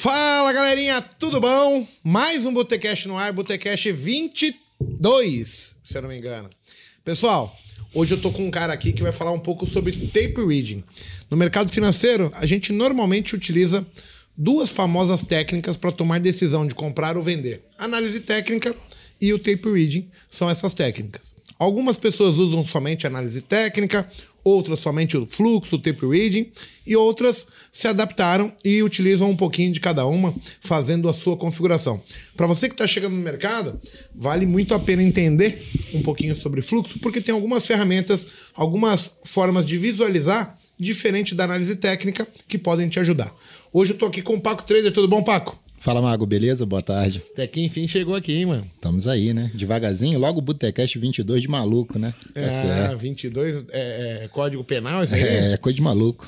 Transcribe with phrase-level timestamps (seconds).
[0.00, 1.84] Fala galerinha, tudo bom?
[2.04, 6.48] Mais um Botecast no ar, Botecast 22, se eu não me engano.
[7.04, 7.52] Pessoal,
[7.92, 10.84] hoje eu tô com um cara aqui que vai falar um pouco sobre tape reading.
[11.28, 13.84] No mercado financeiro, a gente normalmente utiliza
[14.36, 18.76] duas famosas técnicas para tomar decisão de comprar ou vender: análise técnica
[19.20, 21.34] e o tape reading são essas técnicas.
[21.58, 24.08] Algumas pessoas usam somente análise técnica,
[24.42, 26.50] outras somente o fluxo, o tape reading,
[26.86, 32.02] e outras se adaptaram e utilizam um pouquinho de cada uma, fazendo a sua configuração.
[32.36, 33.80] Para você que está chegando no mercado,
[34.14, 39.66] vale muito a pena entender um pouquinho sobre fluxo, porque tem algumas ferramentas, algumas formas
[39.66, 43.34] de visualizar diferente da análise técnica que podem te ajudar.
[43.72, 45.67] Hoje eu estou aqui com o Paco Trader, tudo bom, Paco?
[45.80, 46.66] Fala, Mago, beleza?
[46.66, 47.22] Boa tarde.
[47.32, 48.70] Até que enfim chegou aqui, hein, mano?
[48.74, 49.50] Estamos aí, né?
[49.54, 52.14] Devagarzinho, logo o Botecast 22 de maluco, né?
[52.34, 52.98] Tá é, certo.
[52.98, 55.22] 22 é, é código penal isso aí?
[55.22, 56.26] É, é coisa de maluco.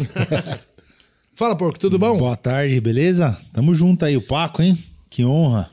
[1.35, 2.17] Fala, porco, tudo bom?
[2.17, 3.37] Boa tarde, beleza?
[3.53, 4.79] Tamo junto aí, o Paco, hein?
[5.09, 5.71] Que honra.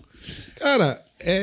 [0.55, 1.35] Cara, é,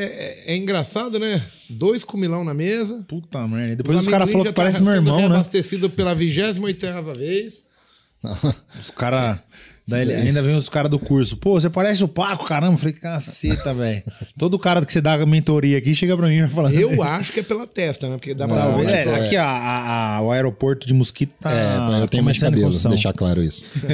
[0.49, 1.41] é, é engraçado, né?
[1.71, 3.05] Dois comilão na mesa.
[3.07, 3.77] Puta merda.
[3.77, 5.27] Depois os, os caras falaram que parece tá meu irmão, né?
[5.27, 7.65] abastecido pela 28 vez.
[8.81, 9.41] Os caras...
[9.87, 11.37] Daí ainda vem os caras do curso.
[11.37, 12.73] Pô, você parece o Paco, caramba.
[12.73, 14.03] Eu falei, caceta, velho.
[14.39, 16.73] Todo cara que você dá mentoria aqui chega pra mim e fala.
[16.73, 18.17] Eu acho que é pela testa, né?
[18.17, 18.89] Porque dá pra ver.
[18.89, 21.53] É, é, aqui, a, a, a, o aeroporto de Mosquito tá.
[21.53, 23.67] É, eu tenho mais cabelo, deixar claro isso.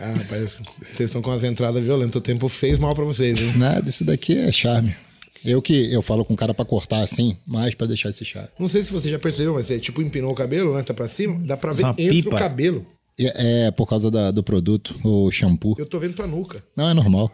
[0.00, 2.16] ah, rapaz, vocês estão com as entradas violentas.
[2.16, 3.52] O tempo fez mal pra vocês, hein?
[3.56, 4.96] Nada, isso daqui é charme.
[5.44, 8.48] Eu que eu falo com o cara para cortar assim, mais para deixar esse charme.
[8.58, 10.82] Não sei se você já percebeu, mas você tipo empinou o cabelo, né?
[10.82, 11.40] Tá pra cima.
[11.46, 12.34] Dá pra ver entre pipa.
[12.34, 12.84] o cabelo.
[13.18, 15.74] É, é por causa da, do produto, o shampoo.
[15.78, 16.62] Eu tô vendo tua nuca.
[16.76, 17.32] Não, é normal.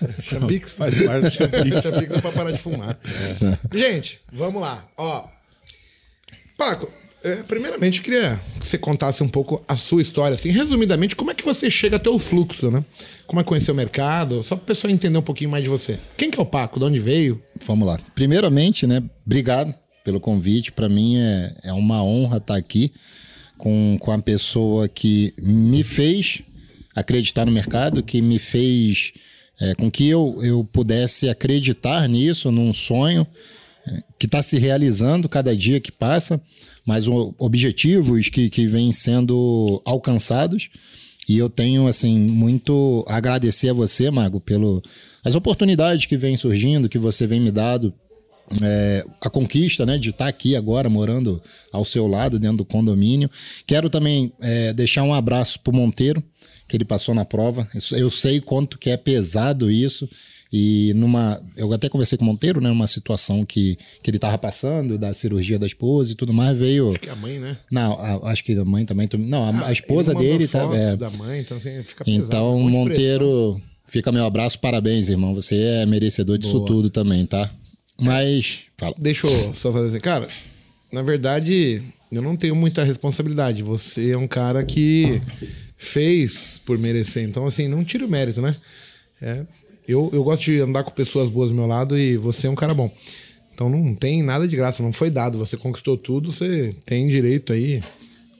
[0.22, 0.72] Champix?
[0.74, 1.82] Faz parte do Champix.
[1.82, 2.98] Champix é pra parar de fumar.
[3.72, 3.76] É.
[3.76, 4.86] Gente, vamos lá.
[4.96, 5.26] Ó,
[6.56, 6.90] Paco,
[7.22, 11.34] é, primeiramente queria que você contasse um pouco a sua história, assim, resumidamente, como é
[11.34, 12.84] que você chega até o fluxo, né?
[13.26, 15.68] Como é que conheceu o mercado, só para o pessoal entender um pouquinho mais de
[15.68, 15.98] você.
[16.16, 16.78] Quem que é o Paco?
[16.78, 17.42] De onde veio?
[17.66, 17.98] Vamos lá.
[18.14, 20.70] Primeiramente, né, obrigado pelo convite.
[20.72, 22.92] Para mim é, é uma honra estar aqui
[23.58, 26.42] com, com a pessoa que me fez
[26.94, 29.12] acreditar no mercado, que me fez
[29.60, 33.26] é, com que eu, eu pudesse acreditar nisso, num sonho
[33.86, 36.40] é, que está se realizando cada dia que passa,
[36.84, 37.06] mas
[37.38, 40.68] objetivos que, que vêm sendo alcançados.
[41.28, 44.80] E eu tenho, assim, muito a agradecer a você, Mago, pelo
[45.24, 47.92] as oportunidades que vêm surgindo, que você vem me dando,
[48.62, 51.42] é, a conquista né, de estar aqui agora, morando
[51.72, 53.30] ao seu lado, dentro do condomínio.
[53.66, 56.22] Quero também é, deixar um abraço para o Monteiro,
[56.68, 57.68] que ele passou na prova.
[57.92, 60.08] Eu sei quanto que é pesado isso.
[60.52, 61.42] E numa.
[61.56, 62.68] Eu até conversei com o Monteiro, né?
[62.68, 66.90] Numa situação que, que ele estava passando, da cirurgia da esposa e tudo mais, veio.
[66.90, 67.56] Acho que a mãe, né?
[67.70, 69.08] Não, a, acho que a mãe também.
[69.18, 70.62] Não, a, ah, a esposa dele tá.
[70.72, 70.96] É...
[70.96, 72.26] da mãe, então assim, fica pesado.
[72.26, 75.34] Então, um Monteiro, fica meu abraço, parabéns, irmão.
[75.34, 76.66] Você é merecedor disso Boa.
[76.66, 77.50] tudo também, tá?
[78.00, 78.62] Mas.
[78.76, 78.94] Fala.
[78.98, 80.00] Deixa eu só fazer assim.
[80.00, 80.28] Cara,
[80.92, 83.62] na verdade, eu não tenho muita responsabilidade.
[83.62, 85.20] Você é um cara que
[85.76, 87.24] fez por merecer.
[87.24, 88.56] Então, assim, não tira o mérito, né?
[89.20, 89.44] É,
[89.88, 92.54] eu, eu gosto de andar com pessoas boas do meu lado e você é um
[92.54, 92.90] cara bom.
[93.54, 95.38] Então não tem nada de graça, não foi dado.
[95.38, 97.80] Você conquistou tudo, você tem direito aí,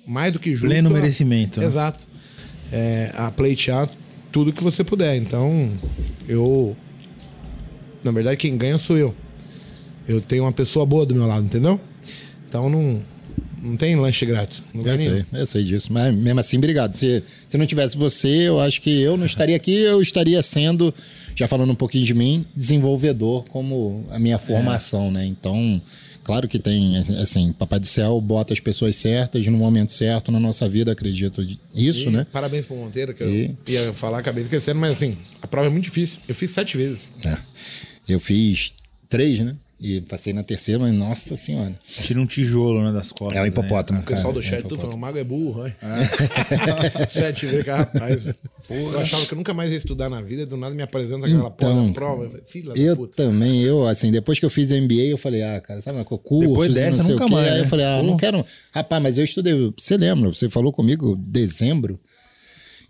[0.06, 0.66] mais do que justo.
[0.66, 1.58] Pleno merecimento.
[1.58, 1.66] Né?
[1.66, 2.04] Exato.
[2.70, 3.88] É, a pleitear
[4.30, 5.16] tudo que você puder.
[5.16, 5.72] Então,
[6.28, 6.76] eu.
[8.04, 9.14] Na verdade, quem ganha sou eu.
[10.08, 11.80] Eu tenho uma pessoa boa do meu lado, entendeu?
[12.48, 13.02] Então não,
[13.66, 14.62] não tem lanche grátis.
[14.72, 15.92] Não eu sei, eu sei disso.
[15.92, 16.92] Mas mesmo assim, obrigado.
[16.92, 20.94] Se, se não tivesse você, eu acho que eu não estaria aqui, eu estaria sendo,
[21.34, 25.10] já falando um pouquinho de mim, desenvolvedor como a minha formação, é.
[25.10, 25.26] né?
[25.26, 25.82] Então,
[26.22, 30.38] claro que tem, assim, Papai do Céu bota as pessoas certas no momento certo na
[30.38, 31.44] nossa vida, acredito
[31.74, 32.26] isso, e né?
[32.32, 33.56] Parabéns pro Monteiro, que e...
[33.66, 36.20] eu ia falar, acabei esquecendo, mas assim, a prova é muito difícil.
[36.28, 37.08] Eu fiz sete vezes.
[37.24, 37.36] É.
[38.08, 38.72] Eu fiz
[39.08, 39.56] três, né?
[39.78, 41.78] E passei na terceira, mas nossa senhora.
[41.86, 43.36] Tira um tijolo, né, das costas.
[43.36, 44.04] É o hipopótamo, né?
[44.06, 44.14] cara.
[44.14, 45.76] O pessoal do chat é falando, o mago é burro, né?
[45.82, 47.06] É.
[47.08, 48.24] Sete vezes, rapaz.
[48.66, 48.80] Porra.
[48.80, 51.52] Eu achava que eu nunca mais ia estudar na vida, do nada me apresenta aquela
[51.54, 52.40] então, porra prova.
[52.46, 55.82] Filha eu da também, eu, assim, depois que eu fiz MBA, eu falei, ah, cara,
[55.82, 57.46] sabe, curso, depois dessa, não nunca mais.
[57.46, 57.68] Aí eu né?
[57.68, 58.42] falei, ah, não quero.
[58.72, 62.00] Rapaz, mas eu estudei, você lembra, você falou comigo dezembro,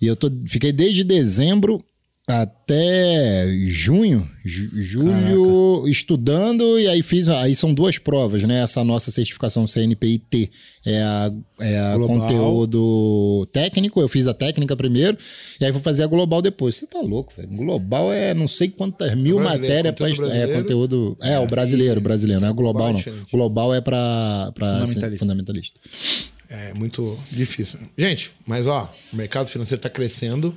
[0.01, 1.85] e eu tô, fiquei desde dezembro
[2.29, 5.91] até junho, julho, Caraca.
[5.91, 7.29] estudando, e aí fiz.
[7.29, 8.63] Aí são duas provas, né?
[8.65, 10.51] Essa nossa certificação CNPIT
[10.85, 14.01] é a, é a conteúdo técnico.
[14.01, 15.17] Eu fiz a técnica primeiro,
[15.61, 16.75] e aí vou fazer a global depois.
[16.75, 17.49] Você tá louco, velho.
[17.49, 21.17] Global é não sei quantas mil matérias para É, conteúdo.
[21.23, 23.01] É, é, o brasileiro, brasileiro, não é global, não.
[23.31, 25.19] Global é para fundamentalista.
[25.19, 25.81] fundamentalista.
[26.49, 27.79] É muito difícil.
[27.97, 30.57] Gente, mas ó, o mercado financeiro está crescendo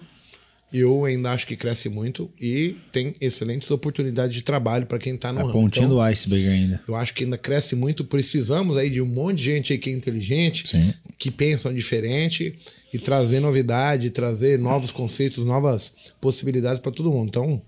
[0.71, 5.33] Eu ainda acho que cresce muito e tem excelentes oportunidades de trabalho para quem está
[5.33, 5.51] no A ramo.
[5.53, 6.81] pontinha Então, do iceberg ainda.
[6.87, 8.03] eu acho que ainda cresce muito.
[8.05, 10.93] Precisamos aí de um monte de gente aí que é inteligente, Sim.
[11.17, 12.53] que pensam diferente
[12.93, 17.29] e trazer novidade, trazer novos conceitos, novas possibilidades para todo mundo.
[17.29, 17.61] Então,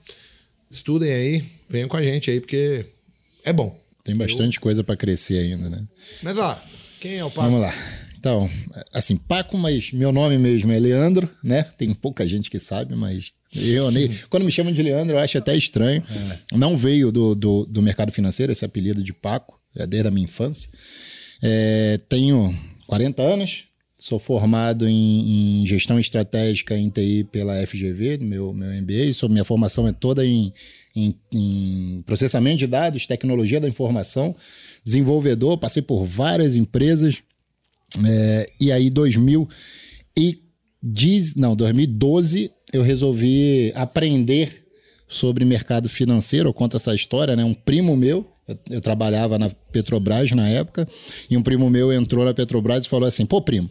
[0.70, 2.86] estudem aí, venham com a gente aí, porque
[3.44, 3.80] é bom.
[4.04, 5.84] Tem bastante coisa para crescer ainda, né?
[6.24, 6.60] Mas ó,
[7.00, 7.42] quem é o Paco?
[7.50, 7.74] Vamos lá.
[8.22, 8.48] Então,
[8.94, 11.64] assim, Paco, mas meu nome mesmo é Leandro, né?
[11.76, 14.12] Tem pouca gente que sabe, mas eu nem.
[14.30, 16.04] Quando me chamam de Leandro, eu acho até estranho.
[16.54, 20.26] Não veio do, do, do mercado financeiro esse apelido de Paco, é desde a minha
[20.26, 20.70] infância.
[21.42, 23.64] É, tenho 40 anos,
[23.98, 29.14] sou formado em, em gestão estratégica em TI pela FGV, meu, meu MBA.
[29.16, 30.54] Sou, minha formação é toda em,
[30.96, 34.36] em, em processamento de dados, tecnologia da informação,
[34.86, 37.24] desenvolvedor, passei por várias empresas.
[38.06, 44.66] É, e aí, 2010, não, 2012, eu resolvi aprender
[45.08, 46.50] sobre mercado financeiro.
[46.50, 47.44] Eu conto essa história, né?
[47.44, 50.88] Um primo meu, eu, eu trabalhava na Petrobras na época,
[51.30, 53.70] e um primo meu entrou na Petrobras e falou assim: pô, primo,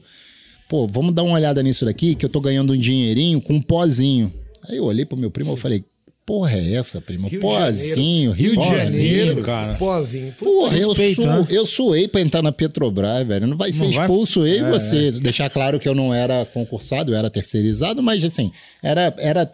[0.69, 3.63] pô, vamos dar uma olhada nisso daqui, que eu tô ganhando um dinheirinho com um
[3.63, 4.33] pozinho.
[4.69, 5.85] Aí eu olhei pro meu primo e falei:
[6.27, 7.27] porra é essa, primo?
[7.29, 8.79] Rio de Pozinho, Rio de Pozinho.
[8.79, 9.75] Janeiro, cara.
[9.75, 10.33] Pozinho.
[10.39, 11.47] Porra, eu, su, né?
[11.51, 13.47] eu suei pra entrar na Petrobras, velho.
[13.47, 15.11] Não vai ser Não vai- expulso eu e É, você.
[15.13, 18.53] Deixar claro que eu não era concursado, eu era terceirizado, mas assim,
[18.83, 19.53] era, era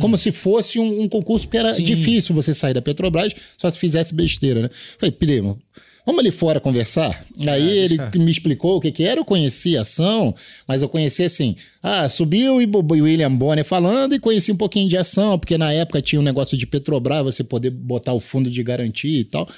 [0.00, 1.84] como se fosse um, um concurso, porque era Sim.
[1.84, 4.70] difícil você sair da Petrobras só se fizesse besteira, né?
[4.98, 5.58] Falei, primo,
[6.06, 7.24] vamos ali fora conversar?
[7.46, 10.34] Aí ele deixa- me explicou o que, que era, eu conheci a ação,
[10.68, 14.88] mas eu conheci assim, ah, subiu e o William Bonner falando e conheci um pouquinho
[14.88, 18.50] de ação, porque na época tinha um negócio de Petrobras, você poder botar o fundo
[18.50, 19.48] de garantia e tal.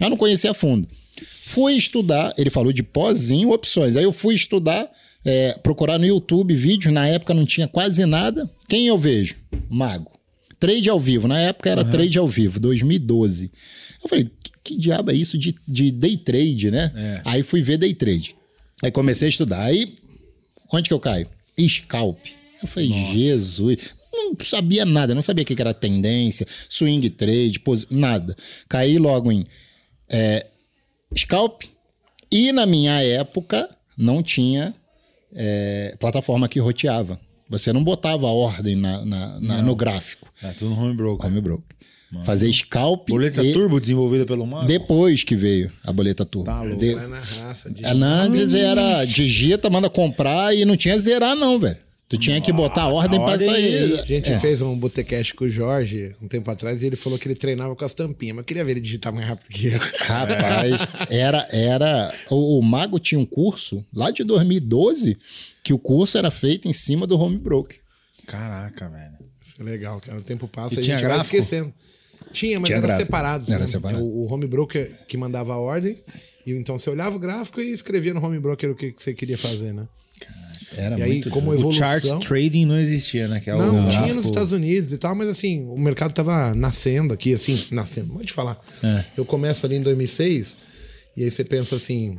[0.00, 0.88] Eu não conhecia a fundo.
[1.44, 3.96] Fui estudar, ele falou de pozinho, opções.
[3.96, 4.88] Aí eu fui estudar,
[5.24, 8.48] é, procurar no YouTube vídeos, na época não tinha quase nada.
[8.68, 9.34] Quem eu vejo?
[9.68, 10.10] Mago.
[10.58, 13.50] Trade ao vivo, na época era trade ao vivo, 2012.
[14.02, 14.30] Eu falei,
[14.74, 16.92] que, diabo é isso de, de day trade, né?
[16.94, 17.20] É.
[17.24, 18.34] Aí fui ver day trade.
[18.82, 19.62] Aí comecei a estudar.
[19.62, 19.96] Aí,
[20.72, 21.28] onde que eu caio?
[21.68, 22.18] Scalp.
[22.62, 23.94] Eu falei, Jesus.
[24.12, 28.36] Não sabia nada, não sabia o que era tendência, swing trade, posi- nada.
[28.68, 29.46] Caí logo em
[30.08, 30.46] é,
[31.16, 31.62] scalp.
[32.30, 34.74] E na minha época não tinha
[35.34, 37.20] é, plataforma que roteava.
[37.48, 40.28] Você não botava ordem na, na- na- no gráfico.
[40.42, 41.26] É tudo no home broker.
[41.28, 41.76] Home broker.
[42.24, 43.08] Fazer scalp.
[43.08, 44.66] Boleta e- turbo desenvolvida pelo Marco.
[44.66, 46.46] Depois que veio a boleta turbo.
[46.46, 46.76] Tá louco.
[46.78, 47.70] De- Vai na raça.
[47.70, 47.84] De...
[47.86, 51.76] Antes era digita, manda comprar e não tinha zerar, não, velho.
[52.08, 54.00] Tu tinha que botar a ordem pra ordem- sair.
[54.00, 54.38] A gente É.
[54.40, 57.76] fez um botecast com o Jorge um tempo atrás e ele falou que ele treinava
[57.76, 59.78] com as tampinhas, mas eu queria ver ele digitar mais rápido que eu.
[60.00, 61.46] Rapaz, era.
[61.52, 65.16] era o, o Mago tinha um curso lá de 2012
[65.62, 67.78] que o curso era feito em cima do home broker.
[68.26, 69.12] Caraca, velho.
[69.44, 70.18] Isso é legal, cara.
[70.18, 71.36] O tempo passa E a gente vai gráfico?
[71.36, 71.72] esquecendo.
[72.32, 73.06] Tinha, mas Tinha era gráfico.
[73.06, 73.52] separado.
[73.52, 74.04] Era separado.
[74.04, 75.98] O, o home broker que mandava a ordem.
[76.46, 79.12] E então você olhava o gráfico e escrevia no home broker o que, que você
[79.12, 79.86] queria fazer, né?
[80.76, 81.72] Era e aí, muito como O evolução.
[82.00, 83.40] chart trading não existia, né?
[83.40, 86.12] Que é o Não, tinha gráfico- nos Estados Unidos e tal, mas assim, o mercado
[86.14, 88.58] tava nascendo aqui, assim, nascendo, pode falar.
[88.82, 89.04] É.
[89.16, 90.58] Eu começo ali em 2006,
[91.16, 92.18] e aí você pensa assim,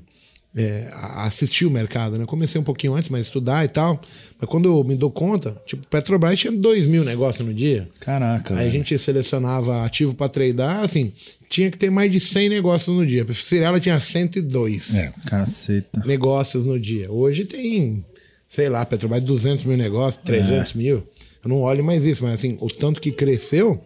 [0.56, 2.25] é, a- assistir o mercado, né?
[2.25, 4.01] Comecei um pouquinho antes, mas estudar e tal.
[4.39, 7.88] Mas quando eu me dou conta, tipo, Petrobras tinha 2 mil negócios no dia.
[8.00, 8.72] Caraca, Aí a velho.
[8.72, 11.13] gente selecionava ativo para tradar, assim,
[11.50, 13.25] tinha que ter mais de 100 negócios no dia.
[13.27, 15.13] A Cirela tinha 102 É.
[15.25, 16.03] Caceta.
[16.05, 17.10] negócios no dia.
[17.12, 18.05] Hoje tem,
[18.48, 21.03] sei lá, Petrobras 200 mil negócios, 300 mil.
[21.43, 23.81] Eu não olho mais isso, mas assim, o tanto que cresceu.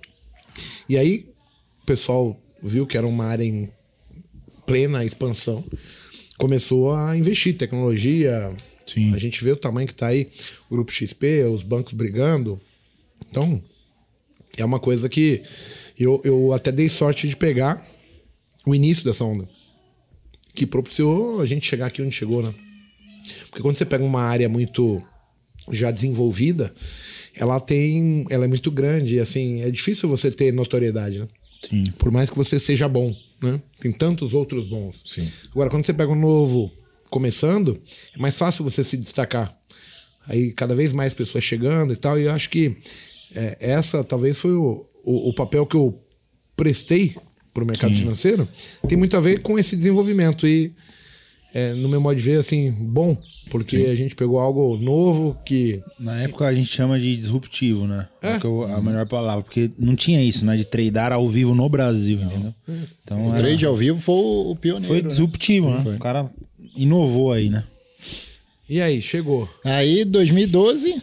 [0.89, 1.25] E aí
[1.83, 3.69] o pessoal viu que era uma área em
[4.65, 5.63] plena expansão.
[6.37, 8.53] Começou a investir em tecnologia.
[8.85, 9.13] Sim.
[9.13, 10.29] A gente vê o tamanho que está aí,
[10.69, 12.59] o Grupo XP, os bancos brigando.
[13.29, 13.61] Então,
[14.57, 15.41] é uma coisa que
[15.97, 17.85] eu, eu até dei sorte de pegar
[18.65, 19.47] o início dessa onda.
[20.53, 22.53] Que propiciou a gente chegar aqui onde chegou, né?
[23.49, 25.01] Porque quando você pega uma área muito
[25.71, 26.73] já desenvolvida,
[27.35, 28.25] ela tem.
[28.29, 29.15] Ela é muito grande.
[29.15, 31.27] E assim, é difícil você ter notoriedade, né?
[31.67, 31.83] Sim.
[31.97, 33.61] Por mais que você seja bom, né?
[33.79, 35.01] Tem tantos outros bons.
[35.05, 35.29] Sim.
[35.51, 36.71] Agora, quando você pega um novo
[37.09, 37.81] começando,
[38.15, 39.57] é mais fácil você se destacar.
[40.27, 42.19] Aí cada vez mais pessoas chegando e tal.
[42.19, 42.77] E eu acho que
[43.33, 46.01] é, essa talvez foi o, o, o papel que eu
[46.55, 47.15] prestei
[47.53, 48.47] para o mercado financeiro.
[48.87, 50.47] Tem muito a ver com esse desenvolvimento.
[50.47, 50.73] E
[51.57, 53.17] é, no meu modo de ver, assim, bom,
[53.49, 55.81] porque a gente pegou algo novo que.
[55.97, 58.07] Na época a gente chama de disruptivo, né?
[58.21, 58.31] É.
[58.33, 60.57] É eu- a melhor palavra, porque não tinha isso, né?
[60.57, 62.53] De tradar ao vivo no Brasil, entendeu?
[63.03, 64.87] Então O era- trade ao vivo foi o pioneiro.
[64.87, 65.07] foi né?
[65.07, 65.81] disruptivo, né?
[65.81, 65.95] foi.
[65.95, 66.29] O cara
[66.75, 67.63] inovou aí, né?
[68.69, 69.47] E aí, chegou.
[69.63, 71.01] Aí, 2012,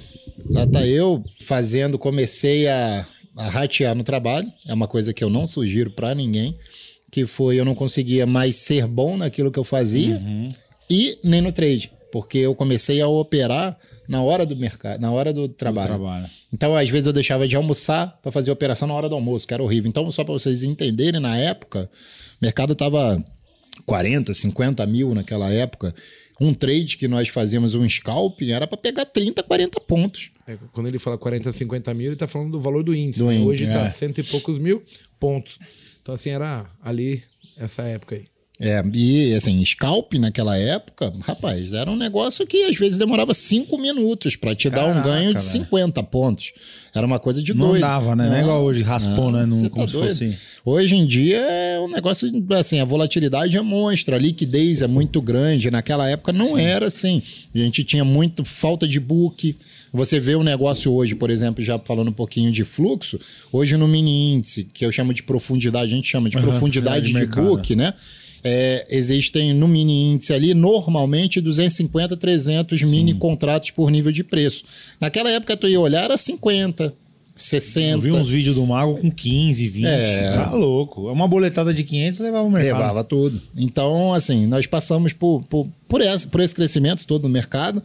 [0.50, 3.06] lá tá eu fazendo, comecei a,
[3.36, 4.52] a ratear no trabalho.
[4.66, 6.56] É uma coisa que eu não sugiro para ninguém,
[7.12, 10.20] que foi eu não conseguia mais ser bom naquilo que eu fazia
[10.90, 13.78] e nem no trade, porque eu comecei a operar
[14.08, 15.88] na hora do mercado, na hora do trabalho.
[15.88, 16.30] trabalho.
[16.52, 19.52] Então, às vezes eu deixava de almoçar para fazer operação na hora do almoço, que
[19.54, 19.88] era horrível.
[19.88, 21.88] Então, só para vocês entenderem, na época,
[22.40, 23.22] o mercado tava
[23.84, 25.94] 40, 50 mil naquela época.
[26.40, 30.30] Um trade que nós fazíamos um scalp era para pegar 30, 40 pontos.
[30.46, 33.20] É, quando ele fala 40, 50 mil, ele tá falando do valor do índice.
[33.20, 33.36] Do né?
[33.36, 33.88] índice, Hoje tá é.
[33.90, 34.82] cento e poucos mil
[35.20, 35.58] pontos.
[36.02, 37.22] Então, assim, era ali,
[37.56, 38.31] essa época aí.
[38.64, 43.76] É, e assim, scalp naquela época, rapaz, era um negócio que às vezes demorava cinco
[43.76, 45.50] minutos para te dar um Caraca, ganho de velho.
[45.64, 46.52] 50 pontos.
[46.94, 47.80] Era uma coisa de Não doido.
[47.80, 48.28] dava, né?
[48.28, 49.44] Não é igual hoje, raspou, né?
[49.46, 50.10] Não- você como se doido?
[50.16, 54.86] fosse- Hoje em dia é um negócio, assim, a volatilidade é monstra, a liquidez é
[54.86, 55.68] muito grande.
[55.68, 57.20] Naquela época não era assim.
[57.52, 59.56] A gente tinha muito falta de book.
[59.92, 63.18] Você vê o negócio hoje, por exemplo, já falando um pouquinho de fluxo,
[63.50, 67.06] hoje no mini índice, que eu chamo de profundidade, a gente chama de Aham, profundidade
[67.06, 67.44] de de mercado.
[67.44, 67.92] book, né?
[68.44, 74.64] É, existem no mini índice ali normalmente 250, 300 mini contratos por nível de preço.
[75.00, 76.92] Naquela época tu ia olhar era 50,
[77.36, 77.90] 60.
[77.90, 79.86] Eu vi uns vídeos do Mago com 15, 20.
[79.86, 80.32] É.
[80.34, 81.08] Tá louco.
[81.08, 82.78] É uma boletada de 500 levava o mercado.
[82.78, 83.40] Levava tudo.
[83.56, 87.82] Então, assim, nós passamos por, por, por, esse, por esse crescimento todo no mercado.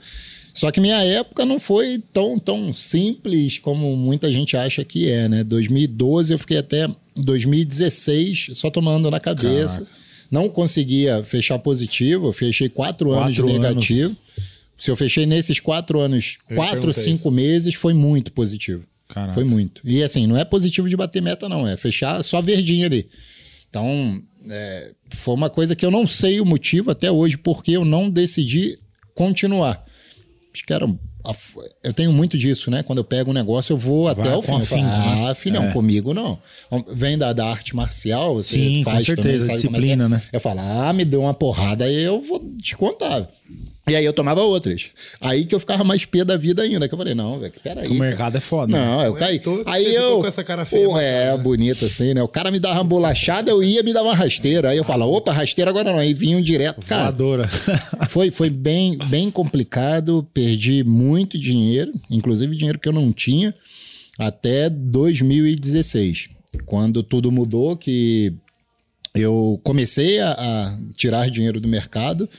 [0.53, 5.29] Só que minha época não foi tão, tão simples como muita gente acha que é,
[5.29, 5.43] né?
[5.43, 9.85] 2012 eu fiquei até 2016 só tomando na cabeça.
[10.29, 13.69] Não conseguia fechar positivo, eu fechei quatro, anos de Quatro anos.
[13.69, 14.17] negativo.
[14.77, 18.83] Se eu fechei nesses quatro anos, Eu quatro, cinco meses, foi muito positivo.
[19.07, 19.33] Caraca.
[19.33, 19.81] Foi muito.
[19.83, 21.67] E assim, não é positivo de bater meta, não.
[21.67, 23.07] É fechar só verdinho ali.
[23.69, 27.83] Então, é, foi uma coisa que eu não sei o motivo até hoje, porque eu
[27.85, 28.77] não decidi
[29.15, 29.83] continuar.
[30.53, 30.87] Acho que era.
[31.31, 31.35] A-
[31.83, 32.83] Eu tenho muito disso, né?
[32.83, 34.65] Quando eu pego um negócio, eu vou até o com fim.
[34.65, 35.27] Falo, né?
[35.29, 35.71] ah, filhão, É.
[35.73, 36.39] comigo não.
[36.93, 39.69] Vem da, da arte marcial, você Sim, com faz certeza, também, é que é?
[39.69, 40.21] disciplina, né?
[40.31, 43.27] Eu falo, ah, me deu uma porrada, aí eu vou te contar.
[43.89, 44.89] E aí eu tomava outras.
[45.21, 46.89] Aí que eu ficava mais pé da vida ainda.
[46.89, 47.87] Que eu falei, não, velho, peraí.
[47.87, 48.71] O mercado é foda.
[48.77, 48.85] né?
[48.85, 49.39] Não, eu é caí.
[49.39, 50.19] toa que Aí eu.
[50.19, 51.37] com essa cara feia Pô, pra é, né?
[51.41, 52.21] bonito assim, né?
[52.21, 54.71] O cara me dava uma bolachada, eu ia me dar uma rasteira.
[54.71, 55.99] Aí eu falava, opa, rasteira agora não.
[55.99, 56.85] Aí vinham direto.
[56.85, 57.47] Cara, Voadora.
[58.09, 60.27] foi, foi bem, bem complicado.
[60.33, 63.55] Perdi muito dinheiro, inclusive dinheiro que eu não tinha,
[64.19, 66.27] até 2016.
[66.65, 68.33] Quando tudo mudou, que
[69.15, 72.29] eu comecei a, a tirar dinheiro do mercado.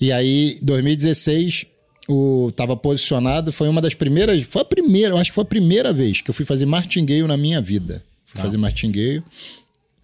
[0.00, 1.66] E aí, 2016,
[2.08, 5.46] o tava posicionado, foi uma das primeiras, foi a primeira, eu acho que foi a
[5.46, 8.02] primeira vez que eu fui fazer martingale na minha vida.
[8.26, 9.22] Fui fazer martingale.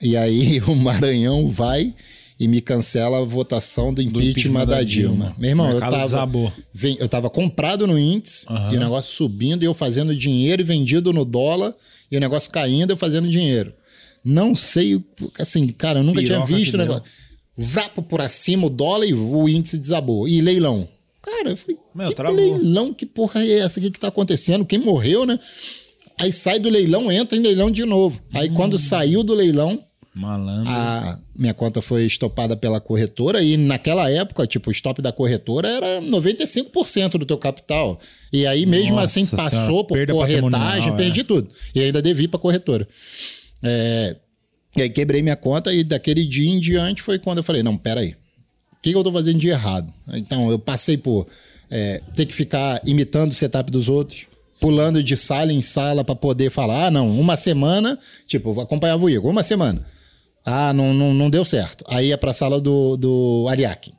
[0.00, 1.94] E aí o Maranhão vai
[2.38, 5.14] e me cancela a votação do impeachment, impeachment da, da Dilma.
[5.14, 5.37] Dilma.
[5.38, 6.26] Meu irmão, eu tava,
[6.73, 8.73] vem- eu tava comprado no índice Aham.
[8.73, 11.75] e o negócio subindo e eu fazendo dinheiro e vendido no dólar
[12.11, 13.75] e o negócio caindo e eu fazendo dinheiro.
[14.25, 15.02] Não sei,
[15.38, 17.02] assim, cara, eu nunca Piroca tinha visto o deu.
[17.57, 20.26] Vrapo por acima o dólar e o índice desabou.
[20.28, 20.88] E leilão.
[21.23, 22.37] Cara, eu falei, Meu, que travou.
[22.37, 22.95] leilão?
[22.95, 23.78] Que porra é essa?
[23.78, 24.64] O que, tá acontecendo?
[24.64, 25.38] Quem morreu, né?
[26.19, 28.21] Aí sai do leilão, entra em leilão de novo.
[28.33, 28.54] Aí Hum.
[28.54, 29.83] quando saiu do leilão,
[30.14, 30.71] Malandro.
[30.71, 35.69] a minha conta foi estopada pela corretora e naquela época, tipo, o stop da corretora
[35.69, 37.99] era 95% do teu capital.
[38.33, 41.25] E aí mesmo Nossa assim Senhora, passou por perda corretagem, patrimonial, perdi é.
[41.25, 41.49] tudo.
[41.75, 42.87] E ainda devi pra corretora.
[43.62, 44.16] É,
[44.77, 47.77] e aí quebrei minha conta e daquele dia em diante foi quando eu falei, não,
[47.77, 48.11] peraí,
[48.73, 49.93] o que, que eu tô fazendo de errado?
[50.15, 51.27] Então eu passei por
[51.71, 54.27] é, ter que ficar imitando o setup dos outros,
[54.61, 59.11] pulando de sala em sala para poder falar, ah, não, uma semana, tipo, acompanhava o
[59.11, 59.85] Igor, uma semana.
[60.45, 61.85] Ah, não, não, não deu certo.
[61.89, 63.93] Aí ia pra sala do, do Ariake.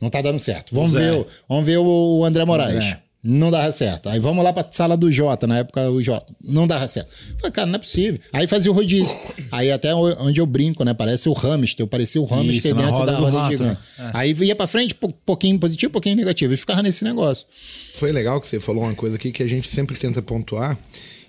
[0.00, 0.74] Não tá dando certo.
[0.74, 0.98] Vamos Zé.
[0.98, 2.96] ver, o, vamos ver o André Moraes.
[3.24, 4.08] Não dava certo.
[4.08, 6.34] Aí vamos lá pra sala do Jota, na época o Jota.
[6.42, 7.08] Não dava certo.
[7.38, 8.18] Falei, cara, não é possível.
[8.32, 9.16] Aí fazia o rodízio.
[9.50, 10.92] Aí até o- onde eu brinco, né?
[10.92, 11.84] Parece o hamster.
[11.84, 13.78] Eu parecia o hamster Isso, dentro roda da roda rato, gigante.
[13.98, 14.10] né?
[14.12, 16.52] Aí ia pra frente, pou- pouquinho positivo, pouquinho negativo.
[16.52, 17.46] E ficava nesse negócio.
[17.94, 20.76] Foi legal que você falou uma coisa aqui que a gente sempre tenta pontuar.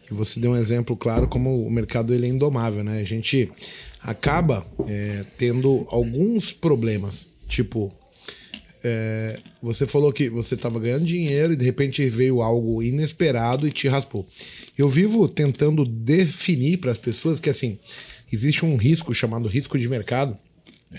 [0.09, 2.99] E você deu um exemplo claro como o mercado ele é indomável, né?
[2.99, 3.51] A gente
[4.01, 7.27] acaba é, tendo alguns problemas.
[7.47, 7.93] Tipo,
[8.83, 13.71] é, você falou que você estava ganhando dinheiro e de repente veio algo inesperado e
[13.71, 14.27] te raspou.
[14.77, 17.79] Eu vivo tentando definir para as pessoas que assim
[18.31, 20.37] existe um risco chamado risco de mercado,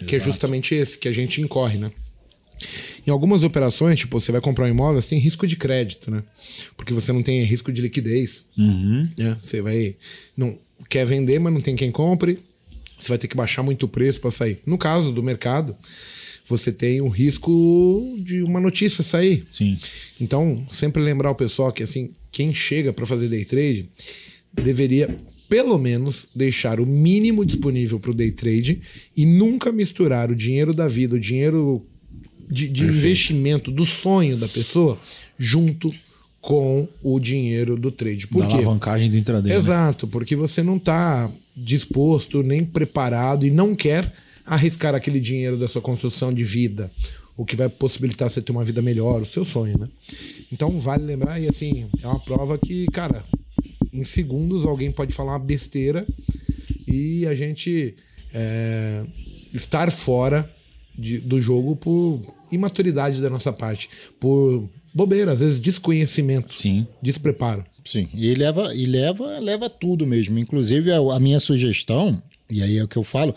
[0.06, 1.92] que é justamente esse que a gente incorre, né?
[3.06, 6.22] Em algumas operações, tipo, você vai comprar um imóvel, você tem risco de crédito, né?
[6.76, 8.44] Porque você não tem risco de liquidez.
[8.56, 9.08] Uhum.
[9.18, 9.36] né?
[9.40, 9.96] Você vai.
[10.36, 10.56] Não,
[10.88, 12.38] quer vender, mas não tem quem compre.
[12.98, 14.60] Você vai ter que baixar muito o preço para sair.
[14.64, 15.76] No caso do mercado,
[16.46, 19.46] você tem o risco de uma notícia sair.
[19.52, 19.78] Sim.
[20.20, 23.88] Então, sempre lembrar o pessoal que assim, quem chega para fazer day trade
[24.52, 25.16] deveria
[25.48, 28.80] pelo menos deixar o mínimo disponível para o day trade
[29.16, 31.86] e nunca misturar o dinheiro da vida, o dinheiro
[32.50, 34.98] de, de investimento do sonho da pessoa
[35.38, 35.92] junto
[36.40, 38.26] com o dinheiro do trade.
[38.26, 38.54] Por da quê?
[38.54, 39.50] alavancagem do intraday.
[39.50, 39.58] né?
[39.58, 44.12] Exato, porque você não está disposto nem preparado e não quer
[44.46, 46.90] arriscar aquele dinheiro da sua construção de vida,
[47.36, 49.88] o que vai possibilitar você ter uma vida melhor, o seu sonho, né?
[50.52, 53.24] Então vale lembrar e assim é uma prova que, cara,
[53.92, 56.06] em segundos alguém pode falar uma besteira
[56.86, 57.94] e a gente
[58.32, 59.04] é,
[59.52, 60.48] estar fora
[60.96, 62.20] de- do jogo por
[62.52, 63.88] imaturidade da nossa parte,
[64.20, 66.86] por bobeira, às vezes desconhecimento, Sim.
[67.02, 67.64] despreparo.
[67.84, 70.38] Sim, e leva, e leva, leva tudo mesmo.
[70.38, 73.34] Inclusive, a, a minha sugestão, e aí é o que eu falo,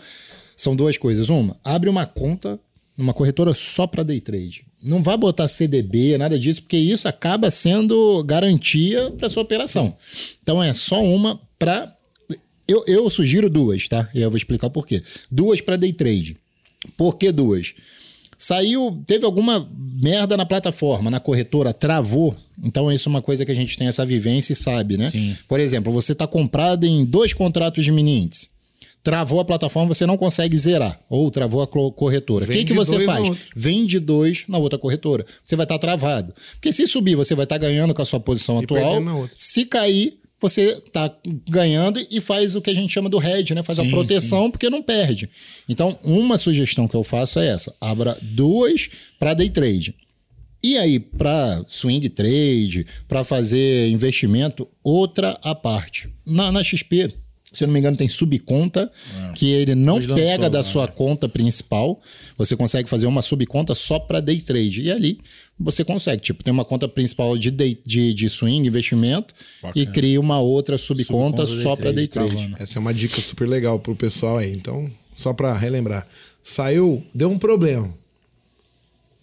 [0.58, 1.28] são duas coisas.
[1.30, 2.58] Uma, abre uma conta
[2.96, 4.64] numa corretora só para day trade.
[4.82, 9.96] Não vai botar CDB, nada disso, porque isso acaba sendo garantia para sua operação.
[10.42, 11.94] Então é só uma para.
[12.66, 14.10] Eu, eu sugiro duas, tá?
[14.12, 15.02] E eu vou explicar o porquê.
[15.30, 16.36] Duas para day trade.
[16.96, 17.72] Por que duas?
[18.36, 22.36] Saiu, teve alguma merda na plataforma, na corretora, travou.
[22.62, 25.10] Então, isso é uma coisa que a gente tem essa vivência e sabe, né?
[25.10, 25.36] Sim.
[25.48, 28.48] Por exemplo, você está comprado em dois contratos de mini índice.
[29.08, 31.00] Travou a plataforma, você não consegue zerar.
[31.08, 32.44] Ou travou a corretora.
[32.44, 33.26] O que, que você faz?
[33.56, 35.24] Vende dois na outra corretora.
[35.42, 36.34] Você vai estar travado.
[36.52, 39.30] Porque se subir, você vai estar ganhando com a sua posição E atual.
[39.34, 41.10] Se cair, você tá
[41.48, 43.62] ganhando e faz o que a gente chama do hedge, né?
[43.62, 45.26] Faz a Sim, proteção porque não perde.
[45.66, 49.94] Então, uma sugestão que eu faço é essa: abra duas para day trade.
[50.62, 56.12] E aí, para swing trade, para fazer investimento, outra à parte.
[56.26, 57.10] Na, na XP,
[57.52, 58.90] se eu não me engano, tem subconta,
[59.34, 60.64] que ele não Hoje lançou, pega da né?
[60.64, 62.00] sua conta principal.
[62.36, 64.82] Você consegue fazer uma subconta só para day trade.
[64.82, 65.18] E ali
[65.58, 66.22] você consegue.
[66.22, 69.34] Tipo, tem uma conta principal de, day, de, de swing, investimento,
[69.74, 69.86] e Bacana.
[69.92, 72.30] cria uma outra subconta, Subconta só para day trade.
[72.32, 72.56] travando.
[72.60, 74.52] Essa é uma dica super legal pro pessoal aí.
[74.52, 76.06] Então, só pra relembrar.
[76.42, 77.92] Saiu, deu um problema.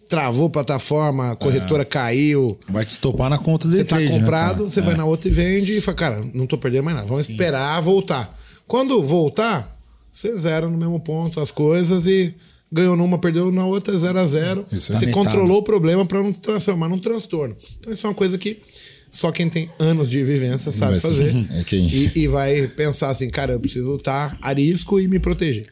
[0.07, 2.57] Travou a plataforma, a corretora caiu.
[2.69, 4.69] Vai te estopar na conta do Você tá trade, né, comprado, cara?
[4.69, 4.83] você É.
[4.83, 7.07] vai na outra e vende e fala, cara, não tô perdendo mais nada.
[7.07, 8.39] Vamos esperar voltar.
[8.67, 9.79] Quando voltar,
[10.13, 12.33] você zera no mesmo ponto as coisas e
[12.71, 14.65] ganhou numa, perdeu na outra, zero a zero.
[14.71, 15.25] Isso é Você metade.
[15.25, 17.55] controlou o problema para não transformar num transtorno.
[17.79, 18.61] Então, isso é uma coisa que
[19.09, 21.33] só quem tem anos de vivência sabe fazer.
[21.51, 25.19] é quem- E, e vai pensar assim, cara, eu preciso estar a risco e me
[25.19, 25.65] proteger.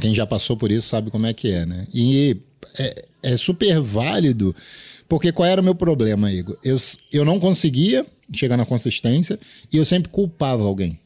[0.00, 1.86] Quem já passou por isso sabe como é que é, né?
[1.92, 2.38] E
[2.78, 4.54] é, é super válido,
[5.08, 6.56] porque qual era o meu problema, Igor?
[6.62, 6.76] Eu,
[7.12, 9.38] eu não conseguia chegar na consistência
[9.72, 10.98] e eu sempre culpava alguém.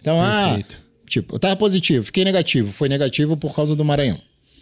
[0.00, 0.76] Então, Perfeito.
[0.78, 2.72] ah, tipo, eu tava positivo, fiquei negativo.
[2.72, 4.20] Foi negativo por causa do Maranhão.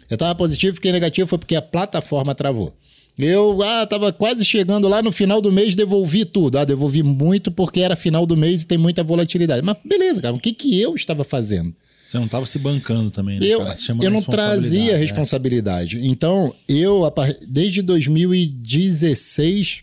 [0.09, 2.73] Eu tava positivo, fiquei negativo, foi porque a plataforma travou.
[3.17, 6.57] Eu, ah, tava quase chegando lá no final do mês, devolvi tudo.
[6.57, 9.61] Ah, devolvi muito porque era final do mês e tem muita volatilidade.
[9.63, 11.75] Mas beleza, cara, o que que eu estava fazendo?
[12.13, 13.45] Você não tava se bancando também, né?
[13.47, 14.95] Eu, eu não responsabilidade, trazia é.
[14.95, 16.07] responsabilidade.
[16.07, 17.11] Então, eu,
[17.49, 19.81] desde 2016,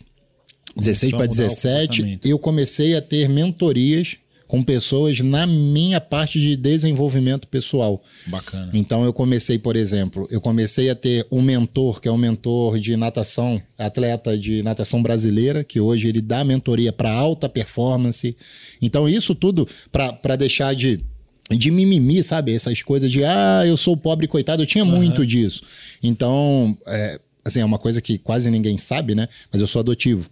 [0.77, 2.25] 16 Começou para a mudar o 17, comportamento.
[2.25, 4.15] eu comecei a ter mentorias
[4.47, 8.01] com pessoas na minha parte de desenvolvimento pessoal.
[8.27, 8.71] Bacana.
[8.73, 12.79] Então eu comecei, por exemplo, eu comecei a ter um mentor, que é um mentor
[12.79, 18.37] de natação, atleta de natação brasileira, que hoje ele dá mentoria para alta performance.
[18.81, 21.10] Então isso tudo para deixar de
[21.57, 22.53] de mimimi, sabe?
[22.53, 25.63] Essas coisas de ah, eu sou pobre coitado, eu tinha muito disso.
[26.01, 29.27] Então, é, assim, é uma coisa que quase ninguém sabe, né?
[29.51, 30.29] Mas eu sou adotivo.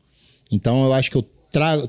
[0.51, 1.25] Então eu acho que eu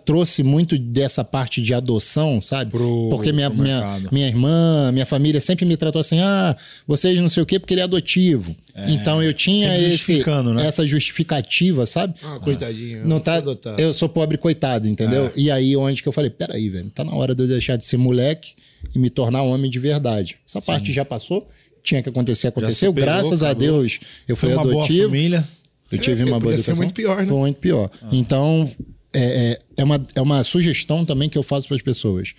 [0.04, 2.70] trouxe muito dessa parte de adoção, sabe?
[2.70, 7.28] Pro- Porque minha, minha, minha irmã, minha família sempre me tratou assim: ah, vocês não
[7.28, 8.56] sei o quê, porque ele é adotivo.
[8.88, 10.66] então eu tinha esse, né?
[10.66, 12.14] essa justificativa, sabe?
[12.24, 13.06] Ah, coitadinho.
[13.06, 13.80] Não eu tá, adotado.
[13.80, 15.26] eu sou pobre coitado, entendeu?
[15.26, 15.32] É.
[15.36, 17.84] E aí, onde que eu falei, peraí, velho, tá na hora de eu deixar de
[17.84, 18.54] ser moleque
[18.94, 20.36] e me tornar homem de verdade.
[20.48, 21.48] Essa parte já passou,
[21.82, 22.90] tinha que acontecer, aconteceu.
[22.90, 23.52] superou, Graças a.
[23.52, 25.08] Deus, eu fui Foi uma boa adotivo.
[25.08, 25.48] família.
[25.90, 26.76] Eu tive É, uma boa podia ser educação.
[26.76, 27.26] muito pior, né?
[27.26, 27.90] Foi muito pior.
[28.00, 28.08] Ah.
[28.12, 28.70] Então,
[29.12, 29.20] é,
[29.52, 32.32] é, é uma, é uma sugestão também que eu faço para as pessoas.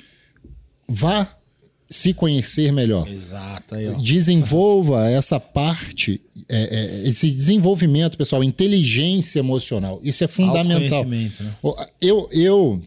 [0.88, 1.28] Vá
[1.90, 3.06] se conhecer melhor.
[3.10, 3.76] Exato.
[3.76, 3.94] Aí.
[4.02, 10.00] Desenvolva essa parte, é, é, esse desenvolvimento, pessoal, inteligência emocional.
[10.02, 11.04] Isso é fundamental.
[11.04, 11.30] Né?
[12.00, 12.82] Eu, eu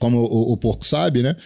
[0.00, 1.36] como o, o porco sabe, né?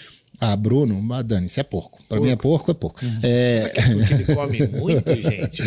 [0.45, 2.01] Ah, Bruno, mas Dani, isso é porco.
[2.09, 2.99] Pra mim é porco, é porco.
[3.07, 3.21] Uhum.
[3.23, 5.63] É, Porque ele come muito, gente.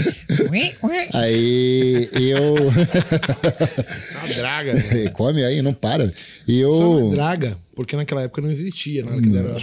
[1.13, 2.55] aí eu.
[4.19, 4.73] Uma draga.
[4.73, 5.07] né?
[5.13, 6.11] Come aí, não para.
[6.45, 7.09] E Só uma eu.
[7.11, 9.55] draga, porque naquela época não existia nada que deram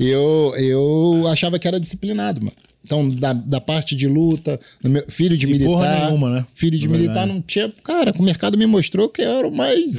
[0.00, 2.56] eu, eu achava que era disciplinado, mano.
[2.84, 6.06] Então, da, da parte de luta, meu filho de E porra militar.
[6.06, 6.46] nenhuma, né?
[6.54, 7.32] Filho de militar verdade.
[7.32, 7.72] não tinha.
[7.82, 9.98] Cara, o mercado me mostrou que eu era o mais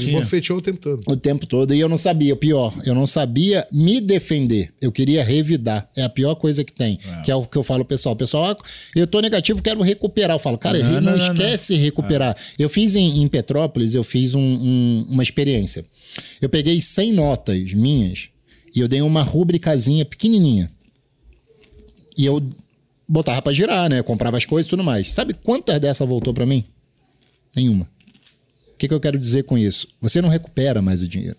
[0.00, 0.18] tinha.
[0.18, 1.02] Esbofeteou o tempo todo.
[1.06, 1.74] o tempo todo.
[1.74, 4.72] E eu não sabia, o pior, eu não sabia me defender.
[4.80, 5.88] Eu queria revidar.
[5.96, 6.98] É a pior coisa que tem.
[7.24, 8.16] Que é o que eu falo, pessoal.
[8.16, 8.56] Pessoal, ah,
[8.94, 10.34] eu tô negativo, quero recuperar.
[10.36, 12.36] Eu falo, cara, Não, não, não, não, esquece recuperar.
[12.58, 15.84] Eu fiz em, em Petrópolis, eu fiz um- um- uma experiência.
[16.42, 18.28] Eu peguei 100 notas minhas
[18.74, 20.70] e eu dei uma rubricazinha pequenininha.
[22.16, 22.42] E eu
[23.08, 23.98] botava pra girar, né?
[24.00, 25.12] Eu comprava as coisas e tudo mais.
[25.12, 26.64] Sabe quantas dessa voltou pra mim?
[27.54, 27.88] Nenhuma.
[28.74, 29.88] O que, que eu quero dizer com isso?
[30.00, 31.36] Você não recupera mais o dinheiro.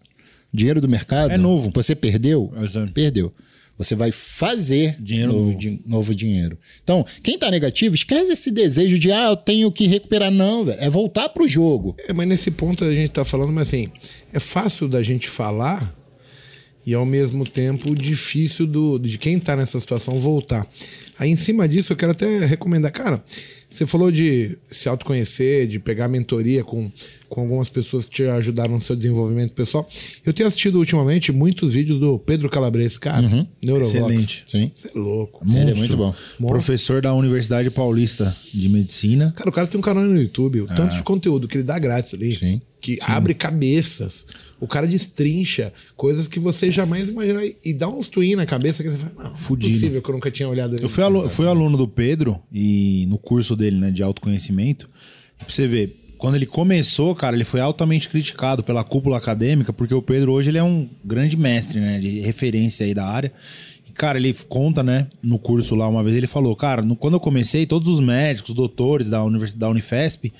[0.53, 1.31] O dinheiro do mercado.
[1.31, 1.71] É novo.
[1.73, 2.51] Você perdeu?
[2.61, 2.91] Exato.
[2.93, 3.33] Perdeu.
[3.77, 5.57] Você vai fazer Dinheiro novo, novo.
[5.59, 6.57] di- novo dinheiro.
[6.83, 10.31] Então, quem tá negativo, esquece esse desejo de, ah, eu tenho que recuperar.
[10.31, 10.79] Não, velho.
[10.81, 11.95] É voltar pro jogo.
[12.07, 13.89] É, mas nesse ponto a gente tá falando, mas assim,
[14.33, 15.93] é fácil da gente falar
[16.87, 20.65] e ao mesmo tempo difícil do, de quem tá nessa situação voltar.
[21.19, 23.21] Aí em cima disso eu quero até recomendar, cara,
[23.69, 26.89] você falou de se autoconhecer, de pegar mentoria com,
[27.27, 29.85] com algumas pessoas que te ajudaram no seu desenvolvimento pessoal.
[30.25, 33.93] Eu tenho assistido ultimamente muitos vídeos do Pedro Calabres, cara, Neurovox.
[33.93, 34.43] Excelente.
[34.45, 34.71] Sim.
[34.73, 35.43] Você é louco.
[35.45, 35.77] Ele é Monstro.
[35.79, 36.15] muito bom.
[36.47, 39.33] Professor da Universidade Paulista de Medicina.
[39.35, 41.77] Cara, o cara tem um canal no YouTube, o tanto de conteúdo que ele dá
[41.77, 42.33] grátis ali.
[42.33, 42.61] Sim.
[42.79, 44.25] Que abre cabeças.
[44.59, 47.43] O cara destrincha coisas que você jamais imaginar.
[47.63, 49.73] E dá uns twin na cabeça que você fala, não, é Fudido.
[49.73, 53.17] possível que eu nunca tinha olhado Eu fui, alu- fui aluno do Pedro e no
[53.17, 54.89] curso dele, né, de autoconhecimento.
[55.39, 59.71] E pra você ver, quando ele começou, cara, ele foi altamente criticado pela cúpula acadêmica,
[59.71, 63.31] porque o Pedro hoje ele é um grande mestre, né, de referência aí da área.
[63.87, 67.13] E, cara, ele conta, né, no curso lá uma vez, ele falou, cara, no- quando
[67.13, 70.33] eu comecei, todos os médicos, doutores da, univers, da Unifesp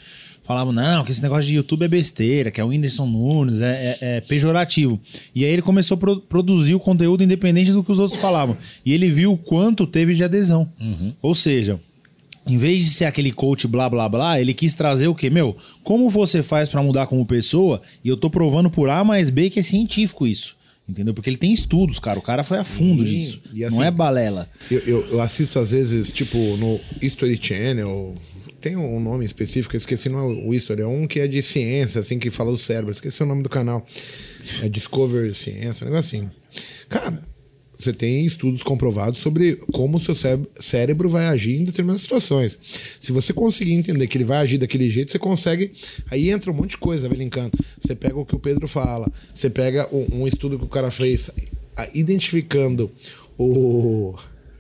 [0.47, 3.97] falavam, não, que esse negócio de YouTube é besteira, que é o Whindersson Nunes, é,
[4.01, 4.99] é- é pejorativo.
[5.36, 8.55] E aí ele começou a pro- produzir o conteúdo independente do que os outros falavam.
[8.86, 10.69] E ele viu o quanto teve de adesão.
[11.21, 11.79] Ou seja,
[12.45, 15.29] em vez de ser aquele coach blá blá blá, ele quis trazer o quê?
[15.29, 17.81] Meu, como você faz pra mudar como pessoa?
[18.03, 20.55] E eu tô provando por A mais B que é científico isso.
[20.88, 21.13] Entendeu?
[21.13, 22.17] Porque ele tem estudos, cara.
[22.17, 23.41] O cara foi a fundo Sim, disso.
[23.65, 24.47] assim- Não é balela.
[24.71, 28.15] Eu, eu, eu assisto às vezes, tipo, no History Channel.
[28.67, 31.41] Tem um nome específico, eu esqueci, não é o History, é um que é de
[31.41, 32.91] ciência, assim, que fala do cérebro.
[32.91, 33.88] Esqueci o nome do canal.
[34.62, 36.30] É Discover Ciência, um negócio assim.
[36.89, 37.23] Cara,
[37.77, 42.60] você tem estudos comprovados sobre como o seu cé- cérebro vai agir em determinadas situações.
[42.99, 45.71] Se você conseguir entender que ele vai agir daquele jeito, você consegue.
[46.12, 47.58] Aí entra um monte de coisa, velho, encanto.
[47.80, 50.91] Você pega o que o Pedro fala, você pega um, um estudo que o cara
[50.91, 51.32] fez,
[51.93, 52.91] identificando
[53.38, 54.13] o.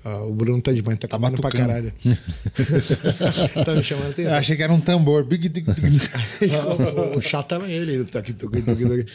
[0.07, 1.93] ah, o Bruno tá demais, tá comendo pra caralho.
[3.65, 4.35] tá me chamando atenção.
[4.35, 5.25] achei que era um tambor.
[5.25, 5.65] Big, tic.
[7.13, 8.05] o, chato era ele.
[8.05, 9.11] Tá tá tá tá.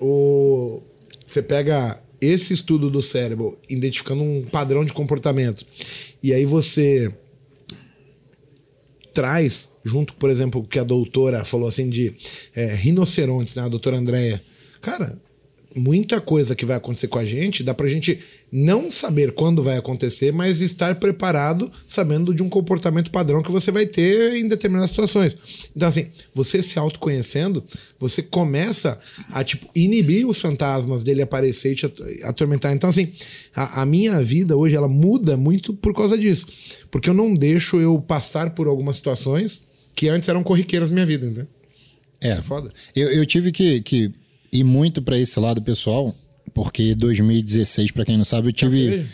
[0.00, 0.80] O,
[1.26, 5.66] você pega esse estudo do cérebro, identificando um padrão de comportamento,
[6.22, 7.12] e aí você
[9.12, 12.14] traz, junto, por exemplo, o que a doutora falou assim de
[12.54, 13.64] é, rinocerontes, né?
[13.64, 14.40] A doutora Andréia.
[14.80, 15.20] Cara,
[15.74, 18.18] muita coisa que vai acontecer com a gente, dá pra gente
[18.50, 23.70] não saber quando vai acontecer, mas estar preparado sabendo de um comportamento padrão que você
[23.70, 25.36] vai ter em determinadas situações.
[25.74, 27.64] Então, assim, você se autoconhecendo,
[27.98, 28.98] você começa
[29.30, 32.72] a, tipo, inibir os fantasmas dele aparecer e te at- atormentar.
[32.74, 33.12] Então, assim,
[33.54, 36.46] a, a minha vida hoje, ela muda muito por causa disso.
[36.90, 39.62] Porque eu não deixo eu passar por algumas situações
[39.94, 41.46] que antes eram corriqueiras na minha vida, entendeu?
[42.20, 42.40] É.
[42.40, 42.72] foda.
[42.94, 44.12] Eu, eu tive que, que
[44.52, 46.14] ir muito pra esse lado pessoal,
[46.52, 48.76] porque 2016, pra quem não sabe, eu tive.
[48.82, 49.08] cerveja?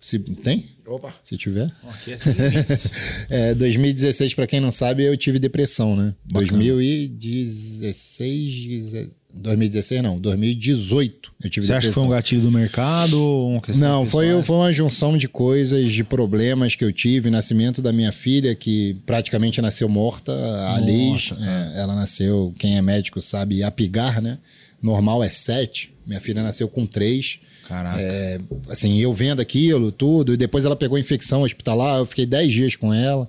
[0.00, 0.66] Se, tem?
[0.86, 1.14] Opa.
[1.22, 1.70] Se tiver.
[1.88, 2.90] Aqui é limites.
[3.30, 6.14] É, 2016, pra quem não sabe, eu tive depressão, né?
[6.26, 9.18] 2016.
[9.34, 12.04] 2016 não, 2018 eu tive Você acha que depressão.
[12.04, 16.74] foi um gatilho do mercado ou Não, foi, foi uma junção de coisas, de problemas
[16.76, 17.30] que eu tive.
[17.30, 20.32] Nascimento da minha filha, que praticamente nasceu morta,
[20.74, 21.32] a Liz.
[21.40, 24.38] é, ela nasceu, quem é médico sabe, a pigar, né?
[24.80, 25.92] Normal é sete.
[26.06, 27.40] Minha filha nasceu com três.
[27.68, 28.00] Caraca.
[28.00, 30.34] É, assim, eu vendo aquilo, tudo.
[30.34, 31.98] E depois ela pegou infecção hospitalar.
[31.98, 33.28] Eu fiquei dez dias com ela.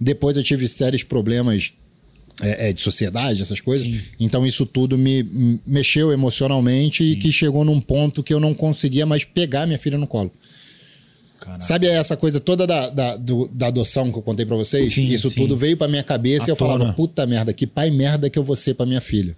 [0.00, 1.72] Depois eu tive sérios problemas
[2.40, 3.86] é, é, de sociedade, essas coisas.
[4.18, 8.54] Então isso tudo me me mexeu emocionalmente e que chegou num ponto que eu não
[8.54, 10.32] conseguia mais pegar minha filha no colo.
[11.38, 11.60] Caraca.
[11.62, 14.92] Sabe essa coisa toda da, da, do- da adoção que eu contei pra vocês?
[14.92, 15.40] Sim, isso sim.
[15.40, 16.92] tudo veio pra minha cabeça À e eu falava, tona.
[16.92, 19.34] puta merda, que pai merda que eu vou ser pra minha filha.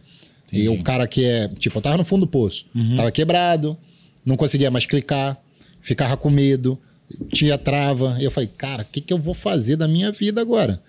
[0.52, 2.94] E o cara que é, tipo, eu tava no fundo do poço, Uhum.
[2.94, 3.76] tava quebrado,
[4.24, 5.36] não conseguia mais clicar,
[5.80, 6.78] ficava com medo,
[7.32, 8.16] tinha trava.
[8.20, 10.80] E eu falei, cara, o que, que eu vou fazer da minha vida agora?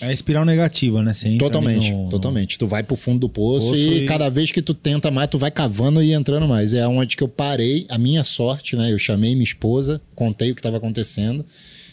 [0.00, 1.12] É a espiral negativa, né?
[1.12, 2.56] Você Totalmente, no- totalmente.
[2.56, 5.28] Tu vai pro fundo do poço, Poço e, e- cada vez que tu tenta mais,
[5.28, 6.72] tu vai cavando e entrando mais.
[6.72, 8.92] É onde que eu parei, a minha sorte, né?
[8.92, 11.44] Eu chamei minha esposa, contei o que estava acontecendo,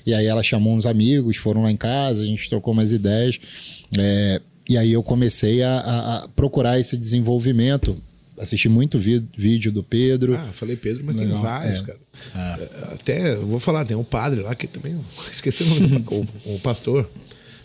[0.05, 3.39] e aí ela chamou uns amigos, foram lá em casa, a gente trocou umas ideias.
[3.97, 7.97] é, e aí eu comecei a, a- a procurar esse desenvolvimento.
[8.37, 10.35] Assisti muito vídeo do Pedro.
[10.35, 11.99] Ah, eu falei Pedro, mas tem vários, cara.
[12.33, 12.57] Ah.
[12.59, 14.99] É, Até, eu vou falar, tem um padre lá que também.
[15.31, 17.09] Esqueci o nome do o, o pastor.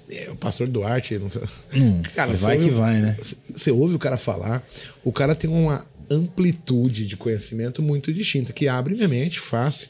[0.09, 1.43] É, o pastor Duarte, não sei.
[2.15, 3.17] cara, vai você que ouve- vai, né?
[3.55, 4.65] Você- ouve o cara falar,
[5.05, 9.89] o cara tem uma amplitude de conhecimento muito distinta, que abre minha mente fácil.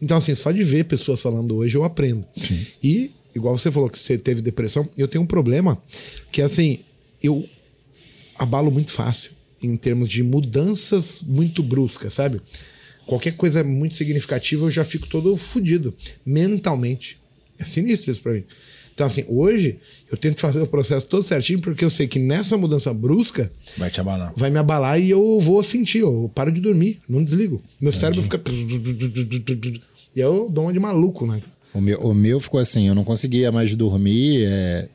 [0.00, 2.24] Então, assim, só de ver pessoas falando hoje, eu aprendo.
[2.82, 5.80] E, igual você falou que você teve depressão, eu tenho um problema
[6.32, 6.80] que, assim,
[7.22, 7.48] eu
[8.36, 9.30] abalo muito fácil
[9.62, 12.40] em termos de mudanças muito bruscas, sabe?
[13.06, 15.94] Qualquer coisa muito significativa eu já fico todo fodido
[16.24, 17.18] mentalmente.
[17.58, 18.44] É sinistro isso pra mim.
[18.94, 19.78] Então, assim, hoje
[20.10, 23.90] eu tento fazer o processo todo certinho porque eu sei que nessa mudança brusca Vai
[23.90, 24.32] te abalar.
[24.36, 26.00] vai me abalar e eu vou sentir.
[26.00, 27.62] Eu paro de dormir, não desligo.
[27.80, 28.40] Meu cérebro fica.
[30.14, 31.42] E eu dou uma de maluco, né?
[31.72, 34.88] O meu, o meu ficou assim, eu não conseguia mais dormir, é,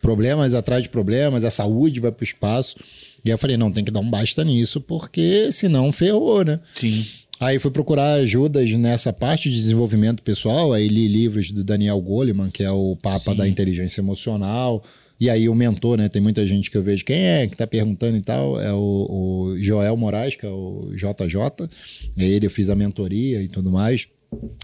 [0.00, 2.76] problemas atrás de problemas, a saúde vai pro espaço.
[3.24, 6.60] E aí eu falei, não, tem que dar um basta nisso, porque senão ferrou, né?
[6.74, 7.04] Sim.
[7.42, 12.50] Aí fui procurar ajudas nessa parte de desenvolvimento pessoal, aí li livros do Daniel Goleman,
[12.50, 14.80] que é o papa da inteligência emocional,
[15.18, 16.08] e aí o mentor, né?
[16.08, 18.76] Tem muita gente que eu vejo, quem é que tá perguntando e tal, é o,
[18.78, 21.68] o Joel Moraes, que é o JJ,
[22.16, 24.06] é ele eu fiz a mentoria e tudo mais.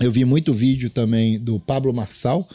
[0.01, 2.49] Eu vi muito vídeo também do Pablo Marçal,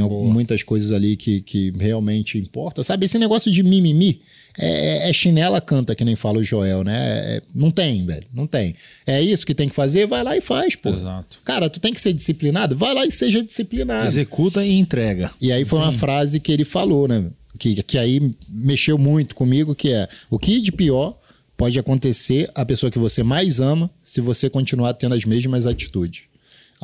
[0.00, 2.82] tem muitas coisas ali que, que realmente importam.
[2.82, 4.20] Sabe, esse negócio de mimimi
[4.58, 7.36] é, é chinela canta, que nem fala o Joel, né?
[7.36, 8.26] É- não tem, velho.
[8.32, 8.74] Não tem.
[9.06, 10.90] É isso que tem que fazer, vai lá e faz, pô.
[10.90, 11.38] Exato.
[11.44, 14.06] Cara, tu tem que ser disciplinado, vai lá e seja disciplinado.
[14.06, 15.30] Executa e entrega.
[15.40, 17.24] E aí foi uma frase que ele falou, né?
[17.58, 21.16] Que, que aí mexeu muito comigo, que é o que de pior
[21.56, 26.22] pode acontecer à pessoa que você mais ama se você continuar tendo as mesmas atitudes.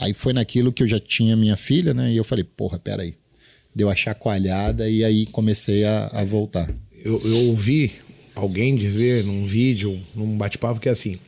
[0.01, 2.11] Aí foi naquilo que eu já tinha minha filha, né?
[2.11, 3.15] E eu falei, porra, peraí.
[3.75, 6.69] Deu a chacoalhada e aí comecei a, a voltar.
[7.05, 7.93] eu, eu ouvi
[8.35, 11.19] alguém dizer num vídeo, num bate-papo, que é assim: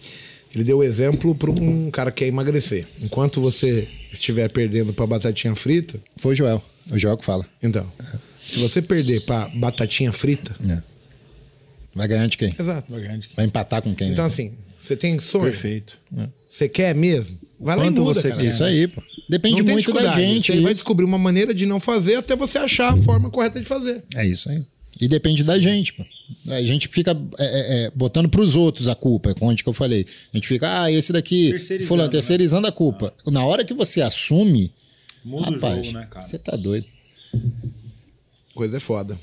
[0.55, 2.87] ele deu exemplo para um cara que quer emagrecer.
[3.01, 6.65] Enquanto você estiver perdendo para batatinha frita, Foi o Joel.
[6.91, 7.47] O Joel que fala.
[7.63, 7.91] então,
[8.45, 10.83] se você perder para batatinha frita, É.
[11.95, 12.55] Vai ganhar de quem?
[12.59, 12.91] exato.
[13.37, 14.13] Vai empatar com quem, né?
[14.15, 15.99] Então, assim, você tem sonho, Perfeito.
[16.49, 17.39] você quer mesmo?
[17.62, 18.44] Vai lá Quanto e muda, você cara.
[18.44, 19.01] Isso aí, pô.
[19.29, 20.53] Depende Não muito da gente.
[20.53, 20.81] Você vai isso.
[20.81, 24.03] descobrir uma maneira de não fazer até você achar a forma correta de fazer.
[24.14, 24.62] É isso aí.
[25.01, 26.05] E depende da gente, pô.
[26.48, 29.72] A gente fica é, é, é, botando pros outros a culpa, é onde que eu
[29.72, 30.07] falei.
[30.33, 32.11] A gente fica, ah, esse daqui, Terceirizando, fulano, né?
[32.11, 33.14] terceirizando a culpa.
[33.27, 34.72] Na hora que você assume,
[35.25, 36.27] Muda rapaz, o jogo, né, cara?
[36.27, 36.87] você tá doido.
[38.55, 39.18] Coisa é foda.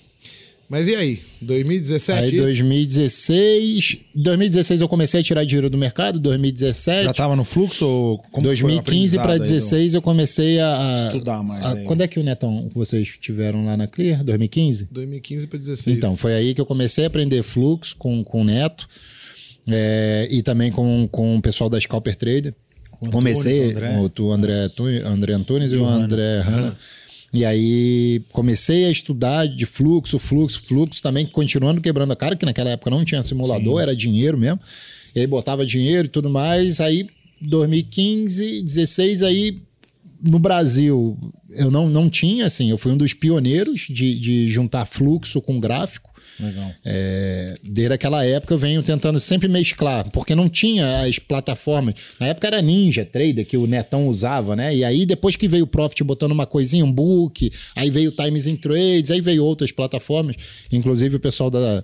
[0.69, 1.19] Mas e aí?
[1.41, 2.19] 2017?
[2.21, 2.43] Aí isso?
[2.43, 8.17] 2016, 2016 eu comecei a tirar dinheiro do mercado, 2017, Já tava no fluxo ou
[8.19, 11.65] como que foi o 2015 para aprendizado aí do- 16 eu comecei a, Estudar mais
[11.65, 14.23] a- quando é que o Netão vocês tiveram lá na Clear?
[14.23, 14.88] 2015?
[14.91, 15.97] 2015 para 16.
[15.97, 18.88] Então, foi aí que eu comecei a aprender fluxo com, com o Neto
[19.67, 22.53] é, e também com, com o pessoal da Scalper Trader.
[23.01, 23.93] Antunes, comecei André.
[23.93, 24.69] com o André,
[25.05, 26.75] André Antunes e o André Hanna.
[27.34, 32.46] E aí comecei a estudar de fluxo, fluxo, fluxo, também continuando quebrando a cara, que
[32.46, 34.60] naquela época não tinha simulador, era dinheiro mesmo.
[35.15, 36.82] E aí botava dinheiro e tudo mais.
[36.82, 37.08] Aí
[37.42, 39.62] 2015, 16, aí
[40.21, 41.17] no Brasil
[41.51, 45.60] eu não, não tinha, assim, eu fui um dos pioneiros de, de juntar fluxo com
[45.60, 46.10] gráfico.
[46.39, 46.71] Legal.
[46.86, 51.95] É, desde aquela época eu venho tentando sempre mesclar, porque não tinha as plataformas.
[52.19, 54.75] Na época era Ninja Trader que o Netão usava, né?
[54.75, 58.13] E aí depois que veio o Profit botando uma coisinha, um book, aí veio o
[58.13, 60.36] Times in Trades, aí veio outras plataformas.
[60.71, 61.84] Inclusive o pessoal da,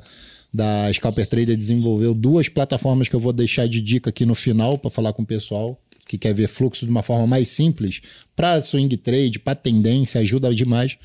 [0.53, 4.77] da Scalper Trader desenvolveu duas plataformas que eu vou deixar de dica aqui no final
[4.77, 7.99] para falar com o pessoal que quer ver fluxo de uma forma mais simples
[8.35, 10.97] para swing trade, para tendência, ajuda demais.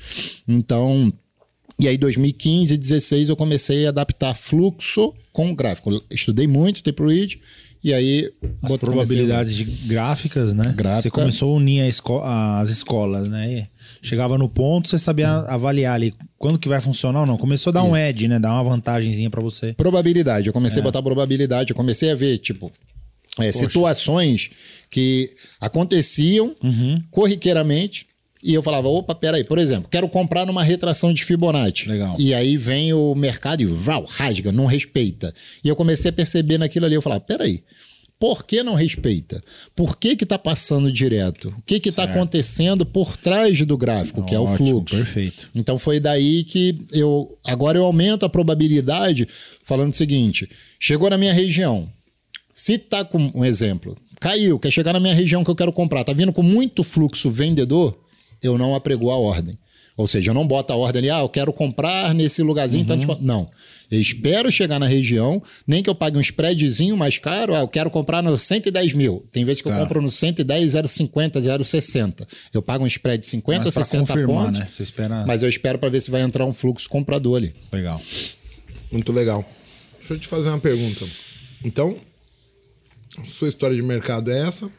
[0.47, 1.11] Então,
[1.79, 5.89] e aí, 2015 e 16, eu comecei a adaptar fluxo com gráfico.
[6.11, 7.39] Estudei muito Tape Read,
[7.83, 8.29] e aí...
[8.61, 10.71] As probabilidades de gráficas, né?
[10.75, 11.01] Gráfica.
[11.03, 13.51] Você começou a unir a esco- as escolas, né?
[13.51, 17.37] E chegava no ponto, você sabia avaliar ali quando que vai funcionar ou não.
[17.37, 18.37] Começou a dar um edge, né?
[18.37, 19.73] Dar uma vantagenzinha pra você.
[19.73, 20.45] Probabilidade.
[20.45, 20.53] Eu É.
[20.53, 21.71] comecei a botar probabilidade.
[21.71, 22.71] Eu comecei a ver, tipo,
[23.39, 24.49] é, situações
[24.89, 27.01] que aconteciam Uhum.
[27.09, 28.07] corriqueiramente.
[28.43, 31.87] E eu falava, opa, peraí, por exemplo, quero comprar numa retração de Fibonacci.
[31.87, 32.15] Legal.
[32.17, 35.31] E aí vem o mercado e vrau, rasga, não respeita.
[35.63, 37.61] E eu comecei a perceber naquilo ali, eu falava, peraí,
[38.19, 39.43] por que não respeita?
[39.75, 41.49] Por que que tá passando direto?
[41.57, 44.95] O que que tá acontecendo por trás do gráfico, que é o Ótimo, fluxo?
[44.95, 45.47] perfeito.
[45.53, 49.27] Então foi daí que eu agora eu aumento a probabilidade
[49.65, 51.87] falando o seguinte: chegou na minha região.
[52.53, 56.03] Se tá com um exemplo, caiu, quer chegar na minha região que eu quero comprar,
[56.03, 57.97] tá vindo com muito fluxo vendedor,
[58.41, 59.55] eu não aprego a ordem.
[59.97, 63.07] Ou seja, eu não boto a ordem ali, ah, eu quero comprar nesse lugarzinho, tanto
[63.07, 63.15] Uhum.
[63.19, 63.49] de- não.
[63.91, 67.67] Eu espero chegar na região, nem que eu pague um spreadzinho mais caro, ah, eu
[67.67, 69.25] quero comprar no 110 mil.
[69.31, 69.79] Tem vezes que eu Tá.
[69.79, 72.25] compro no 110, 050, 060.
[72.53, 74.59] Eu pago um spread de 50, Mas pra 60 confirmar, pontos.
[74.59, 74.67] né?
[74.71, 77.53] Você espera- Mas eu espero para ver se vai entrar um fluxo comprador ali.
[77.71, 78.01] Legal.
[78.91, 79.45] Muito legal.
[79.99, 81.05] Deixa eu te fazer uma pergunta.
[81.63, 81.97] Então,
[83.27, 84.69] sua história de mercado é essa.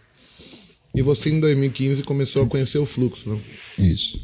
[0.95, 3.41] E você, em 2015, começou a conhecer o fluxo, né?
[3.79, 4.21] Isso.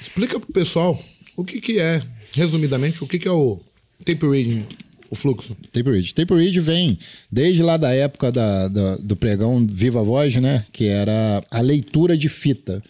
[0.00, 1.02] Explica pro pessoal
[1.36, 2.00] o que, que é,
[2.32, 3.60] resumidamente, o que, que é o
[4.04, 4.66] tape reading,
[5.10, 5.56] o fluxo.
[5.72, 6.14] Tape Read.
[6.14, 6.98] Tape Read vem
[7.30, 10.64] desde lá da época da, da- do pregão Viva Voz, né?
[10.72, 12.82] Que era a leitura de fita.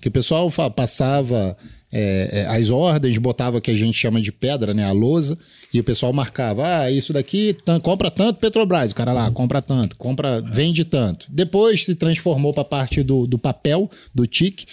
[0.00, 1.56] Que o pessoal passava
[1.90, 4.84] é, é, as ordens, botava o que a gente chama de pedra, né?
[4.84, 5.38] A lousa,
[5.72, 8.92] e o pessoal marcava: ah, isso daqui compra tanto Petrobras.
[8.92, 11.26] O cara lá, compra tanto, compra, vende tanto.
[11.30, 14.66] Depois se transformou para a parte do, do papel, do TIC,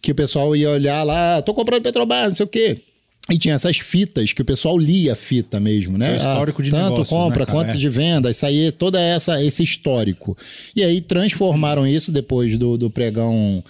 [0.00, 2.82] que o pessoal ia olhar lá, tô comprando Petrobras, não sei o quê.
[3.30, 6.12] E tinha essas fitas que o pessoal lia a fita mesmo, né?
[6.12, 7.76] É histórico de tanto negócios, compra, né, quanto É.
[7.76, 10.36] de venda, isso aí, toda essa esse histórico.
[10.76, 13.64] E aí transformaram isso depois do, do pregão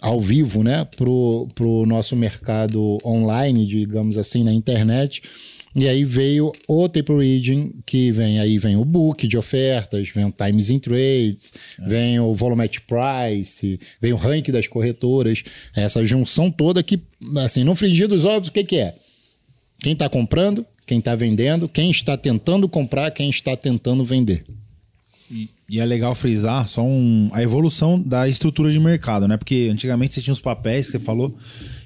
[0.00, 5.22] ao vivo, né, pro, pro nosso mercado online, digamos assim, na internet.
[5.74, 10.24] E aí veio o tape reading, que vem aí vem o book de ofertas, vem
[10.24, 11.52] o times in trades,
[11.86, 17.00] vem o volumetric price, vem o ranking das corretoras, essa junção toda que
[17.38, 18.96] assim, no frigir dos ovos, o que que é?
[19.78, 24.44] Quem está comprando, quem está vendendo, quem está tentando comprar, quem está tentando vender.
[25.68, 29.36] E é legal frisar só um, a evolução da estrutura de mercado, né?
[29.36, 31.36] Porque antigamente você tinha os papéis que você falou,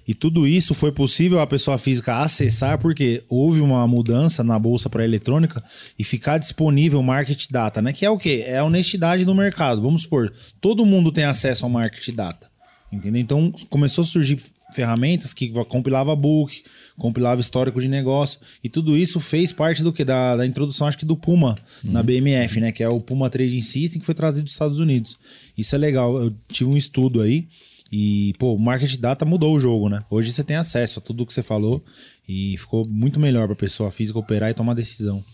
[0.06, 4.90] e tudo isso foi possível a pessoa física acessar porque houve uma mudança na bolsa
[4.90, 5.62] para eletrônica
[5.98, 7.92] e ficar disponível market data, né?
[7.92, 8.44] Que é o quê?
[8.46, 9.80] É a honestidade do mercado.
[9.80, 12.52] Vamos supor, todo mundo tem acesso ao market data.
[12.92, 13.20] Entendeu?
[13.20, 14.38] Então começou a surgir
[14.72, 16.62] ferramentas que compilava book,
[16.98, 20.98] compilava histórico de negócio e tudo isso fez parte do que da, da introdução acho
[20.98, 24.44] que do Puma na BMF, né, que é o Puma Trading System que foi trazido
[24.44, 25.16] dos Estados Unidos.
[25.56, 26.20] Isso é legal.
[26.20, 27.46] Eu tive um estudo aí
[27.90, 30.04] e pô, o market data mudou o jogo, né?
[30.10, 31.84] Hoje você tem acesso a tudo que você falou
[32.28, 35.24] e ficou muito melhor para pessoa física operar e tomar decisão.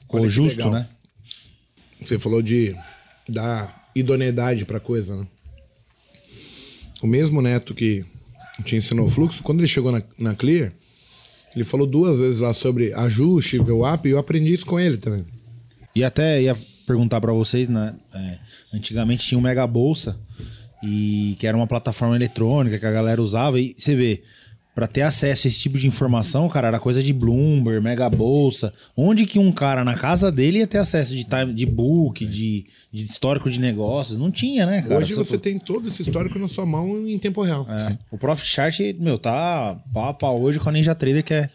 [0.00, 0.72] Ficou Olha justo, legal.
[0.72, 0.88] né?
[2.00, 2.74] Você falou de
[3.28, 5.26] dar idoneidade pra coisa, né?
[7.02, 8.04] O mesmo neto que
[8.64, 10.72] te ensinou o fluxo, quando ele chegou na, na Clear,
[11.54, 15.24] ele falou duas vezes lá sobre ajuste, VWAP, e eu aprendi isso com ele também.
[15.94, 17.94] E até ia perguntar pra vocês, né?
[18.14, 18.38] é,
[18.72, 20.18] antigamente tinha o Mega Bolsa,
[20.82, 24.22] e que era uma plataforma eletrônica que a galera usava, e você vê,
[24.74, 28.72] pra ter acesso a esse tipo de informação, cara, era coisa de Bloomberg, Mega Bolsa.
[28.96, 32.64] Onde que um cara na casa dele ia ter acesso de time, de book, de,
[32.92, 34.18] de histórico de negócios?
[34.18, 34.98] Não tinha, né, cara?
[34.98, 37.66] Hoje Só- você tem todo esse histórico na sua mão em tempo real.
[37.68, 37.98] é.
[38.10, 39.76] O Profit Chart, meu, tá
[40.18, 41.50] pau hoje com a Ninja Trader, que é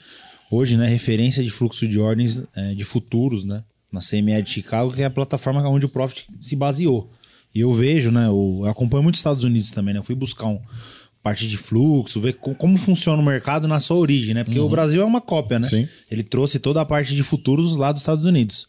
[0.52, 3.64] hoje, né, referência de fluxo de ordens é, de futuros, né?
[3.92, 7.10] Na CME de Chicago, que é a plataforma onde o Profit se baseou.
[7.56, 10.00] E eu vejo, né, o- eu acompanho muito os Estados Unidos também, né?
[10.00, 10.60] Eu fui buscar um
[11.24, 14.44] parte de fluxo, ver co- como funciona o mercado na sua origem, né?
[14.44, 15.68] Porque o Brasil é uma cópia, né?
[15.68, 15.88] Sim.
[16.12, 18.68] Ele trouxe toda a parte de futuros lá dos Estados Unidos.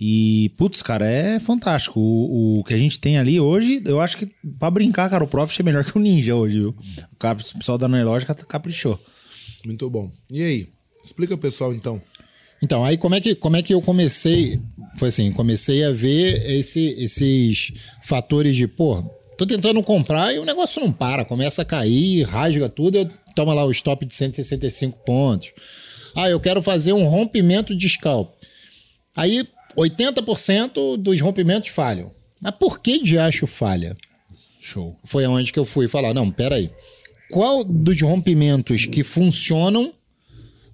[0.00, 1.98] E, putz, cara, é fantástico.
[1.98, 5.26] O, o que a gente tem ali hoje, eu acho que pra brincar, cara, o
[5.26, 6.76] Profit é melhor que o Ninja hoje, viu?
[7.12, 9.00] O cap- o pessoal da Neurológica caprichou.
[9.64, 10.12] Muito bom.
[10.30, 10.68] E aí?
[11.02, 12.00] Explica pro pessoal, então.
[12.66, 14.60] Então, aí como é que, como é que eu comecei?
[14.98, 19.04] Foi assim, comecei a ver esse- esses fatores de, pô,
[19.38, 23.54] tô tentando comprar e o negócio não para, começa a cair, rasga tudo, eu toma
[23.54, 25.52] lá o stop de 165 pontos.
[26.16, 28.34] Ah, eu quero fazer um rompimento de scalp.
[29.14, 32.10] Aí 80% dos rompimentos falham.
[32.40, 33.96] Mas por que de acho falha?
[34.60, 34.96] Show.
[35.04, 36.68] foi aonde que eu fui falar, não, peraí.
[37.30, 39.92] Qual dos rompimentos que funcionam,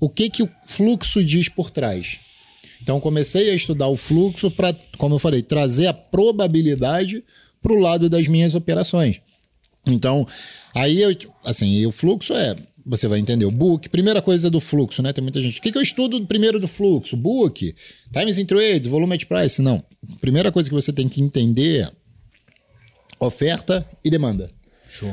[0.03, 2.19] o que que o fluxo diz por trás?
[2.83, 7.23] Então comecei a estudar o fluxo para, como eu falei, trazer a probabilidade
[7.63, 9.21] para o lado das minhas operações.
[9.87, 10.27] Então,
[10.75, 13.89] aí eu, assim, o fluxo é, você vai entender o book.
[13.91, 15.13] Primeira coisa do fluxo, né?
[15.13, 15.61] Tem muita gente.
[15.61, 17.17] O que, que eu estudo primeiro do fluxo?
[17.17, 17.73] Book,
[18.13, 19.63] times in trades, volume at price.
[19.63, 19.85] Não.
[20.21, 21.89] Primeira coisa que você tem que entender
[23.21, 24.51] oferta e demanda.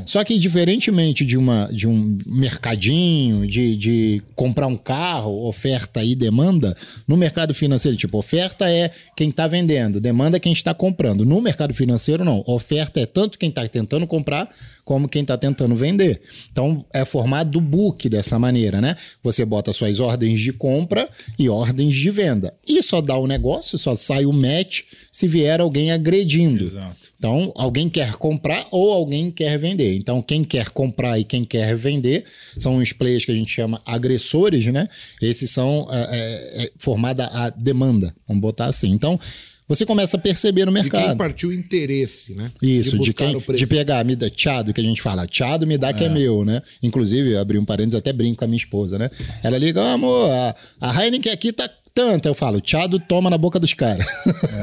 [0.05, 6.15] Só que, diferentemente de, uma, de um mercadinho, de, de comprar um carro, oferta e
[6.15, 6.75] demanda,
[7.07, 11.25] no mercado financeiro, tipo, oferta é quem está vendendo, demanda é quem está comprando.
[11.25, 12.43] No mercado financeiro, não.
[12.45, 14.49] Oferta é tanto quem está tentando comprar
[14.89, 16.19] como quem está tentando vender.
[16.51, 18.95] Então, é formado do book dessa maneira, né?
[19.21, 21.07] Você bota suas ordens de compra
[21.37, 22.51] e ordens de venda.
[22.67, 26.65] E só dá o negócio, só sai o match se vier alguém agredindo.
[26.65, 26.95] Exato.
[27.15, 29.68] Então, alguém quer comprar ou alguém quer vender.
[29.77, 32.25] Então, quem quer comprar e quem quer vender
[32.57, 34.87] são os players que a gente chama agressores, né?
[35.21, 38.89] Esses são é, é, é, formada a demanda, vamos botar assim.
[38.91, 39.19] Então,
[39.67, 41.15] você começa a perceber no De quem mercado.
[41.17, 42.51] partiu o interesse, né?
[42.59, 45.77] Isso, de, buscar quem, de pegar, me dá tchado, que a gente fala, tchado me
[45.77, 46.59] dá que é meu, né?
[46.81, 49.11] Inclusive, eu abri um parênteses, até brinco com a minha esposa, né?
[49.43, 52.27] Ela liga, "Ah, amor, a, a Heineken aqui tá tanto.
[52.27, 54.05] Eu falo, tchado toma na boca dos caras.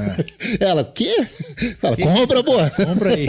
[0.60, 1.14] Ela, o quê?
[1.80, 2.52] Fala, compra, pô.
[2.84, 3.26] Compra aí.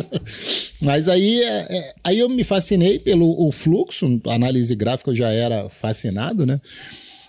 [0.80, 5.30] Mas aí, é- é- aí eu me fascinei pelo o fluxo, análise gráfica eu já
[5.30, 6.60] era fascinado, né?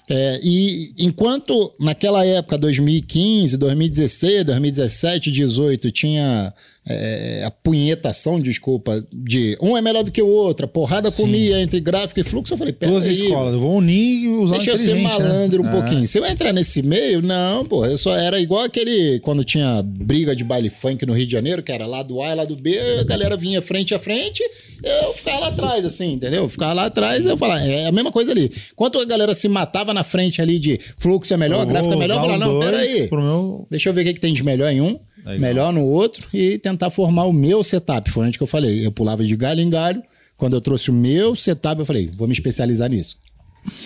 [0.07, 6.53] É, e enquanto naquela época, 2015, 2016, 2017, 2018, tinha
[6.88, 11.59] é, a punhetação, desculpa, de um é melhor do que o outro, a porrada comia
[11.61, 13.53] entre gráfico e fluxo, eu falei, pera Duas aí, escolas.
[13.53, 15.01] Eu vou unir e usar Deixa eu ser né?
[15.01, 15.71] malandro um É.
[15.71, 16.07] pouquinho.
[16.07, 20.36] Se eu entrar nesse meio, não, pô, eu só era igual aquele quando tinha briga
[20.36, 22.55] de baile funk no Rio de Janeiro, que era lá do A e lá do
[22.55, 24.43] B, a galera vinha frente a frente,
[24.83, 26.43] eu ficava lá atrás, assim, entendeu?
[26.43, 28.51] Eu ficava lá atrás, eu falava, é a mesma coisa ali.
[28.71, 32.17] Enquanto a galera se matava na frente ali de fluxo é melhor, gráfico é melhor,
[32.17, 33.07] eu falava, não, peraí.
[33.07, 35.39] pro meu- Deixa eu ver o que, que tem de melhor em um, Legal.
[35.39, 38.11] melhor no outro e tentar formar o meu setup.
[38.11, 38.86] Foi onde que eu falei.
[38.86, 40.03] Eu pulava de galho em galho.
[40.38, 43.17] Quando eu trouxe o meu setup, eu falei, vou me especializar nisso.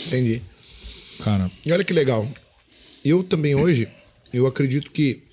[0.08, 0.42] Entendi.
[1.24, 2.28] Cara, E olha que legal.
[3.04, 3.88] Eu também hoje,
[4.34, 5.24] eu acredito que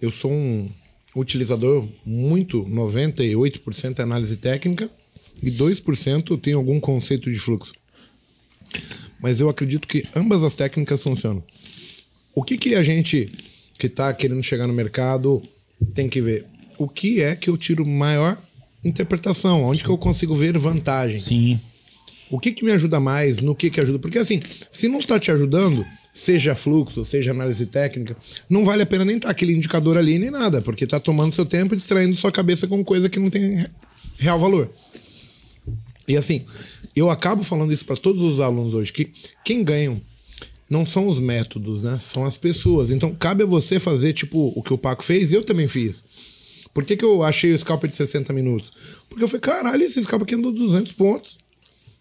[0.00, 0.68] eu sou um
[1.16, 4.90] utilizador muito, 98% é análise técnica
[5.42, 7.72] e 2% tem algum conceito de fluxo.
[9.20, 11.42] Mas eu acredito que ambas as técnicas funcionam.
[12.34, 13.32] O que, que a gente
[13.78, 15.42] que está querendo chegar no mercado
[15.94, 16.44] tem que ver?
[16.78, 18.40] O que é que eu tiro maior
[18.84, 19.64] interpretação?
[19.64, 21.20] Onde que eu consigo ver vantagem?
[21.20, 21.60] sim.
[22.28, 23.40] O que, que me ajuda mais?
[23.40, 24.00] No que, que ajuda?
[24.00, 28.16] Porque assim, se não tá te ajudando, seja fluxo, seja análise técnica,
[28.50, 31.46] não vale a pena nem estar aquele indicador ali nem nada, porque tá tomando seu
[31.46, 33.70] tempo e distraindo sua cabeça com coisa que não tem re-
[34.18, 34.72] real valor.
[36.08, 36.44] E assim,
[36.96, 39.12] eu acabo falando isso para todos os alunos hoje, que
[39.44, 40.00] quem ganham
[40.68, 41.98] não são os métodos, né?
[41.98, 42.90] São as pessoas.
[42.90, 46.04] Então, cabe a você fazer, tipo, o que o Paco fez, eu também fiz.
[46.74, 48.72] Por que, que eu achei o scalper de 60 minutos?
[49.08, 51.38] Porque eu falei, caralho, esse scalper aqui andou 200 pontos.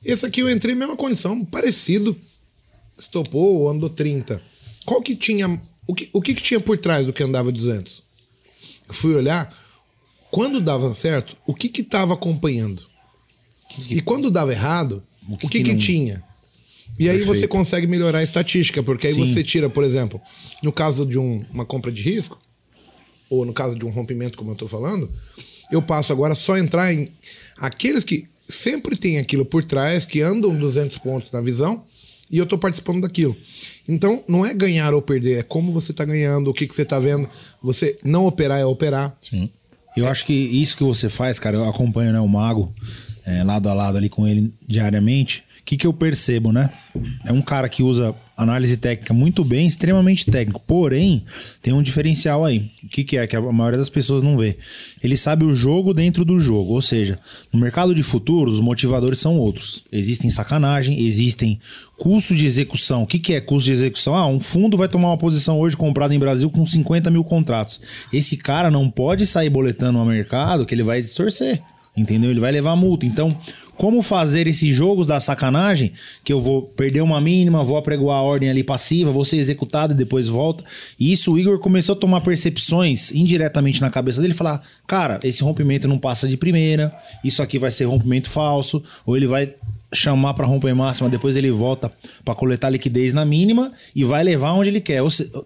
[0.04, 2.16] Esse aqui eu entrei mesma condição, parecido.
[2.98, 4.42] Estopou, andou 30.
[4.86, 5.62] Qual que tinha.
[5.88, 8.04] O que, o que, que tinha por trás do que andava 200?
[8.88, 9.56] Eu fui olhar.
[10.32, 12.84] Quando dava certo, o que que tava acompanhando?
[13.90, 16.24] E quando dava errado, o que que, que não- tinha?
[16.98, 19.26] E aí você consegue melhorar a estatística, porque aí Sim.
[19.26, 20.20] você tira, por exemplo,
[20.64, 22.40] no caso de um- uma compra de risco,
[23.30, 25.10] ou no caso de um rompimento, como eu tô falando,
[25.72, 27.08] eu passo agora só a entrar em
[27.58, 31.84] aqueles que sempre tem aquilo por trás, que andam 200 pontos na visão,
[32.30, 33.36] e eu tô participando daquilo.
[33.88, 36.86] Então, não é ganhar ou perder, é como você tá ganhando, o que, que você
[36.86, 37.28] tá vendo.
[37.62, 39.16] Você não operar é operar.
[39.96, 42.74] Eu acho que isso que você faz, cara, eu acompanho né, o Mago
[43.26, 45.44] é, lado a lado ali com ele diariamente.
[45.66, 46.70] Que, que eu percebo, né?
[47.26, 50.62] É um cara que usa análise técnica muito bem, extremamente técnico.
[50.66, 51.24] Porém,
[51.62, 52.70] tem um diferencial aí.
[52.84, 54.58] O que, que é que a maioria das pessoas não vê?
[55.04, 56.74] Ele sabe o jogo dentro do jogo.
[56.74, 57.18] Ou seja,
[57.52, 59.84] no mercado de futuros, os motivadores são outros.
[59.92, 61.60] Existem sacanagem, existem
[61.98, 63.04] custo de execução.
[63.04, 64.16] O que, que é custo de execução?
[64.16, 67.80] Ah, um fundo vai tomar uma posição hoje comprada em Brasil com 50 mil contratos.
[68.12, 71.62] Esse cara não pode sair boletando no mercado que ele vai distorcer.
[71.96, 72.30] Entendeu?
[72.30, 73.06] Ele vai levar multa.
[73.06, 73.38] Então,
[73.78, 75.92] como fazer esses jogos da sacanagem,
[76.24, 79.94] que eu vou perder uma mínima, vou apregoar a ordem ali passiva, vou ser executado
[79.94, 80.64] e depois volta.
[81.00, 85.44] E isso o Igor começou a tomar percepções indiretamente na cabeça dele, falar: "Cara, esse
[85.44, 86.94] rompimento não passa de primeira,
[87.24, 89.54] isso aqui vai ser rompimento falso", ou ele vai
[89.94, 91.92] chamar para romper máxima, depois ele volta
[92.24, 95.02] para coletar liquidez na mínima e vai levar onde ele quer.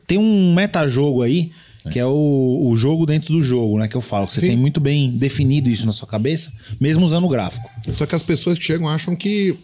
[0.07, 1.51] Tem um metajogo aí
[1.91, 3.87] que é o, o jogo dentro do jogo, né?
[3.87, 4.27] Que eu falo.
[4.27, 4.47] Que você Sim.
[4.49, 7.69] tem muito bem definido isso na sua cabeça, mesmo usando o gráfico.
[7.93, 9.57] Só que as pessoas que chegam acham que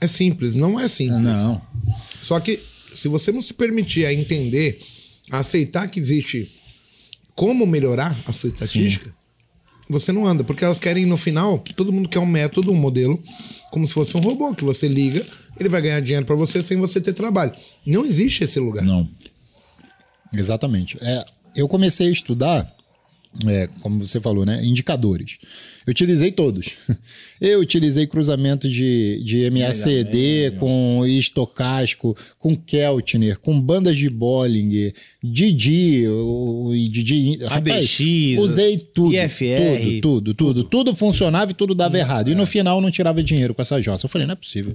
[0.00, 0.54] é simples.
[0.54, 1.22] Não é simples.
[1.22, 1.62] Não.
[2.20, 2.60] Só que
[2.94, 4.80] se você não se permitir a entender,
[5.30, 6.52] a aceitar que existe
[7.34, 9.14] como melhorar a sua estatística,
[9.88, 10.44] você não anda.
[10.44, 13.22] Porque elas querem, no final, todo mundo quer um método, um modelo,
[13.70, 15.26] como se fosse um robô, que você liga,
[15.58, 17.52] ele vai ganhar dinheiro para você sem você ter trabalho.
[17.86, 18.84] Não existe esse lugar.
[18.84, 19.08] Não.
[20.32, 20.98] Exatamente.
[21.00, 21.24] É,
[21.54, 22.74] eu comecei a estudar
[23.46, 24.64] é, como você falou, né?
[24.64, 25.38] Indicadores.
[25.86, 26.70] Eu utilizei todos.
[27.40, 36.06] Eu utilizei cruzamento de, de MACD com estocástico, com Keltner, com bandas de Bollinger, Didi,
[36.06, 37.38] o- Didi.
[37.42, 39.12] Rapaz, ABX, usei tudo.
[39.14, 40.64] IFR, Tudo, tudo, tudo.
[40.64, 42.30] Tudo funcionava e tudo dava errado.
[42.30, 44.06] E no final não tirava dinheiro com essa jossa.
[44.06, 44.72] Eu falei, não é possível.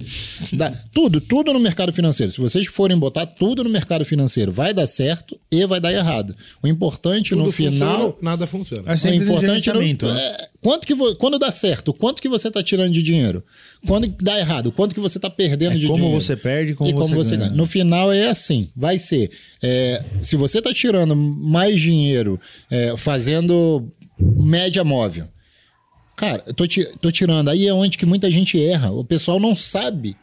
[0.52, 2.30] Dá- tudo, tudo no mercado financeiro.
[2.32, 6.36] Se vocês forem botar tudo no mercado financeiro, vai dar certo e vai dar errado.
[6.62, 7.98] O importante Tudo no final.
[7.98, 8.92] funciona, nada funciona.
[8.92, 9.88] É sempre o importante no- né?
[10.20, 13.42] é, quanto que quando dá certo, quanto que você tá tirando de dinheiro?
[13.86, 16.20] Quando dá errado, quanto que você tá perdendo É de como dinheiro?
[16.20, 17.48] você perde, como e como você você ganha.
[17.50, 17.56] ganha.
[17.56, 19.30] No final é assim, vai ser.
[19.62, 22.40] é, se você tá tirando mais dinheiro
[22.70, 25.28] é, fazendo média móvel,
[26.16, 26.64] cara, eu tô,
[27.00, 27.48] tô tirando.
[27.48, 28.90] Aí é onde que muita gente erra.
[28.90, 30.16] O pessoal não sabe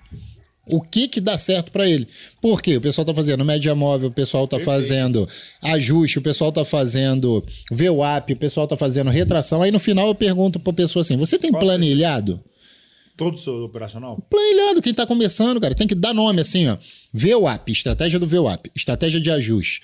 [0.68, 2.08] o que que dá certo para ele.
[2.42, 2.78] Por quê?
[2.78, 5.28] O pessoal tá fazendo média móvel, o pessoal tá fazendo
[5.62, 9.62] ajuste, o pessoal tá fazendo VWAP, o pessoal tá fazendo retração.
[9.62, 12.40] Aí no final eu pergunto pra pessoa assim: "Você tem planilhado?"
[13.18, 14.22] Todo o seu operacional?
[14.30, 16.78] Planilhado, quem tá começando, cara, tem que dar nome assim, ó.
[17.14, 19.82] VWAP, estratégia do VWAP, estratégia de ajuste.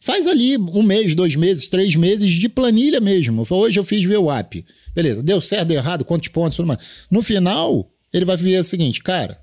[0.00, 3.46] Faz ali um mês, dois meses, três meses de planilha mesmo.
[3.48, 4.62] Hoje eu fiz VWAP.
[4.94, 6.78] Beleza, deu certo, deu errado, quantos pontos, tudo mais.
[7.10, 9.38] No final, ele vai ver o seguinte, cara,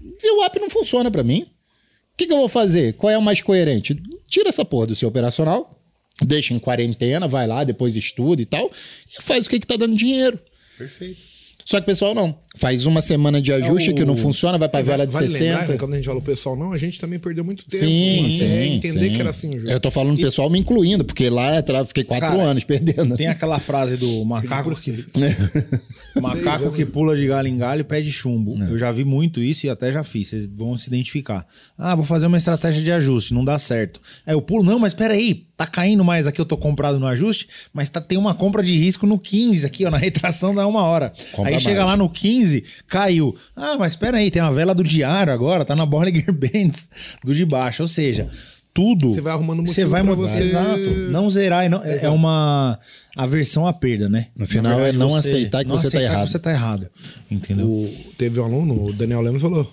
[0.00, 1.42] VWAP não funciona pra mim.
[1.42, 2.94] O que, que eu vou fazer?
[2.94, 4.00] Qual é o mais coerente?
[4.28, 5.80] Tira essa porra do seu operacional,
[6.22, 8.70] deixa em quarentena, vai lá, depois estuda e tal,
[9.08, 10.38] e faz o que, que tá dando dinheiro.
[10.76, 11.20] Perfeito.
[11.64, 12.38] Só que o pessoal não.
[12.56, 15.28] Faz uma semana de ajuste É o- que não funciona, vai pra vela de vale
[15.28, 15.44] 60.
[15.50, 18.24] lembrar, né, quando a gente falou pessoal não, a gente também perdeu muito tempo Sim,
[18.26, 19.14] até sim, entender sim.
[19.14, 19.70] que era assim o jogo.
[19.70, 23.16] Eu tô falando pessoal me incluindo, porque lá atrás fiquei quatro Cara, anos perdendo.
[23.16, 25.04] Tem aquela frase do macaco que,
[26.20, 28.58] macaco que pula de galho em galho pede chumbo.
[28.64, 30.28] Eu já vi muito isso e até já fiz.
[30.28, 31.46] Vocês vão se identificar.
[31.78, 34.00] Ah, vou fazer uma estratégia de ajuste, não dá certo.
[34.26, 37.46] Aí eu pulo, não, mas peraí, tá caindo mais aqui, eu tô comprado no ajuste,
[37.72, 40.82] mas tá, tem uma compra de risco no 15 aqui, ó, na retração dá uma
[40.82, 41.12] hora.
[41.32, 41.90] Compra aí chega mais.
[41.92, 42.39] lá no 15,
[42.86, 43.36] caiu.
[43.56, 46.88] Ah, mas peraí, tem uma vela do diário agora, tá na Bollinger Bands
[47.24, 47.82] do de baixo.
[47.82, 48.28] Ou seja,
[48.72, 49.12] tudo.
[49.12, 50.28] Você vai arrumando Você motivo vai pra mudar.
[50.28, 50.90] você- Exato.
[51.10, 51.68] Não zerar.
[51.68, 52.78] Não, é- é uma
[53.16, 54.28] aversão à perda, né?
[54.36, 56.26] No final é não aceitar que não você tá aceitar errado.
[56.26, 56.86] Que você tá errado.
[57.30, 57.66] Entendeu?
[57.66, 59.70] O- teve um aluno, o Daniel Lemos, falou: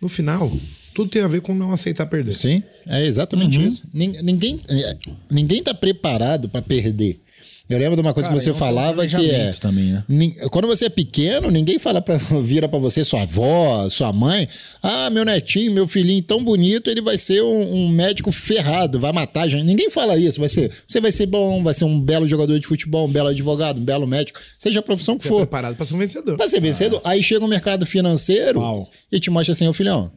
[0.00, 0.50] no final,
[0.94, 2.34] tudo tem a ver com não aceitar perder.
[2.34, 3.68] Sim, é exatamente Uhum.
[3.68, 3.82] isso.
[3.92, 4.96] Nin- Ninguém, é,
[5.30, 7.20] ninguém tá preparado pra perder.
[7.68, 9.52] Eu lembro de uma coisa Cara, que você é falava que é.
[9.54, 10.04] também, né?
[10.50, 14.46] Quando você é pequeno, ninguém fala para vira pra você, sua avó, sua mãe.
[14.82, 19.12] Ah, meu netinho, meu filhinho tão bonito, ele vai ser um, um médico ferrado, vai
[19.12, 19.64] matar a gente.
[19.64, 20.38] Ninguém fala isso.
[20.38, 23.28] Vai ser, você vai ser bom, vai ser um belo jogador de futebol, um belo
[23.30, 25.38] advogado, um belo médico, seja a profissão que Você é for.
[25.38, 26.36] preparado pra ser um vencedor.
[26.36, 27.00] Pra ser vencedor.
[27.02, 28.90] Aí chega o mercado financeiro Pau.
[29.10, 30.12] e te mostra assim, ô filhão,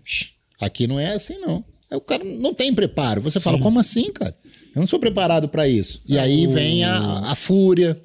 [0.60, 1.64] aqui não é assim não.
[1.90, 3.22] Aí o cara não tem preparo.
[3.22, 4.36] Você fala, como assim, cara?
[4.78, 6.00] Eu não sou preparado pra isso.
[6.08, 8.00] E aí vem a, a fúria,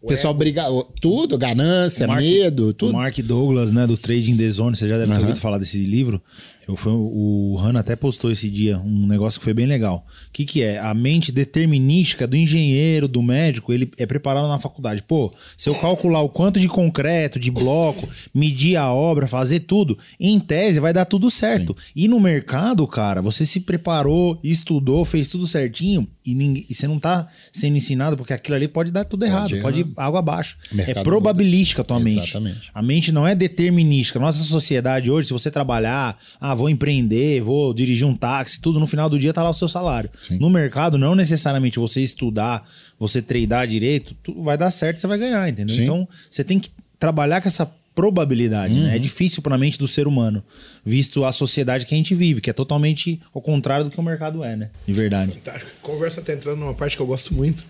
[0.00, 0.64] o pessoal briga,
[1.00, 2.92] tudo, ganância, Mark- medo, O tudo.
[2.92, 5.20] Mark Douglas, né, do Trading the Zone, você já deve ter Aham.
[5.22, 6.22] ouvido falar desse livro.
[6.66, 10.06] Eu, foi, o Hanna até postou esse dia um negócio que foi bem legal.
[10.28, 10.78] O que, que é?
[10.78, 15.02] A mente determinística do engenheiro, do médico, ele é preparado na faculdade.
[15.02, 19.98] Pô, se eu calcular o quanto de concreto, de bloco, medir a obra, fazer tudo,
[20.20, 21.76] em tese vai dar tudo certo.
[21.96, 26.86] E no mercado, cara, você se preparou, estudou, fez tudo certinho e, ninguém, e você
[26.86, 29.62] não tá sendo ensinado porque aquilo ali pode dar tudo errado, errar.
[29.62, 30.56] pode ir água abaixo.
[30.78, 32.30] É probabilística a tua mente.
[32.30, 32.70] Exatamente.
[32.72, 34.18] A mente não é determinística.
[34.20, 38.86] Nossa sociedade hoje, se você trabalhar, ah, vou empreender, vou dirigir um táxi, tudo no
[38.86, 40.10] final do dia tá lá o seu salário.
[40.30, 45.18] No mercado, não necessariamente você estudar, você treinar direito, tudo vai dar certo, você vai
[45.18, 45.76] ganhar, entendeu?
[45.76, 45.82] Sim.
[45.82, 48.96] Então, você tem que trabalhar com essa probabilidade, né?
[48.96, 50.42] É difícil para a mente do ser humano,
[50.84, 54.02] visto a sociedade que a gente vive, que é totalmente ao contrário do que o
[54.02, 54.70] mercado é, né?
[54.86, 55.32] De verdade.
[55.44, 57.66] Tá, acho que a conversa tá entrando numa parte que eu gosto muito,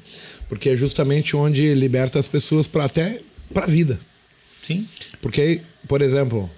[0.49, 3.21] porque é justamente onde liberta as pessoas para até
[3.53, 3.99] pra vida.
[4.63, 4.87] Sim.
[5.21, 6.49] Porque aí, por exemplo,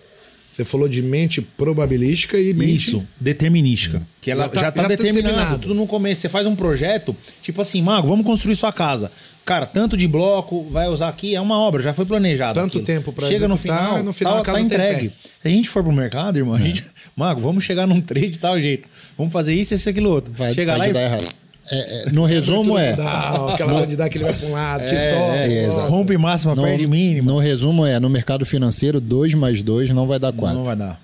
[0.55, 4.01] você falou de mente probabilística e mente Isso, determinística.
[4.23, 5.59] Que ela Já tá- já tá, já tá determinado.
[5.59, 6.21] Tudo no começo.
[6.21, 9.11] Você faz um projeto, tipo assim, Mago, vamos construir sua casa.
[9.45, 12.55] Cara, tanto de bloco, vai usar aqui, é uma obra, já foi planejado.
[12.55, 12.85] Tanto aquilo.
[12.85, 15.13] tempo pra Chega no final, no final tá, tá entregue.
[15.43, 16.87] Se a gente for pro mercado, irmão, a gente,
[17.17, 18.89] Mago, vamos chegar num trade de tal jeito.
[19.19, 20.33] Vamos fazer isso, isso, aquilo, outro.
[20.33, 21.35] Vai, Chega pode lá e errado.
[21.71, 22.95] É, é, no resumo é.
[22.95, 25.89] Não, aquela quantidade que ele vai pra um lado, te é, exato.
[25.91, 27.33] rompe máxima, No, perde mínima.
[27.33, 30.59] no resumo é, no mercado financeiro, 2 mais 2 não vai dar 4.
[30.59, 31.01] Não vai dar.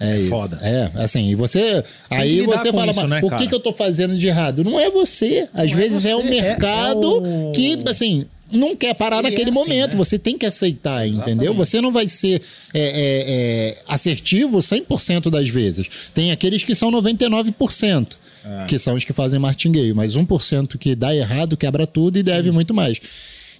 [0.00, 0.30] É, isso.
[0.30, 0.58] foda.
[0.62, 1.82] É, assim, e você.
[2.10, 4.62] aí lidar você fala, isso, mas né, o que, que eu tô fazendo de errado?
[4.64, 5.48] Não é você.
[5.54, 8.26] Às Não é vezes é, o você, é- mercado é o- que, assim.
[8.50, 9.98] Não quer parar Ele naquele é assim, momento, né?
[9.98, 11.52] você tem que aceitar, entendeu?
[11.52, 12.40] Você não vai ser
[12.72, 12.88] é, é,
[13.28, 15.86] é, assertivo 100% das vezes.
[16.14, 18.16] Tem aqueles que são 99%.
[18.66, 19.94] Que são os que fazem martingueio.
[19.94, 23.00] Mas 1% que dá errado quebra tudo e deve muito mais.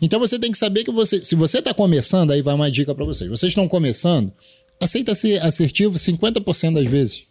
[0.01, 2.95] Então você tem que saber que você, se você está começando, aí vai uma dica
[2.95, 3.28] para vocês.
[3.28, 4.32] Vocês estão começando,
[4.80, 7.22] aceita ser assertivo 50% das vezes.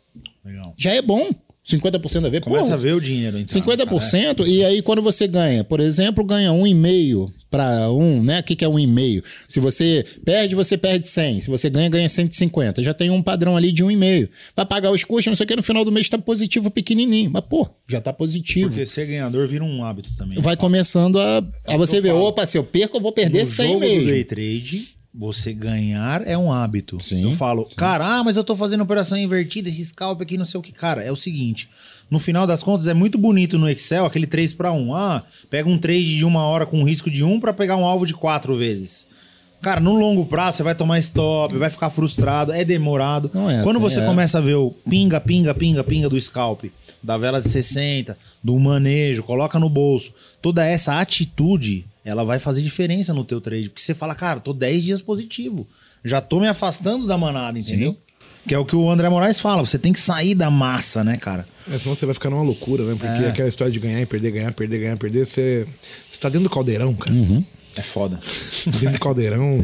[0.43, 0.73] Legal.
[0.77, 1.29] Já é bom.
[1.65, 2.41] 50% da vez.
[2.41, 3.61] Começa Porra, a ver o dinheiro, então.
[3.61, 8.39] 50%, e aí quando você ganha, por exemplo, ganha um e meio para um, né?
[8.39, 9.23] O que, que é um e meio?
[9.47, 11.41] Se você perde, você perde 100.
[11.41, 12.83] Se você ganha, ganha 150.
[12.83, 14.29] Já tem um padrão ali de um e meio.
[14.55, 17.29] Vai pagar os custos, não sei o que, no final do mês tá positivo pequenininho.
[17.31, 18.69] Mas, pô, já tá positivo.
[18.69, 20.39] Porque ser ganhador vira um hábito também.
[20.41, 22.25] Vai começando a, a você eu ver, falo.
[22.25, 24.01] opa, se eu perco, eu vou perder no 100 jogo mesmo.
[24.01, 27.01] do day trade, você ganhar é um hábito.
[27.03, 30.45] Sim, eu falo, cara, ah, mas eu tô fazendo operação invertida, esse scalp aqui, não
[30.45, 30.71] sei o que.
[30.71, 31.67] Cara, é o seguinte,
[32.09, 34.93] no final das contas é muito bonito no Excel aquele 3 para 1.
[34.93, 38.05] Ah, pega um trade de uma hora com risco de 1 para pegar um alvo
[38.05, 39.07] de quatro vezes.
[39.59, 43.31] Cara, no longo prazo você vai tomar stop, vai ficar frustrado, é demorado.
[43.33, 44.05] Não é Quando assim, você é.
[44.05, 46.65] começa a ver o pinga, pinga, pinga, pinga do scalp,
[47.01, 50.13] da vela de 60, do manejo, coloca no bolso,
[50.43, 53.69] toda essa atitude, ela vai fazer diferença no teu trade.
[53.69, 55.67] Porque você fala, cara, tô 10 dias positivo.
[56.05, 57.97] Já tô me afastando da manada, entendeu?
[58.47, 61.17] Que é o que o André Moraes fala, você tem que sair da massa, né,
[61.17, 61.45] cara?
[61.69, 62.95] É, senão você vai ficar numa loucura, né?
[62.97, 63.27] Porque É.
[63.27, 65.67] aquela história de ganhar e perder, ganhar, perder, ganhar, perder, você,
[66.09, 67.13] você tá dentro do caldeirão, cara.
[67.75, 68.19] É foda.
[68.65, 69.61] Dentro do caldeirão.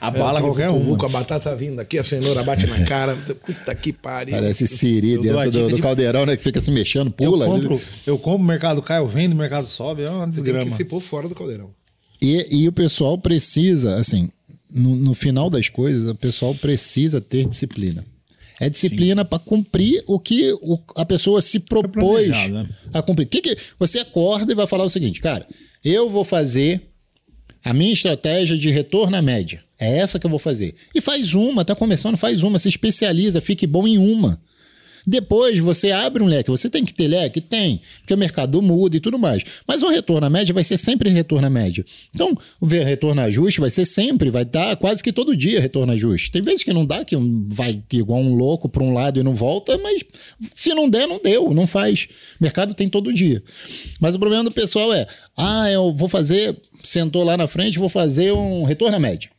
[0.00, 1.16] Abala é, qualquer o um, vulco, mano.
[1.16, 3.14] a batata vindo aqui, a cenoura bate na cara.
[3.14, 4.34] Você, puta que pariu.
[4.34, 6.36] Parece Siri a dentro do, do de- caldeirão, né?
[6.36, 7.44] Que fica se mexendo, pula.
[7.44, 10.42] eu compro, eu compro, o mercado cai, eu vendo, o mercado sobe, é uma Você
[10.42, 11.70] tem que se pôr fora do caldeirão.
[12.22, 14.28] E, e o pessoal precisa, assim,
[14.72, 18.04] no, no final das coisas, o pessoal precisa ter disciplina.
[18.60, 22.68] É disciplina para cumprir o que o- a pessoa se propôs planejado, né?
[22.94, 23.26] a cumprir.
[23.26, 25.44] Que que, você acorda e vai falar o seguinte, cara,
[25.84, 26.82] eu vou fazer
[27.64, 29.64] a minha estratégia de retorno à média.
[29.78, 30.76] É essa que eu vou fazer.
[30.94, 34.40] E faz uma, tá começando, faz uma, se especializa, fique bom em uma.
[35.06, 36.50] Depois você abre um leque.
[36.50, 37.40] Você tem que ter leque?
[37.40, 37.80] Tem.
[37.98, 39.42] Porque o mercado muda e tudo mais.
[39.66, 41.84] Mas o retorno à média vai ser sempre retorno à média.
[42.14, 46.30] Então, o retorno ajuste vai ser sempre, vai dar quase que todo dia retorno ajuste.
[46.30, 49.34] Tem vezes que não dá, que vai igual um louco para um lado e não
[49.34, 50.02] volta, mas
[50.54, 52.08] se não der, não deu, não faz.
[52.40, 53.42] O mercado tem todo dia.
[54.00, 57.88] Mas o problema do pessoal é: ah, eu vou fazer, sentou lá na frente, vou
[57.88, 59.30] fazer um retorno à média.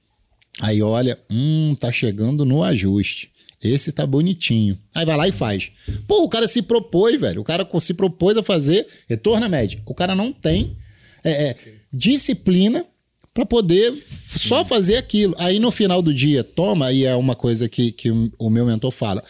[0.62, 3.33] Aí olha, hum, tá chegando no ajuste.
[3.64, 4.78] Esse tá bonitinho.
[4.94, 5.72] Aí vai lá e faz.
[6.08, 7.42] Pô, o cara se propôs, velho.
[7.42, 9.82] O cara se propôs a fazer retorno à média.
[9.86, 10.76] O cara não tem
[11.24, 11.56] é, é,
[11.92, 12.86] disciplina
[13.34, 13.94] para poder
[14.28, 15.34] só fazer aquilo.
[15.38, 18.66] Aí no final do dia, toma, aí é uma coisa que, que o o meu
[18.66, 19.24] mentor fala.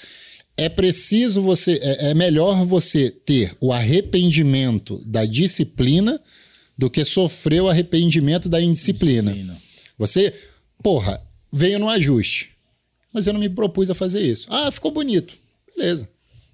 [0.57, 6.19] É preciso você, é, é melhor você ter o arrependimento da disciplina
[6.77, 9.31] do que sofrer o arrependimento da indisciplina.
[9.31, 9.61] Disciplina.
[9.97, 10.33] Você,
[10.81, 11.21] porra,
[11.51, 12.52] veio no ajuste.
[13.13, 14.47] Mas eu não me propus a fazer isso.
[14.49, 15.35] Ah, ficou bonito.
[15.75, 16.07] Beleza.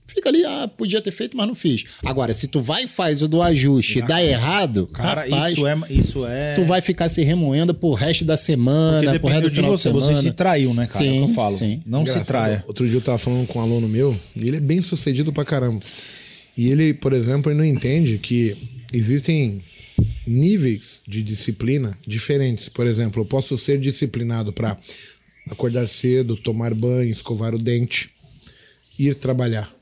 [0.08, 1.84] Fica ali, ah, podia ter feito, mas não fiz.
[2.04, 5.68] Agora, se tu vai e faz o do ajuste e dá errado, Cara, rapaz, isso
[5.68, 6.56] é, isso é.
[6.56, 9.82] tu vai ficar se remoendo pro resto da semana, pro resto do de final de
[9.82, 10.06] você, semana.
[10.16, 11.06] você se traiu, né, cara?
[11.06, 11.56] é o que eu falo.
[11.56, 11.82] sim.
[11.86, 12.64] Não se Engraçado, traia.
[12.68, 15.46] Outro dia eu tava falando com um aluno meu, e ele é bem sucedido pra
[15.46, 15.80] caramba.
[16.58, 18.58] E ele, por exemplo, ele não entende que
[18.92, 19.62] existem
[20.26, 22.68] níveis de disciplina diferentes.
[22.68, 24.76] Por exemplo, eu posso ser disciplinado para
[25.50, 28.12] acordar cedo, tomar banho, escovar o dente,
[28.98, 29.74] ir trabalhar.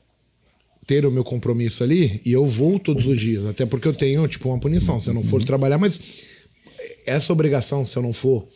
[0.86, 3.44] Ter o meu compromisso ali e eu vou todos os dias.
[3.46, 4.98] Até porque eu tenho, tipo, uma punição.
[5.00, 6.00] Se eu não for trabalhar, mas
[7.04, 8.48] essa obrigação, se eu não for,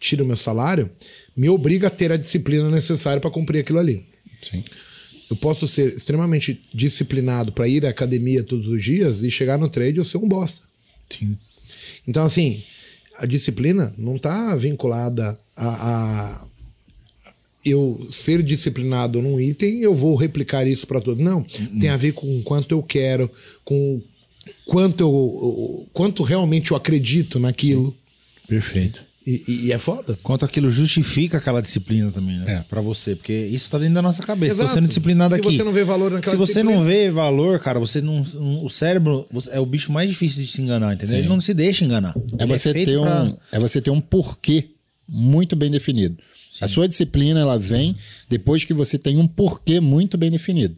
[0.00, 0.90] tira o meu salário,
[1.36, 4.06] me obriga a ter a disciplina necessária para cumprir aquilo ali.
[4.42, 4.64] Sim.
[5.30, 9.68] Eu posso ser extremamente disciplinado para ir à academia todos os dias e chegar no
[9.68, 10.62] trade eu ser um bosta.
[11.10, 11.36] Sim.
[12.06, 12.62] Então, assim,
[13.16, 16.46] a disciplina não está vinculada a, a
[17.64, 21.22] eu ser disciplinado num item, eu vou replicar isso para todo.
[21.22, 21.44] Não,
[21.80, 23.30] tem a ver com quanto eu quero,
[23.64, 24.00] com
[24.66, 27.96] quanto eu, quanto realmente eu acredito naquilo.
[28.46, 29.02] Perfeito.
[29.26, 30.18] E, e- e é foda.
[30.22, 32.44] Quanto aquilo justifica aquela disciplina também, né?
[32.46, 32.60] É.
[32.68, 33.16] Pra você.
[33.16, 34.52] Porque isso tá dentro da nossa cabeça.
[34.52, 34.68] Exato.
[34.68, 35.56] Tô sendo disciplinado Se aqui.
[35.56, 38.22] você não vê valor naquela Se você disciplina- não vê valor, cara, você não.
[38.34, 41.14] não- O cérebro você- é o bicho mais difícil de se enganar, entendeu?
[41.14, 41.18] Sim.
[41.20, 42.14] Ele não se deixa enganar.
[42.38, 44.66] É Ele você, feito ter pra- um, é você ter um porquê
[45.08, 46.18] muito bem definido.
[46.60, 47.96] A sua disciplina ela vem
[48.28, 50.76] depois que você tem um porquê muito bem definido.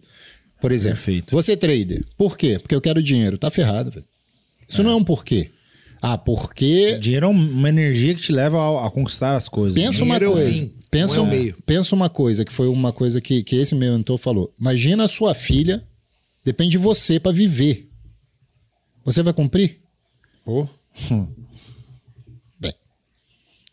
[0.60, 1.34] Por exemplo, Perfeito.
[1.34, 2.04] você é trader.
[2.16, 2.58] Por quê?
[2.58, 3.36] Porque eu quero dinheiro.
[3.36, 4.04] Tá ferrado, velho.
[4.68, 5.50] Isso não é um porquê.
[6.00, 9.74] Ah, porque Dinheiro é uma energia que te leva a, a conquistar as coisas.
[9.74, 10.70] Pensa uma Dinheiro é o coisa.
[10.90, 11.56] pensa, é o um- meio.
[11.64, 14.52] pensa uma coisa, que foi uma coisa que, que esse meu mentor falou.
[14.60, 15.82] Imagina a sua filha,
[16.44, 17.88] depende de você para viver.
[19.04, 19.78] Você vai cumprir?
[20.44, 20.68] Pô.
[21.10, 21.28] Bem.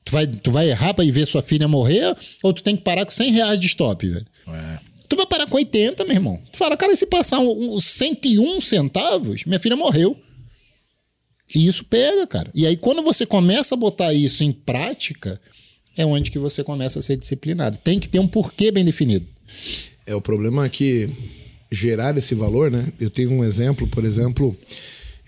[0.04, 2.84] Tu vai, tu vai errar para ir ver sua filha morrer ou tu tem que
[2.84, 4.26] parar com 100 reais de stop, velho?
[4.48, 4.80] É.
[5.08, 6.42] Tu vai parar com 80, meu irmão.
[6.52, 10.18] Tu fala, cara, se passar um, um 101 centavos, minha filha morreu.
[11.56, 12.50] E isso pega, cara.
[12.56, 15.40] E aí, quando você começa a botar isso em prática,
[15.96, 17.78] é onde que você começa a ser disciplinado.
[17.78, 19.28] Tem que ter um porquê bem definido.
[20.06, 21.10] É, o problema é que
[21.72, 22.92] gerar esse valor, né?
[23.00, 24.58] Eu tenho um exemplo, por exemplo,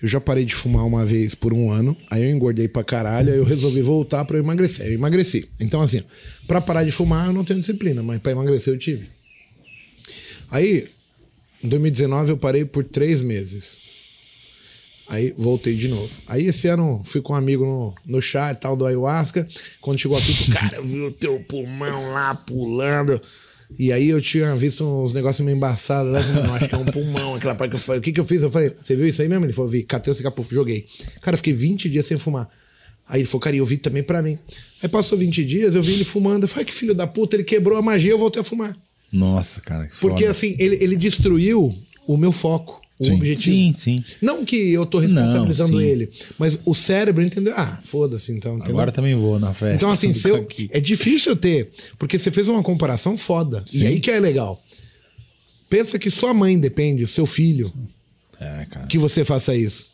[0.02, 3.32] eu já parei de fumar uma vez por um ano, aí eu engordei pra caralho,
[3.32, 4.88] aí eu resolvi voltar eu emagrecer.
[4.88, 5.50] Eu emagreci.
[5.60, 6.04] Então, assim,
[6.48, 9.08] pra parar de fumar eu não tenho disciplina, mas pra emagrecer eu tive.
[10.52, 10.90] Aí,
[11.64, 13.82] em 2019 eu parei por três meses.
[15.08, 16.12] Aí voltei de novo.
[16.28, 19.48] Aí esse ano fui com um amigo no, no chá e tal do ayahuasca.
[19.80, 23.22] Quando chegou aqui, cara viu o teu pulmão lá pulando.
[23.78, 26.12] E aí eu tinha visto uns negócios meio embaçados.
[26.12, 26.22] Né?
[26.34, 28.00] Não, acho que é um pulmão, aquela parte que eu falei.
[28.00, 28.44] O que, que eu fiz?
[28.44, 29.46] Eu falei, você viu isso aí mesmo?
[29.46, 30.86] Ele falou, vi, catei o cigarro, joguei.
[31.22, 32.50] Cara, eu fiquei 20 dias sem fumar.
[33.08, 34.38] Aí ele falou, cara, eu vi também pra mim.
[34.82, 36.44] Aí passou 20 dias, eu vi ele fumando.
[36.44, 38.76] Eu falei, que filho da puta, ele quebrou a magia, eu voltei a fumar.
[39.12, 39.88] Nossa, cara.
[40.00, 40.32] Porque foda.
[40.32, 41.74] assim, ele, ele destruiu
[42.08, 43.14] o meu foco, o Sim.
[43.14, 43.56] objetivo.
[43.56, 44.04] Sim, sim.
[44.22, 45.86] Não que eu tô responsabilizando Não, sim.
[45.86, 47.54] ele, mas o cérebro entendeu.
[47.58, 48.56] Ah, foda-se então.
[48.56, 48.74] Entendeu?
[48.76, 49.76] Agora também vou na festa.
[49.76, 50.70] Então, assim, do se eu, Kaki.
[50.72, 53.66] é difícil eu ter, porque você fez uma comparação foda.
[53.74, 54.62] E aí que é legal.
[55.70, 57.74] Pensa que sua mãe depende, o seu filho,
[58.40, 58.86] É, cara.
[58.88, 59.86] que você faça isso.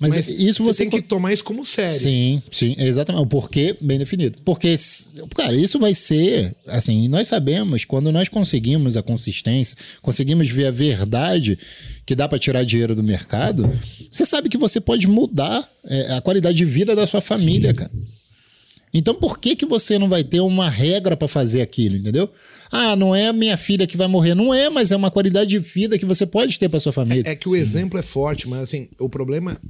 [0.00, 1.98] Mas, Mas isso você, tem que tomar isso como sério.
[1.98, 3.22] Sim, sim, exatamente.
[3.22, 4.38] O porquê bem definido.
[4.44, 4.72] Porque,
[5.34, 6.54] cara, isso vai ser.
[6.68, 11.58] Assim, nós sabemos, quando nós conseguimos a consistência, conseguimos ver a verdade
[12.06, 13.68] que dá para tirar dinheiro do mercado,
[14.08, 17.90] você sabe que você pode mudar é, a qualidade de vida da sua família, cara.
[18.92, 22.30] Então, por que, que você não vai ter uma regra para fazer aquilo, entendeu?
[22.70, 24.34] Ah, não é minha filha que vai morrer.
[24.34, 27.22] Não é, mas é uma qualidade de vida que você pode ter para sua família.
[27.26, 29.60] É que o exemplo é forte, mas assim, o problema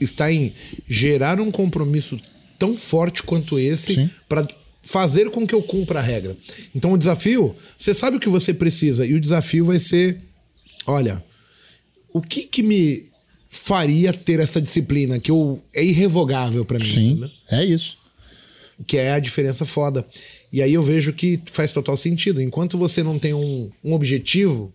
[0.00, 0.52] está em
[0.88, 2.18] gerar um compromisso
[2.58, 4.10] tão forte quanto esse Sim.
[4.28, 4.46] para
[4.82, 6.36] fazer com que eu cumpra a regra.
[6.74, 10.20] Então o desafio, você sabe o que você precisa e o desafio vai ser,
[10.86, 11.22] olha,
[12.12, 13.04] o que que me
[13.48, 17.30] faria ter essa disciplina que eu é irrevogável para mim, Sim, entendeu?
[17.50, 17.98] é isso.
[18.86, 20.06] Que é a diferença foda.
[20.52, 22.40] E aí eu vejo que faz total sentido.
[22.40, 24.72] Enquanto você não tem um, um objetivo,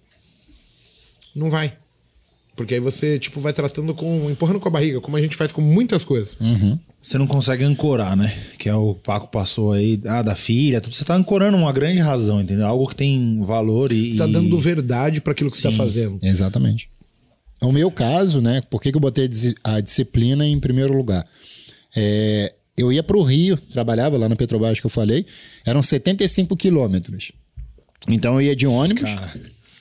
[1.36, 1.74] não vai.
[2.56, 4.30] Porque aí você, tipo, vai tratando com.
[4.30, 6.38] empurrando com a barriga, como a gente faz com muitas coisas.
[7.04, 8.34] Você não consegue ancorar, né?
[8.58, 10.96] Que é o Paco passou aí, ah, da filha, tudo.
[10.96, 12.66] Você tá ancorando uma grande razão, entendeu?
[12.66, 14.14] Algo que tem valor e.
[14.14, 16.18] Você tá dando verdade para aquilo que você tá fazendo.
[16.24, 16.90] Exatamente.
[17.62, 18.62] O meu caso, né?
[18.70, 19.30] Por que, que eu botei
[19.64, 21.28] a disciplina em primeiro lugar?
[21.96, 25.26] É, eu ia para o Rio, trabalhava lá na Petrobras que eu falei,
[25.66, 27.32] eram 75 quilômetros.
[28.08, 29.10] Então eu ia de ônibus,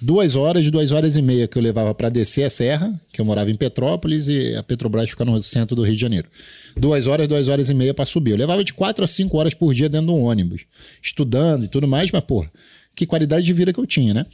[0.00, 3.24] duas horas, duas horas e meia que eu levava para descer a serra, que eu
[3.24, 6.28] morava em Petrópolis e a Petrobras fica no centro do Rio de Janeiro.
[6.76, 8.32] Duas horas, duas horas e meia para subir.
[8.32, 10.62] Eu levava de quatro a cinco horas por dia dentro de um ônibus,
[11.02, 12.46] estudando e tudo mais, mas, pô,
[12.94, 14.26] que qualidade de vida que eu tinha, né?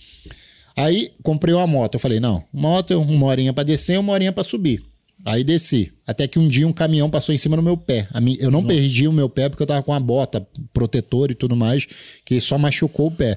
[0.76, 1.94] Aí comprei uma moto.
[1.94, 4.89] Eu falei, não, moto, uma horinha pra descer, uma horinha pra subir.
[5.24, 5.92] Aí desci.
[6.06, 8.08] Até que um dia um caminhão passou em cima do meu pé.
[8.38, 11.54] Eu não perdi o meu pé porque eu tava com a bota protetor e tudo
[11.54, 11.86] mais,
[12.24, 13.36] que só machucou o pé.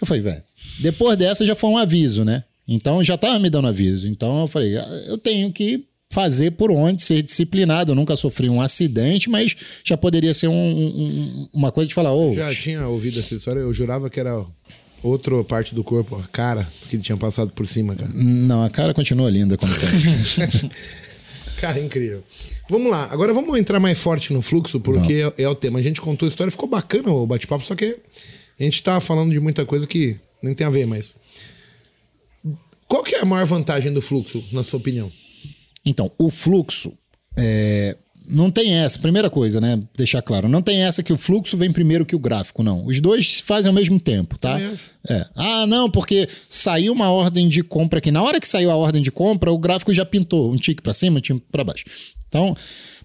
[0.00, 0.42] Eu falei, velho,
[0.80, 2.44] depois dessa já foi um aviso, né?
[2.66, 4.08] Então já tava me dando aviso.
[4.08, 7.92] Então eu falei, ah, eu tenho que fazer por onde, ser disciplinado.
[7.92, 9.54] Eu nunca sofri um acidente, mas
[9.84, 13.60] já poderia ser um- um- uma coisa de falar, ô, Já tinha ouvido essa história,
[13.60, 14.42] eu jurava que era
[15.02, 18.10] outra parte do corpo, a cara, que ele tinha passado por cima, cara.
[18.14, 20.70] não, a cara continua linda como sempre.
[21.60, 22.22] Cara, é incrível.
[22.68, 25.78] Vamos lá, agora vamos entrar mais forte no fluxo, porque é, é o tema.
[25.78, 27.96] A gente contou a história, ficou bacana o bate-papo, só que
[28.58, 31.14] a gente tá falando de muita coisa que nem tem a ver, mas.
[32.86, 35.12] Qual que é a maior vantagem do fluxo, na sua opinião?
[35.84, 36.92] Então, o fluxo
[37.36, 37.96] é,
[38.28, 38.98] não tem essa.
[38.98, 39.80] Primeira coisa, né?
[39.96, 42.86] Deixar claro, não tem essa que o fluxo vem primeiro que o gráfico, não.
[42.86, 44.60] Os dois fazem ao mesmo tempo, tá?
[45.08, 45.26] É.
[45.34, 48.10] Ah, não, porque saiu uma ordem de compra aqui.
[48.10, 50.92] Na hora que saiu a ordem de compra, o gráfico já pintou um tique para
[50.92, 51.84] cima, um tique para baixo.
[52.28, 52.54] Então,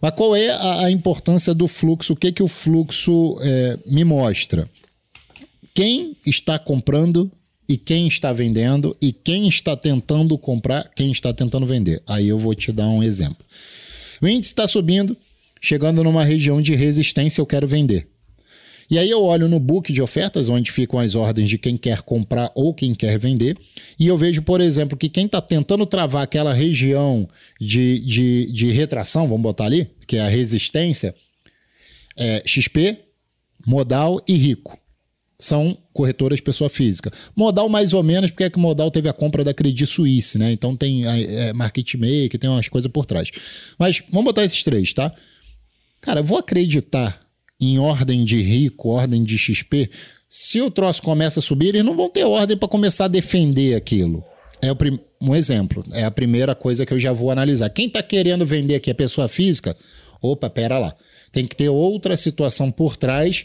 [0.01, 2.13] mas qual é a, a importância do fluxo?
[2.13, 4.69] O que que o fluxo é, me mostra?
[5.73, 7.31] Quem está comprando
[7.67, 12.03] e quem está vendendo e quem está tentando comprar, quem está tentando vender.
[12.05, 13.43] Aí eu vou te dar um exemplo.
[14.23, 15.17] O índice está subindo,
[15.59, 18.07] chegando numa região de resistência, eu quero vender.
[18.89, 22.01] E aí eu olho no book de ofertas, onde ficam as ordens de quem quer
[22.03, 23.57] comprar ou quem quer vender,
[23.99, 27.27] e eu vejo, por exemplo, que quem está tentando travar aquela região
[27.59, 31.13] de, de, de retração, vamos botar ali, que é a resistência,
[32.15, 32.99] é XP,
[33.67, 34.79] Modal e Rico.
[35.43, 37.11] São corretoras pessoa física.
[37.35, 40.53] Modal mais ou menos, porque é que Modal teve a compra da Credit Suisse, né?
[40.53, 43.29] Então tem é, é, market maker, tem umas coisas por trás.
[43.77, 45.13] Mas vamos botar esses três, tá?
[45.99, 47.19] Cara, eu vou acreditar
[47.59, 49.89] em ordem de rico, ordem de XP,
[50.29, 53.75] se o troço começa a subir, eles não vão ter ordem para começar a defender
[53.75, 54.23] aquilo.
[54.61, 54.69] É
[55.21, 57.69] um exemplo, é a primeira coisa que eu já vou analisar.
[57.69, 59.75] Quem está querendo vender aqui é pessoa física,
[60.21, 60.95] opa, pera lá.
[61.33, 63.43] Tem que ter outra situação por trás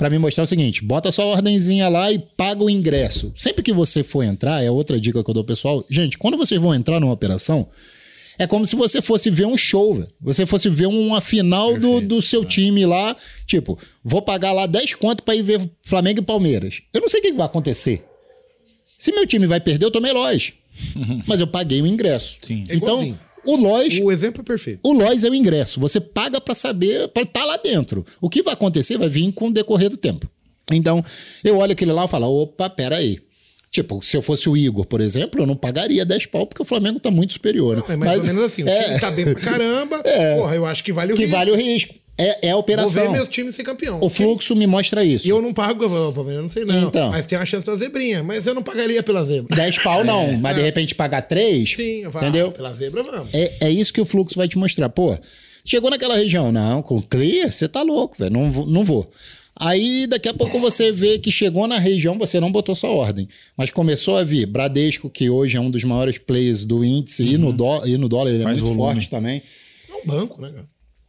[0.00, 3.30] para me mostrar o seguinte: bota sua ordenzinha lá e paga o ingresso.
[3.36, 5.84] Sempre que você for entrar, é outra dica que eu dou pessoal.
[5.90, 7.68] Gente, quando vocês vão entrar numa operação,
[8.38, 10.08] é como se você fosse ver um show, velho.
[10.22, 13.14] Você fosse ver uma final do, do seu time lá.
[13.46, 16.80] Tipo, vou pagar lá 10 conto pra ir ver Flamengo e Palmeiras.
[16.94, 18.02] Eu não sei o que vai acontecer.
[18.98, 20.54] Se meu time vai perder, eu tomei Lois.
[21.28, 22.38] Mas eu paguei o ingresso.
[22.42, 22.64] Sim.
[22.70, 23.20] Então, igualzinho.
[23.44, 24.80] O Lois O exemplo é perfeito.
[24.82, 25.80] o Lois é o ingresso.
[25.80, 28.04] Você paga pra saber, pra estar lá dentro.
[28.20, 30.28] O que vai acontecer vai vir com o decorrer do tempo.
[30.72, 31.04] Então,
[31.42, 33.18] eu olho aquele lá e falo: opa, peraí.
[33.72, 36.64] Tipo, se eu fosse o Igor, por exemplo, eu não pagaria 10 pau, porque o
[36.64, 37.76] Flamengo tá muito superior.
[37.76, 37.82] né?
[37.88, 38.64] É mais ou Mas- menos assim.
[38.64, 40.02] O é, time tá bem pra caramba.
[40.36, 41.36] Porra, eu acho que vale o que risco.
[41.36, 41.94] vale o risco.
[42.20, 43.02] É, é a Vou operação.
[43.02, 43.98] ver meu time ser campeão.
[44.02, 45.26] O fluxo me mostra isso.
[45.26, 46.88] E eu não pago, eu falo, Palmeiras, não sei não.
[46.88, 47.10] Então.
[47.10, 48.22] Mas tem a chance da zebrinha.
[48.22, 49.56] Mas eu não pagaria pela zebra.
[49.56, 51.74] 10 pau não, mas de repente pagar 3.
[51.74, 52.48] Sim, eu falo, Entendeu?
[52.48, 53.30] ah, pela zebra vamos.
[53.32, 54.88] É, é isso que o fluxo vai te mostrar.
[54.90, 55.16] Pô,
[55.64, 59.10] chegou naquela região, não, com clear, você tá louco, velho, não, vou- não vou.
[59.62, 63.28] Aí daqui a pouco você vê que chegou na região, você não botou sua ordem,
[63.56, 67.36] mas começou a vir Bradesco, que hoje é um dos maiores players do índice, e,
[67.36, 68.94] no dó- e no dólar ele é Faz muito volume.
[68.94, 69.42] forte também.
[69.90, 70.66] É um banco, né, cara?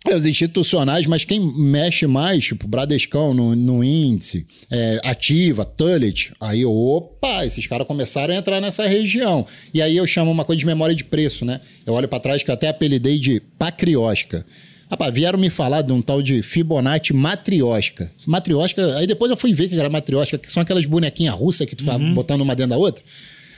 [0.07, 6.31] É, os institucionais, mas quem mexe mais, tipo, Bradescão no, no índice, é, Ativa, Tullet,
[6.39, 9.45] aí, opa, esses caras começaram a entrar nessa região.
[9.71, 11.61] E aí eu chamo uma coisa de memória de preço, né?
[11.85, 14.43] Eu olho pra trás que eu até apelidei de pacriosca.
[14.89, 18.11] Rapaz, vieram me falar de um tal de Fibonacci matriosca.
[18.25, 21.75] Matriosca, aí depois eu fui ver que era matriosca, que são aquelas bonequinhas russas que
[21.75, 23.01] tu vai botando uma dentro da outra.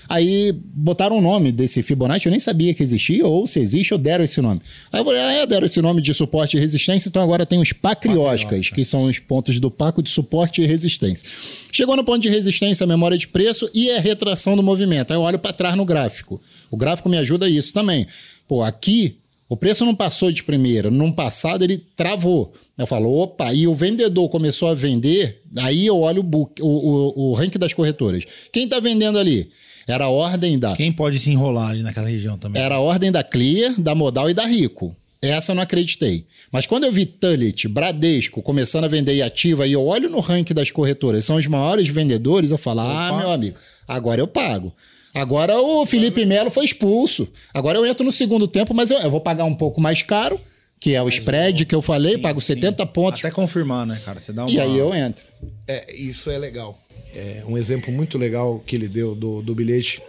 [0.07, 3.99] Aí botaram o nome desse Fibonacci, eu nem sabia que existia, ou se existe, ou
[3.99, 4.61] deram esse nome.
[4.91, 7.59] Aí eu falei, ah, é, deram esse nome de suporte e resistência, então agora tem
[7.59, 11.27] os pacrioscas, que são os pontos do Paco de suporte e resistência.
[11.71, 15.11] Chegou no ponto de resistência, memória de preço e a retração do movimento.
[15.11, 16.39] Aí eu olho para trás no gráfico.
[16.69, 18.05] O gráfico me ajuda isso também.
[18.47, 19.17] Pô, aqui
[19.53, 20.89] o preço não passou de primeira.
[20.89, 22.53] Num passado, ele travou.
[22.75, 26.67] Eu falo, opa, e o vendedor começou a vender, aí eu olho o, book, o,
[26.67, 28.23] o, o ranking das corretoras.
[28.51, 29.51] Quem está vendendo ali?
[29.87, 30.75] Era a ordem da.
[30.75, 32.61] Quem pode se enrolar ali naquela região também?
[32.61, 34.95] Era a ordem da Clear, da Modal e da Rico.
[35.21, 36.25] Essa eu não acreditei.
[36.51, 40.19] Mas quando eu vi Tullet, Bradesco começando a vender e ativa, e eu olho no
[40.19, 43.57] ranking das corretoras, são os maiores vendedores, eu falo, ah, meu amigo,
[43.87, 44.73] agora eu pago.
[45.13, 47.27] Agora o Felipe Melo foi expulso.
[47.53, 50.41] Agora eu entro no segundo tempo, mas eu, eu vou pagar um pouco mais caro,
[50.83, 53.21] que é o spread que eu falei, pago 70 pontos.
[53.21, 54.19] Até confirmar, né, cara?
[54.19, 54.51] Você dá uma...
[54.51, 55.23] E aí eu entro.
[55.65, 56.77] É, isso é legal.
[57.15, 60.03] É um exemplo muito legal que ele deu do, do bilhete.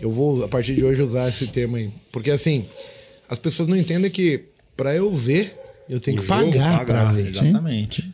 [0.00, 1.90] Eu vou, a partir de hoje, usar esse termo aí.
[2.12, 2.68] Porque, assim,
[3.28, 4.44] as pessoas não entendem que
[4.76, 5.58] para eu ver,
[5.88, 7.26] eu tenho que jogo pagar para ver.
[7.26, 8.08] Exatamente.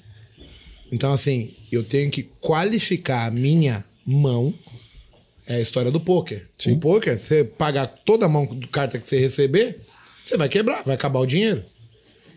[0.91, 4.55] Então, assim, eu tenho que qualificar a minha mão.
[5.47, 6.47] É a história do poker.
[6.69, 9.81] O poker, você pagar toda a mão do carta que você receber,
[10.25, 11.63] você vai quebrar, vai acabar o dinheiro.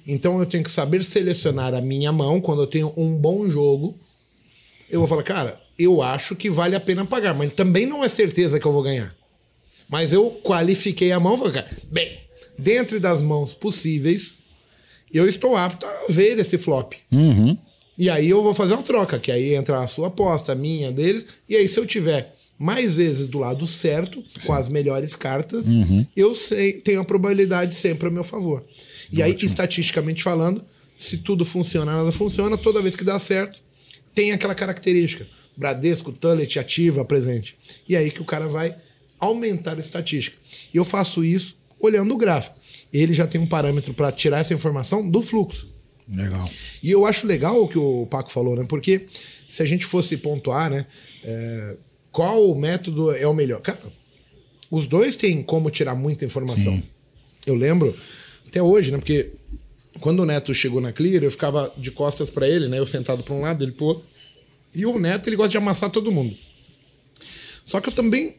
[0.06, 3.94] Então eu tenho que saber selecionar a minha mão quando eu tenho um bom jogo.
[4.90, 8.10] Eu vou falar, cara, eu acho que vale a pena pagar, mas também não é
[8.10, 9.16] certeza que eu vou ganhar.
[9.90, 12.20] Mas eu qualifiquei a mão, falei, cara, bem,
[12.58, 14.36] dentro das mãos possíveis,
[15.14, 16.94] eu estou apto a ver esse flop.
[17.98, 20.92] E aí eu vou fazer uma troca, que aí entra a sua aposta, a minha,
[20.92, 21.26] deles.
[21.48, 25.68] E aí, se eu tiver mais vezes do lado certo, com as melhores cartas,
[26.16, 28.64] eu sei, tenho a probabilidade sempre a meu favor.
[29.12, 30.64] E aí, estatisticamente falando,
[30.98, 33.62] se tudo funciona, nada funciona, toda vez que dá certo,
[34.14, 35.28] tem aquela característica.
[35.56, 37.58] Bradesco, Tullet, ativa, presente.
[37.88, 38.76] E aí que o cara vai
[39.20, 40.38] aumentar a estatística.
[40.74, 42.58] E eu faço isso olhando o gráfico.
[42.92, 45.68] Ele já tem um parâmetro para tirar essa informação do fluxo.
[46.08, 46.50] Legal.
[46.82, 48.66] E eu acho legal o que o Paco falou, né?
[48.68, 49.08] Porque
[49.50, 50.86] se a gente fosse pontuar, né?
[51.24, 51.78] é,
[52.12, 53.62] qual método é o melhor?
[53.62, 53.80] Cara,
[54.70, 56.82] os dois têm como tirar muita informação.
[57.46, 57.96] Eu lembro
[58.48, 58.98] até hoje, né?
[58.98, 59.32] Porque
[60.00, 62.80] quando o Neto chegou na Clear, eu ficava de costas para ele, né?
[62.80, 64.06] Eu sentado para um lado, ele outro.
[64.74, 66.36] E o Neto, ele gosta de amassar todo mundo.
[67.66, 68.36] Só que eu também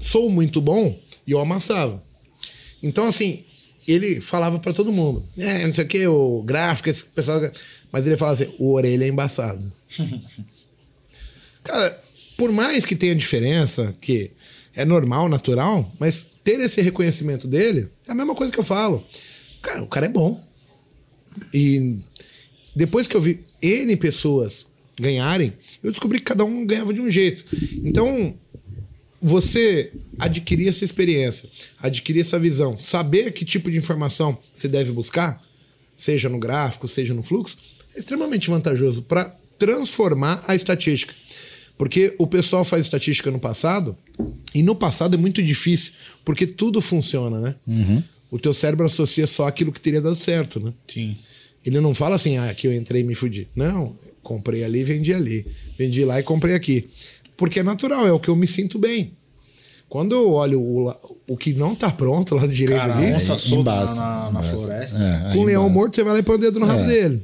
[0.00, 2.02] sou muito bom e eu amassava.
[2.82, 3.44] Então, assim,
[3.86, 5.24] ele falava pra todo mundo.
[5.36, 7.40] É, não sei o que, o gráfico, esse pessoal.
[7.90, 9.72] Mas ele falava assim: o orelha é embaçado.
[11.64, 12.00] Cara,
[12.36, 14.30] por mais que tenha diferença, que
[14.74, 19.04] é normal, natural, mas ter esse reconhecimento dele é a mesma coisa que eu falo.
[19.60, 20.42] Cara, o cara é bom.
[21.52, 21.98] E
[22.74, 24.66] depois que eu vi N pessoas
[24.98, 27.44] ganharem, eu descobri que cada um ganhava de um jeito.
[27.84, 28.34] Então,
[29.20, 35.42] você adquirir essa experiência, adquirir essa visão, saber que tipo de informação você deve buscar,
[35.98, 37.58] seja no gráfico, seja no fluxo,
[37.94, 41.12] extremamente vantajoso para transformar a estatística.
[41.78, 43.96] Porque o pessoal faz estatística no passado,
[44.52, 45.92] e no passado é muito difícil,
[46.24, 47.54] porque tudo funciona, né?
[47.66, 48.02] Uhum.
[48.30, 50.72] O teu cérebro associa só aquilo que teria dado certo, né?
[50.92, 51.16] Sim.
[51.64, 53.48] Ele não fala assim, ah, aqui eu entrei e me fudi.
[53.54, 55.46] Não, comprei ali, vendi ali.
[55.78, 56.88] Vendi lá e comprei aqui.
[57.36, 59.12] Porque é natural, é o que eu me sinto bem.
[59.88, 60.94] Quando eu olho o,
[61.28, 64.42] o que não tá pronto lá do direito Cara, ali, onça solta embaça, na, na,
[64.42, 64.98] floresta.
[64.98, 66.82] É, com aí o leão morto, você vai lá e põe o dedo no rabo
[66.82, 66.86] É.
[66.86, 67.22] dele.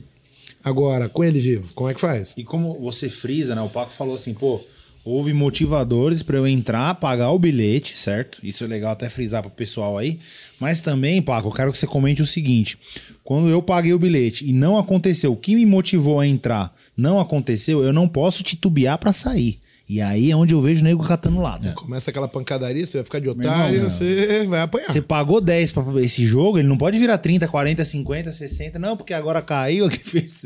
[0.65, 2.33] Agora, com ele vivo, como é que faz?
[2.37, 3.61] E como você frisa, né?
[3.61, 4.61] O Paco falou assim, pô,
[5.05, 8.39] houve motivadores pra eu entrar, pagar o bilhete, certo?
[8.43, 10.19] Isso é legal até frisar pro pessoal aí.
[10.59, 12.79] Mas também, Paco, eu quero que você comente o seguinte:
[13.23, 17.21] quando eu paguei o bilhete e não aconteceu, o que me motivou a entrar não
[17.21, 19.59] aconteceu, eu não posso titubear pra sair.
[19.87, 21.71] E aí é onde eu vejo o nego catando lado.
[21.75, 24.87] Começa aquela pancadaria, você vai ficar de otário, irmão, você vai apanhar.
[24.87, 28.79] Você pagou 10 pra esse jogo, ele não pode virar 30, 40, 50, 60.
[28.79, 30.43] Não, porque agora caiu aqui fez.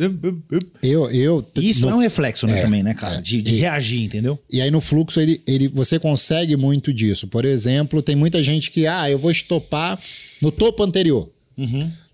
[0.83, 3.17] Eu, eu, Isso no- é um reflexo, né, É, também, né, cara?
[3.19, 3.21] é.
[3.21, 4.39] De, de E- reagir, entendeu?
[4.51, 7.29] E aí no fluxo ele, ele, você consegue muito disso.
[7.29, 10.01] Por exemplo, tem muita gente que, ah, eu vou estopar
[10.43, 11.31] no topo anterior.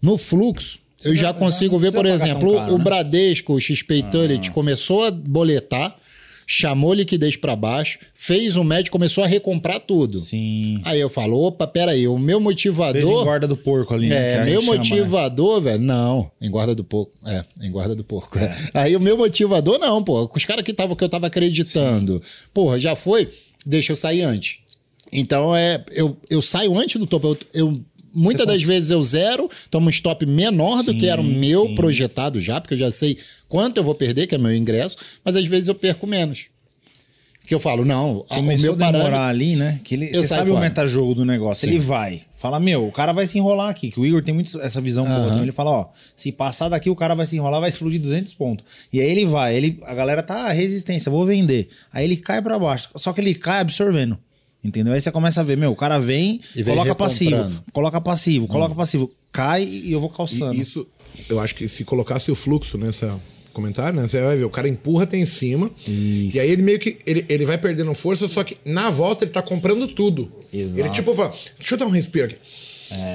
[0.01, 2.85] No fluxo, eu já consigo ver, por exemplo, caro, o né?
[2.85, 5.95] Bradesco, o XP Utility, começou a boletar,
[6.47, 10.21] chamou liquidez para baixo, fez o médio, começou a recomprar tudo.
[10.21, 10.81] Sim.
[10.85, 13.23] Aí eu falo, opa, peraí, o meu Fez motivador...
[13.23, 14.33] engorda do porco ali, né?
[14.33, 14.67] É, a meu né?
[14.67, 17.13] motivador, velho, não, engorda do porco.
[17.27, 18.39] É, engorda do porco.
[18.73, 20.31] Aí o meu motivador, não, pô.
[20.35, 22.23] Os caras que, tava, que eu tava acreditando,
[22.53, 23.31] porra, já foi,
[23.65, 24.59] deixa eu sair antes.
[25.13, 27.29] Então é, eu, eu saio antes do topo.
[27.29, 27.81] Eu, eu-
[28.15, 31.75] muitas das vezes eu zero, tomo um stop menor do que era o meu sim.
[31.75, 35.37] projetado já, porque eu já sei quanto eu vou perder, que é meu ingresso, mas
[35.37, 36.47] às vezes eu perco menos.
[37.47, 39.17] Que eu falo, não, a- o Começou meu parâmetro.
[39.19, 39.79] ali, né?
[39.85, 40.61] Que ele, você sabe o fora.
[40.67, 41.69] metajogo do negócio.
[41.69, 42.23] Ele vai.
[42.33, 43.91] Fala, meu, o cara vai se enrolar aqui.
[43.91, 45.27] Que o Igor tem muito essa visão boa.
[45.29, 45.43] também.
[45.43, 45.87] Ele fala, ó,
[46.17, 48.65] se passar daqui, o cara vai se enrolar, vai explodir 200 pontos.
[48.91, 49.55] E aí ele vai.
[49.55, 51.69] Ele, a galera tá, "Ah, resistência, vou vender.
[51.93, 52.89] Aí ele cai pra baixo.
[52.97, 54.17] Só que ele cai absorvendo.
[54.65, 54.95] Entendeu?
[54.95, 58.47] Aí você começa a ver, meu, o cara vem, E vem coloca passivo, coloca passivo,
[58.49, 59.11] coloca passivo.
[59.31, 60.55] Cai e eu vou calçando.
[60.55, 60.87] E isso,
[61.29, 63.21] eu acho que se colocasse o fluxo nessa
[63.53, 64.09] comentário, né?
[64.09, 65.71] Você vai ver, o cara empurra até em cima.
[65.87, 66.97] E aí ele meio que.
[67.07, 70.33] Ele, ele vai perdendo força, só que na volta ele tá comprando tudo.
[70.53, 70.81] Exato.
[70.81, 72.37] Ele tipo fala, deixa eu dar um respiro aqui.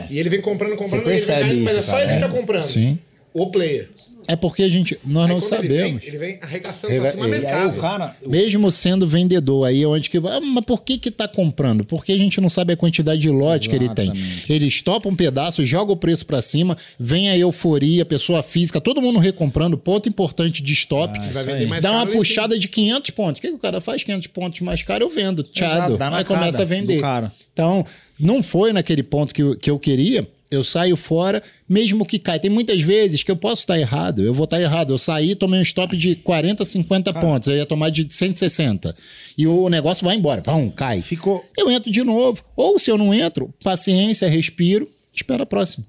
[0.09, 2.03] E ele vem comprando, comprando, ele percebe caindo, mas é isso, só cara.
[2.03, 2.27] ele que É.
[2.27, 2.63] tá comprando.
[2.63, 2.99] Sim.
[3.33, 3.89] O player.
[4.27, 5.71] É porque a gente, nós Aí não sabemos.
[5.71, 7.81] Ele vem, ele vem arregaçando pra Rega- cima aí mercado.
[7.81, 8.15] cara.
[8.25, 10.17] Mesmo sendo vendedor, aí é onde que.
[10.17, 11.83] Ah, mas por que que tá comprando?
[11.83, 14.05] Porque a gente não sabe a quantidade de lote que ele tem.
[14.11, 14.51] Exatamente.
[14.53, 19.01] Ele estopa um pedaço, joga o preço pra cima, vem a euforia, pessoa física, todo
[19.01, 21.17] mundo recomprando, ponto importante de stop.
[21.31, 23.39] vai vender mais dá uma ele puxada de 500 pontos.
[23.39, 24.03] O que, que o cara faz?
[24.03, 25.43] 500 pontos mais caro, eu vendo.
[25.43, 25.97] Tchado.
[25.97, 26.95] dá na Aí começa a vender.
[26.97, 27.31] do cara.
[27.51, 27.85] Então,
[28.19, 30.27] não foi naquele ponto que eu, que eu queria.
[30.51, 32.39] Eu saio fora, mesmo que caia.
[32.39, 34.23] Tem muitas vezes que eu posso estar errado.
[34.23, 34.91] Eu vou estar errado.
[34.91, 37.47] Eu saí, tomei um stop de 40, 50 pontos.
[37.47, 38.95] Eu ia tomar de 160.
[39.37, 40.41] E o negócio vai embora.
[40.41, 41.01] Pum, cai.
[41.03, 41.39] Ficou.
[41.55, 42.43] Eu entro de novo.
[42.55, 45.85] Ou se eu não entro, paciência, respiro, espera a próxima.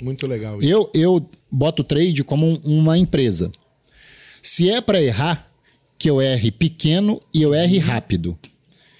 [0.00, 0.68] Muito legal isso.
[0.70, 1.20] Eu, eu
[1.50, 3.50] boto o trade como um- uma empresa.
[4.42, 5.46] Se é para errar,
[5.98, 8.38] que eu erre pequeno e eu erre rápido.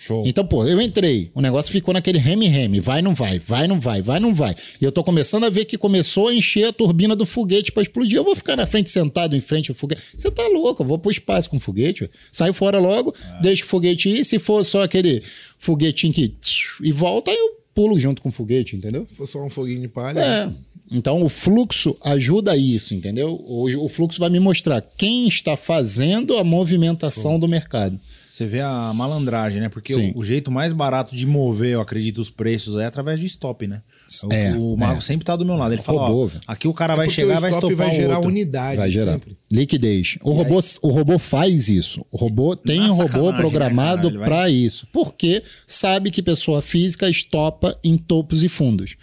[0.06, 0.22] Show.
[0.24, 4.00] Então, pô, eu entrei, o negócio ficou naquele reme-reme, vai, não vai, vai, não vai,
[4.00, 4.54] vai, não vai.
[4.80, 7.82] E eu tô começando a ver que começou a encher a turbina do foguete pra
[7.82, 8.16] explodir.
[8.16, 10.02] Eu vou ficar na frente, sentado em frente ao foguete.
[10.16, 12.04] Você tá louco, eu vou pro espaço com o foguete.
[12.04, 12.10] ué.
[12.30, 14.24] Saio fora logo, deixo o foguete ir.
[14.24, 15.22] Se for só aquele
[15.58, 16.34] foguetinho que
[16.82, 19.06] e volta, eu pulo junto com o foguete, entendeu?
[19.06, 20.20] Se for só um foguinho de palha.
[20.20, 20.50] É.
[20.90, 23.34] Então o fluxo ajuda isso, entendeu?
[23.44, 27.98] O, o fluxo vai me mostrar quem está fazendo a movimentação do mercado.
[28.36, 29.70] Você vê a malandragem, né?
[29.70, 30.12] Porque Sim.
[30.14, 33.66] o, o jeito mais barato de mover, eu acredito, os preços é através de stop,
[33.66, 33.80] né?
[34.24, 35.00] O, É, o Mago é.
[35.00, 35.72] sempre tá do meu lado.
[35.72, 37.86] Ele fala, Robô, ó, aqui o cara vai É Porque chegar e vai stop estopar
[37.88, 38.28] vai gerar outro.
[38.30, 39.38] unidade Vai gerar sempre.
[39.50, 40.18] liquidez.
[40.22, 42.04] O robô, o robô faz isso.
[42.10, 44.08] O robô tem é um robô né, programado cara?
[44.08, 44.86] Ele vai- para isso.
[44.92, 48.96] Porque sabe que pessoa física estopa em topos e fundos.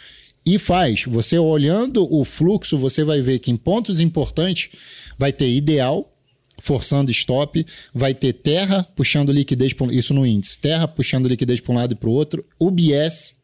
[0.45, 1.05] E faz.
[1.07, 4.69] Você olhando o fluxo, você vai ver que em pontos importantes
[5.17, 6.07] vai ter ideal
[6.63, 11.75] forçando stop, vai ter terra puxando liquidez isso no índice, terra puxando liquidez para um
[11.75, 13.35] lado e para o outro, UBS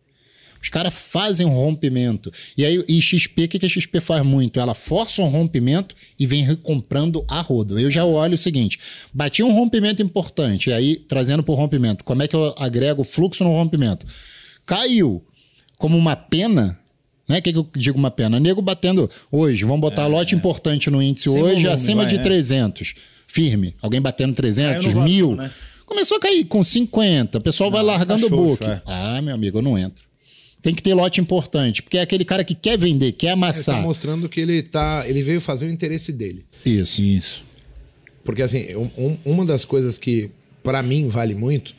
[0.61, 2.31] os caras fazem um rompimento.
[2.57, 4.59] E aí, e XP, o que, que a XP faz muito?
[4.59, 7.79] Ela força um rompimento e vem recomprando a rodo.
[7.79, 8.77] Eu já olho o seguinte:
[9.13, 13.03] bati um rompimento importante, e aí, trazendo para o rompimento, como é que eu agrego
[13.03, 14.05] fluxo no rompimento?
[14.65, 15.23] Caiu
[15.77, 16.77] como uma pena.
[17.29, 17.37] Né?
[17.37, 18.39] O que, que eu digo uma pena?
[18.39, 22.11] Nego batendo hoje, vamos botar lote importante no índice É, Sem hoje, volume, acima vai,
[22.13, 22.23] de é.
[22.23, 22.93] 300.
[23.27, 23.75] Firme.
[23.81, 25.35] Alguém batendo 300, Caiu no mil.
[25.35, 25.51] né?
[25.85, 27.37] Começou a cair com 50.
[27.37, 28.63] O pessoal vai largando tá o book.
[28.65, 28.81] é.
[28.85, 30.03] Ah, meu amigo, eu não entro.
[30.61, 33.33] tem que ter lote importante, porque é aquele cara que quer vender, quer Ele tá
[33.33, 33.81] amassar.
[33.81, 35.05] mostrando que ele tá.
[35.07, 36.43] Ele veio fazer o interesse dele.
[36.65, 37.01] Isso.
[37.01, 37.43] Isso.
[38.25, 40.29] Porque, assim, um- um- uma das coisas que
[40.61, 41.73] pra mim vale muito,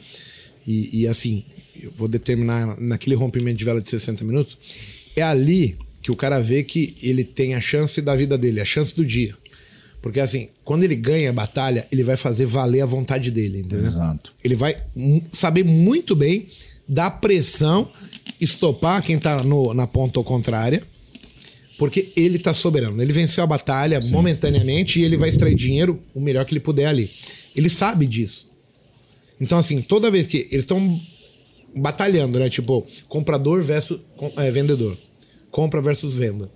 [0.67, 1.45] e, e, assim,
[1.81, 4.57] eu vou determinar naquele rompimento de vela de 60 minutos,
[5.17, 8.65] é ali que o cara vê que ele tem a chance da vida dele, a
[8.65, 9.35] chance do dia.
[10.03, 13.89] Porque, assim, quando ele ganha a batalha, ele vai fazer valer a vontade dele, entendeu?
[13.89, 14.33] Exato.
[14.43, 14.77] Ele vai
[15.31, 16.47] saber muito bem
[16.89, 17.91] dar pressão,
[18.41, 20.83] estopar quem tá no- na ponta contrária,
[21.77, 23.01] porque ele tá soberano.
[23.03, 26.87] Ele venceu a batalha momentaneamente e ele vai extrair dinheiro o melhor que ele puder
[26.87, 27.11] ali.
[27.55, 28.51] Ele sabe disso.
[29.39, 30.99] Então, assim, toda vez que eles estão
[31.75, 32.49] batalhando, né?
[32.49, 34.01] Tipo, comprador versus
[34.37, 34.97] é, vendedor.
[35.51, 36.51] Compra versus venda.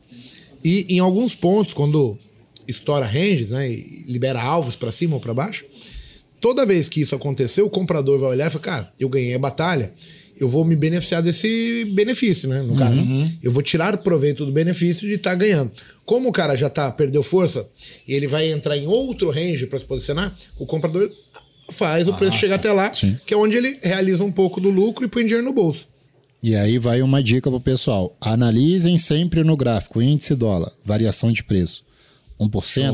[0.63, 2.19] E em alguns pontos, quando
[2.67, 3.71] estoura ranges, né?
[3.71, 5.65] E libera alvos pra cima ou pra baixo,
[6.41, 9.39] toda vez que isso aconteceu, o comprador vai olhar e falar, cara, eu ganhei a
[9.39, 9.93] batalha,
[10.39, 12.61] eu vou me beneficiar desse benefício, né?
[12.63, 12.99] No caso,
[13.43, 15.71] eu vou tirar proveito do benefício de estar ganhando.
[16.05, 17.69] Como o cara já tá, perdeu força
[18.07, 21.11] e ele vai entrar em outro range para se posicionar, o comprador
[21.71, 25.05] faz o preço chegar até lá, que é onde ele realiza um pouco do lucro
[25.05, 25.87] e põe dinheiro no bolso.
[26.43, 28.15] E aí vai uma dica pro pessoal.
[28.21, 31.83] Analisem sempre no gráfico, índice dólar, variação de preço.
[32.39, 32.51] 1%,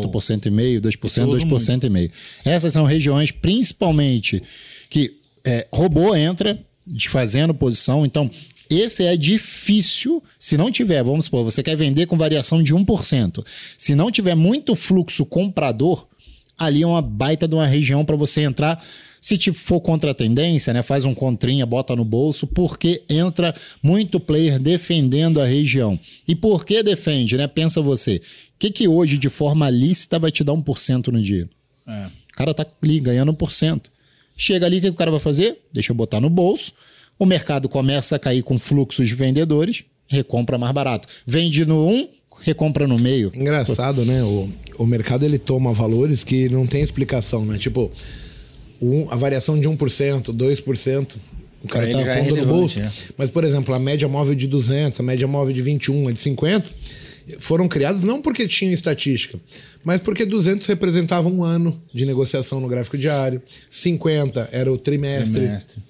[0.07, 2.11] 1,5%, 2%, uso 2,5%.
[2.45, 4.43] Essas são regiões, principalmente,
[4.89, 8.05] que é, robô entra desfazendo posição.
[8.07, 8.31] Então,
[8.69, 10.23] esse é difícil.
[10.39, 13.45] Se não tiver, vamos supor, você quer vender com variação de 1%.
[13.77, 16.07] Se não tiver muito fluxo comprador,
[16.61, 18.85] ali é uma baita de uma região para você entrar.
[19.21, 23.55] Se te for contra a tendência, né, faz um contrinha, bota no bolso, porque entra
[23.83, 25.99] muito player defendendo a região.
[26.29, 27.47] E por que defende, né?
[27.47, 28.17] Pensa você.
[28.17, 31.49] O que, que hoje, de forma lícita, vai te dar 1% no dia?
[31.87, 32.07] É.
[32.07, 33.83] O cara tá ali ganhando 1%.
[34.37, 35.59] Chega ali, o que o cara vai fazer?
[35.73, 36.73] Deixa eu botar no bolso.
[37.19, 41.07] O mercado começa a cair com fluxos de vendedores, recompra mais barato.
[41.27, 42.09] Vende no 1,
[42.43, 43.31] recompra no meio.
[43.35, 44.23] Engraçado, né?
[44.25, 47.59] O, o mercado ele toma valores que não tem explicação, né?
[47.59, 47.91] Tipo,
[48.81, 51.17] um- a variação de 1%, 2%,
[51.63, 52.79] o cara Pra tá é pondo no bolso.
[52.79, 52.91] né?
[53.19, 56.19] Mas, por exemplo, a média móvel de 200, a média móvel de 21, a de
[56.21, 56.71] 50,
[57.39, 59.39] foram criadas não porque tinham estatística,
[59.85, 65.43] mas porque 200 representava um ano de negociação no gráfico diário, 50 era o trimestre,
[65.43, 65.83] Trimestre.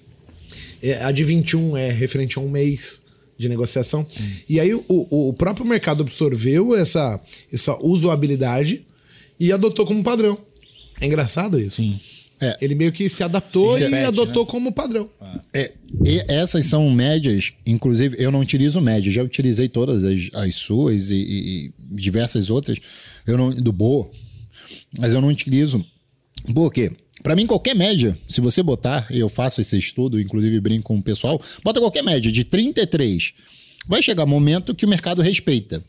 [0.83, 3.01] é, a de 21 é referente a um mês
[3.41, 4.05] de negociação.
[4.47, 7.19] E aí o, o- próprio mercado absorveu essa,
[7.51, 8.81] essa usabilidade
[9.39, 10.37] e adotou como padrão.
[10.99, 11.77] É engraçado isso.
[11.77, 11.99] Sim.
[12.39, 12.57] É.
[12.59, 14.49] Ele meio que se adaptou Se e repete, adotou né?
[14.49, 15.07] como padrão.
[15.53, 15.73] É,
[16.05, 21.11] e essas são médias, inclusive eu não utilizo média, já utilizei todas as, as suas
[21.11, 22.79] e, e- e diversas outras,
[23.27, 24.09] eu não, do Boa,
[24.97, 25.85] mas eu não utilizo.
[26.53, 26.91] Por quê?
[27.23, 31.03] Pra mim, qualquer média, se você botar, eu faço esse estudo, inclusive brinco com o
[31.03, 33.33] pessoal, bota qualquer média de 33.
[33.87, 35.83] Vai chegar um momento que o mercado respeita.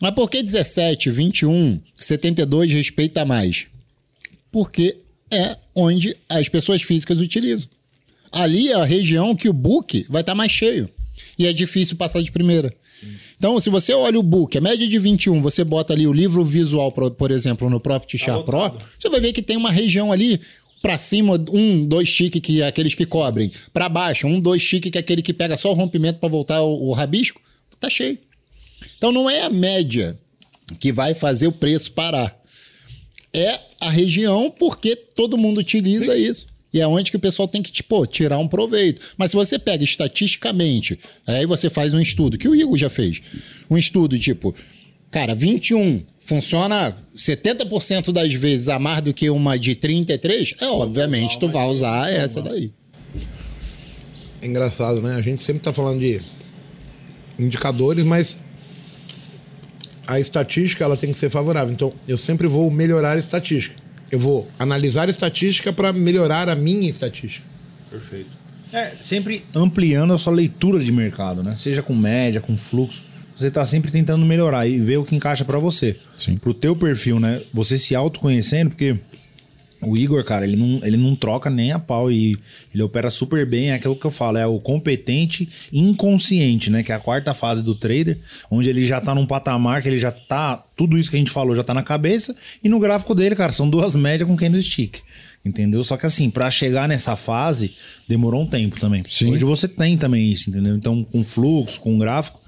[0.00, 3.66] Mas por que 17, 21, 72 respeita mais?
[4.52, 4.96] Porque
[5.30, 7.68] é onde as pessoas físicas utilizam.
[8.30, 10.88] Ali é a região que o book vai estar mais cheio.
[11.38, 12.72] E é difícil passar de primeira.
[13.36, 16.44] Então, se você olha o book, a média de 21, você bota ali o livro
[16.44, 20.40] visual, por, exemplo, no Profit Chart Pro, você vai ver que tem uma região ali
[20.82, 23.50] para cima, um, dois chique, que é aqueles que cobrem.
[23.72, 26.62] Para baixo, um, dois chique, que é aquele que pega só o rompimento para voltar
[26.62, 27.40] o, o rabisco.
[27.80, 28.18] Tá cheio.
[28.96, 30.18] Então, não é a média
[30.80, 32.36] que vai fazer o preço parar
[33.32, 36.46] é a região porque todo mundo utiliza isso.
[36.72, 39.00] E é onde que o pessoal tem que, tipo, tirar um proveito.
[39.16, 43.20] Mas se você pega estatisticamente, aí você faz um estudo, que o Igor já fez.
[43.70, 44.54] Um estudo, tipo,
[45.10, 51.38] cara, 21 funciona 70% das vezes a mais do que uma de 33, é obviamente
[51.38, 52.70] tu vai usar essa daí.
[54.42, 55.14] É engraçado, né?
[55.14, 56.20] A gente sempre tá falando de
[57.38, 58.36] indicadores, mas
[60.06, 61.72] a estatística ela tem que ser favorável.
[61.72, 63.87] Então, eu sempre vou melhorar a estatística.
[64.10, 67.46] Eu vou analisar estatística para melhorar a minha estatística.
[67.90, 68.30] Perfeito.
[68.72, 71.56] É, sempre ampliando a sua leitura de mercado, né?
[71.56, 73.08] Seja com média, com fluxo.
[73.36, 75.96] Você tá sempre tentando melhorar e ver o que encaixa pra você.
[76.16, 76.36] Sim.
[76.36, 77.40] Pro teu perfil, né?
[77.54, 78.96] Você se autoconhecendo, porque
[79.80, 82.36] o Igor, cara, ele não, ele não troca nem a pau e
[82.74, 83.70] ele opera super bem.
[83.70, 86.82] É aquilo que eu falo, é o competente inconsciente, né?
[86.82, 88.18] Que é a quarta fase do trader,
[88.50, 90.56] onde ele já tá num patamar que ele já tá.
[90.76, 92.34] Tudo isso que a gente falou já tá na cabeça.
[92.62, 95.00] E no gráfico dele, cara, são duas médias com candlestick.
[95.44, 95.82] Entendeu?
[95.84, 97.74] Só que assim, pra chegar nessa fase,
[98.08, 99.02] demorou um tempo também.
[99.06, 99.32] Sim.
[99.32, 100.74] Hoje você tem também isso, entendeu?
[100.74, 102.40] Então, com fluxo, com gráfico,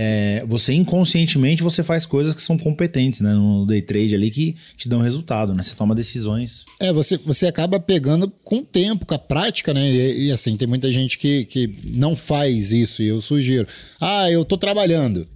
[0.00, 3.34] é, você inconscientemente você faz coisas que são competentes, né?
[3.34, 5.60] No day trade ali que te dão resultado, né?
[5.60, 6.64] Você toma decisões.
[6.78, 9.90] É, você, você acaba pegando com o tempo, com a prática, né?
[9.90, 13.66] E, e, assim, tem muita gente que, que não faz isso, e eu sugiro.
[14.00, 15.26] Ah, eu tô trabalhando.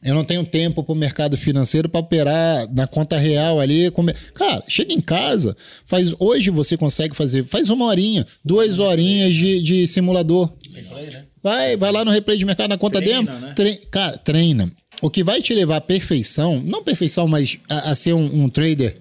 [0.00, 3.92] Eu não tenho tempo para o mercado financeiro para operar na conta real ali.
[4.32, 5.56] Cara, chega em casa,
[5.86, 10.52] faz hoje você consegue fazer, faz uma horinha, duas horinhas de, de simulador.
[10.70, 11.24] Né?
[11.42, 13.46] Vai, vai lá no replay de mercado na conta treina, demo.
[13.46, 13.52] Né?
[13.54, 14.70] Tre cara, treina.
[15.00, 18.48] O que vai te levar à perfeição, não perfeição, mas a, a ser um, um,
[18.48, 18.98] trader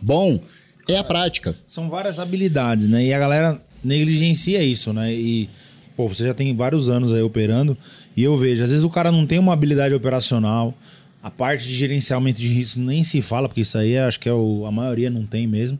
[0.00, 0.40] bom,
[0.88, 1.56] é a prática.
[1.66, 3.04] São várias habilidades, né?
[3.04, 5.12] E a galera negligencia isso, né?
[5.12, 5.48] E,
[5.96, 7.76] pô, você já tem vários anos aí operando.
[8.16, 10.74] E eu vejo, às vezes o cara não tem uma habilidade operacional,
[11.22, 14.32] a parte de gerenciamento de risco nem se fala, porque isso aí acho que é
[14.32, 15.78] o, a maioria não tem mesmo.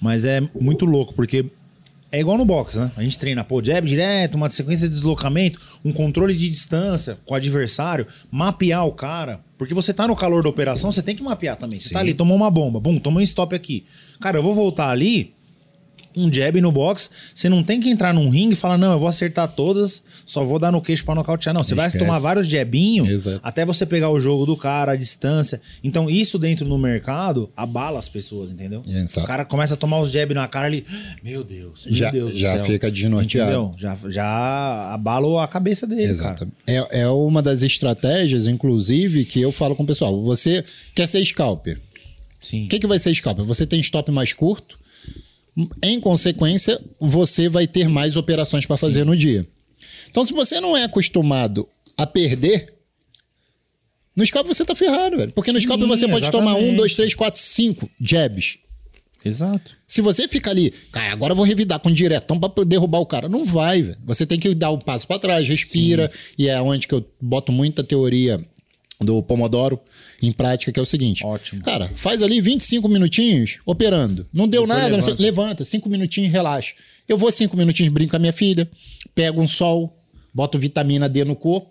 [0.00, 1.46] Mas é muito louco, porque
[2.16, 2.90] é igual no boxe, né?
[2.96, 7.34] A gente treina, pô, jab direto, uma sequência de deslocamento, um controle de distância com
[7.34, 9.40] o adversário, mapear o cara.
[9.58, 11.78] Porque você tá no calor da operação, você tem que mapear também.
[11.78, 11.94] Você Sim.
[11.94, 13.84] tá ali, tomou uma bomba, bum, tomou um stop aqui.
[14.20, 15.34] Cara, eu vou voltar ali,
[16.16, 18.98] um jab no box, você não tem que entrar num ringue e falar, não, eu
[18.98, 21.54] vou acertar todas, só vou dar no queixo para nocautear.
[21.54, 25.60] Não, você vai tomar vários jabinhos até você pegar o jogo do cara, a distância.
[25.84, 28.82] Então, isso dentro do mercado abala as pessoas, entendeu?
[28.88, 29.20] Exato.
[29.20, 30.86] O cara começa a tomar os jab na cara ali,
[31.22, 33.50] meu Deus, meu já, Deus Já fica desnorteado.
[33.50, 33.74] Entendeu?
[33.76, 36.46] Já, já abala a cabeça dele, Exato.
[36.66, 40.22] É, é uma das estratégias, inclusive, que eu falo com o pessoal.
[40.22, 40.64] Você
[40.94, 41.80] quer ser scalper.
[42.40, 42.66] Sim.
[42.66, 43.44] O que, que vai ser scalper?
[43.44, 44.78] Você tem stop mais curto,
[45.82, 49.06] em consequência, você vai ter mais operações para fazer Sim.
[49.06, 49.46] no dia.
[50.10, 52.74] Então, se você não é acostumado a perder,
[54.14, 55.32] no scalp você tá ferrado, velho.
[55.32, 58.58] Porque no scalp Sim, você pode tomar um, dois, três, quatro, cinco jabs.
[59.24, 59.72] Exato.
[59.88, 63.28] Se você fica ali, cara, agora eu vou revidar com diretão para derrubar o cara.
[63.28, 63.98] Não vai, velho.
[64.04, 66.10] Você tem que dar um passo para trás, respira.
[66.12, 66.34] Sim.
[66.38, 68.40] E é onde que eu boto muita teoria
[69.00, 69.80] do Pomodoro
[70.22, 71.24] em prática, que é o seguinte.
[71.24, 71.62] Ótimo.
[71.62, 74.26] Cara, faz ali 25 minutinhos operando.
[74.32, 75.16] Não deu Depois nada, levanta.
[75.16, 76.74] Sei, levanta, 5 minutinhos, relaxa.
[77.08, 78.68] Eu vou 5 minutinhos, brinco com a minha filha,
[79.14, 80.02] pego um sol,
[80.32, 81.70] boto vitamina D no corpo,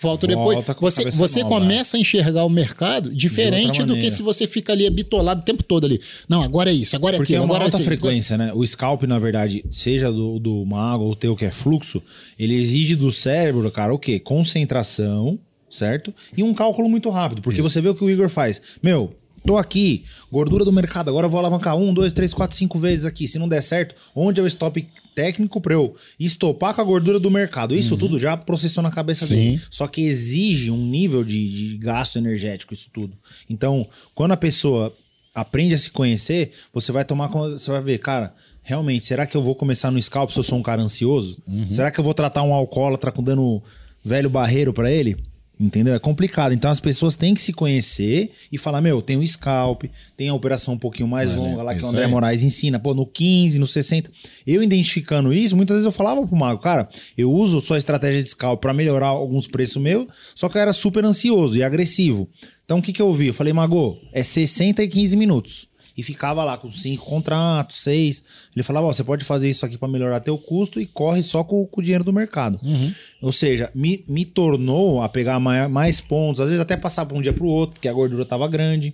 [0.00, 0.94] volto Volta depois.
[0.94, 4.86] Você, você nova, começa a enxergar o mercado diferente do que se você fica ali
[4.86, 6.00] habitolado o tempo todo ali.
[6.26, 7.46] Não, agora é isso, agora é Porque aquilo.
[7.46, 8.52] Porque é uma alta é frequência, né?
[8.54, 12.02] O scalp, na verdade, seja do, do mago ou o teu que é fluxo,
[12.38, 14.18] ele exige do cérebro, cara, o quê?
[14.18, 15.38] Concentração
[15.74, 16.14] certo?
[16.36, 17.70] E um cálculo muito rápido, porque Isso.
[17.70, 18.60] você vê o que o Igor faz.
[18.82, 19.14] Meu,
[19.44, 23.04] tô aqui, gordura do mercado, agora eu vou alavancar um, dois, três, quatro, cinco vezes
[23.04, 23.28] aqui.
[23.28, 27.20] Se não der certo, onde é o stop técnico para eu estopar com a gordura
[27.20, 27.74] do mercado?
[27.74, 28.00] Isso uhum.
[28.00, 29.34] tudo já processou na cabeça Sim.
[29.36, 29.62] dele.
[29.70, 33.14] Só que exige um nível de, de gasto energético, isso tudo.
[33.48, 34.94] Então, quando a pessoa
[35.34, 38.32] aprende a se conhecer, você vai tomar, você vai ver, cara,
[38.62, 41.42] realmente, será que eu vou começar no scalp se eu sou um cara ansioso?
[41.46, 41.70] Uhum.
[41.70, 43.62] Será que eu vou tratar um alcoólatra com dando
[44.04, 45.16] velho barreiro para ele?
[45.58, 45.94] Entendeu?
[45.94, 46.52] É complicado.
[46.52, 49.84] Então as pessoas têm que se conhecer e falar: meu, tem o scalp,
[50.16, 52.10] tem a operação um pouquinho mais é, longa lá que o André aí.
[52.10, 54.10] Moraes ensina, pô, no 15, no 60.
[54.44, 58.28] Eu identificando isso, muitas vezes eu falava pro Mago, cara, eu uso sua estratégia de
[58.30, 62.28] scalp para melhorar alguns preços meus, só que eu era super ansioso e agressivo.
[62.64, 63.28] Então o que, que eu vi?
[63.28, 68.22] Eu falei, Mago, é 60 e 15 minutos e ficava lá com cinco contratos, seis.
[68.54, 71.44] Ele falava: oh, você pode fazer isso aqui para melhorar teu custo e corre só
[71.44, 72.58] com, com o dinheiro do mercado.
[72.62, 72.92] Uhum.
[73.22, 77.16] Ou seja, me, me tornou a pegar mais, mais pontos, às vezes até passar para
[77.16, 78.92] um dia para o outro, porque a gordura tava grande.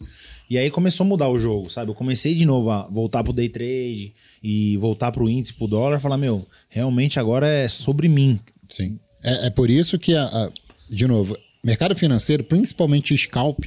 [0.48, 1.93] E aí começou a mudar o jogo, sabe?
[1.93, 4.12] Eu comecei de novo a voltar pro day trade
[4.43, 8.40] e voltar pro índice, pro dólar, falar, meu, realmente agora é sobre mim.
[8.68, 8.98] Sim.
[9.22, 10.51] É, é por isso que, a, a,
[10.89, 13.64] de novo, mercado financeiro, principalmente scalp,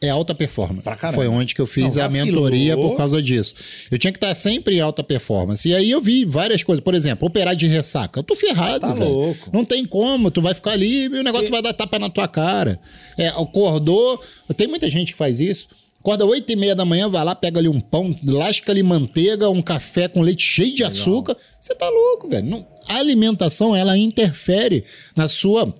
[0.00, 0.88] é alta performance.
[1.14, 3.54] Foi onde que eu fiz Não, a mentoria por causa disso.
[3.90, 5.68] Eu tinha que estar sempre em alta performance.
[5.68, 6.82] E aí eu vi várias coisas.
[6.82, 8.20] Por exemplo, operar de ressaca.
[8.20, 9.10] Eu tô ferrado, tá velho.
[9.10, 9.50] Louco.
[9.52, 10.30] Não tem como.
[10.30, 12.78] Tu vai ficar ali e o negócio vai dar tapa na tua cara.
[13.16, 14.22] É, acordou.
[14.56, 15.68] Tem muita gente que faz isso.
[16.00, 19.50] Acorda 8 e meia da manhã, vai lá, pega ali um pão, lasca ali manteiga,
[19.50, 21.36] um café com leite cheio de açúcar.
[21.60, 22.46] Você tá louco, velho.
[22.46, 24.84] Não, a alimentação, ela interfere
[25.16, 25.74] na sua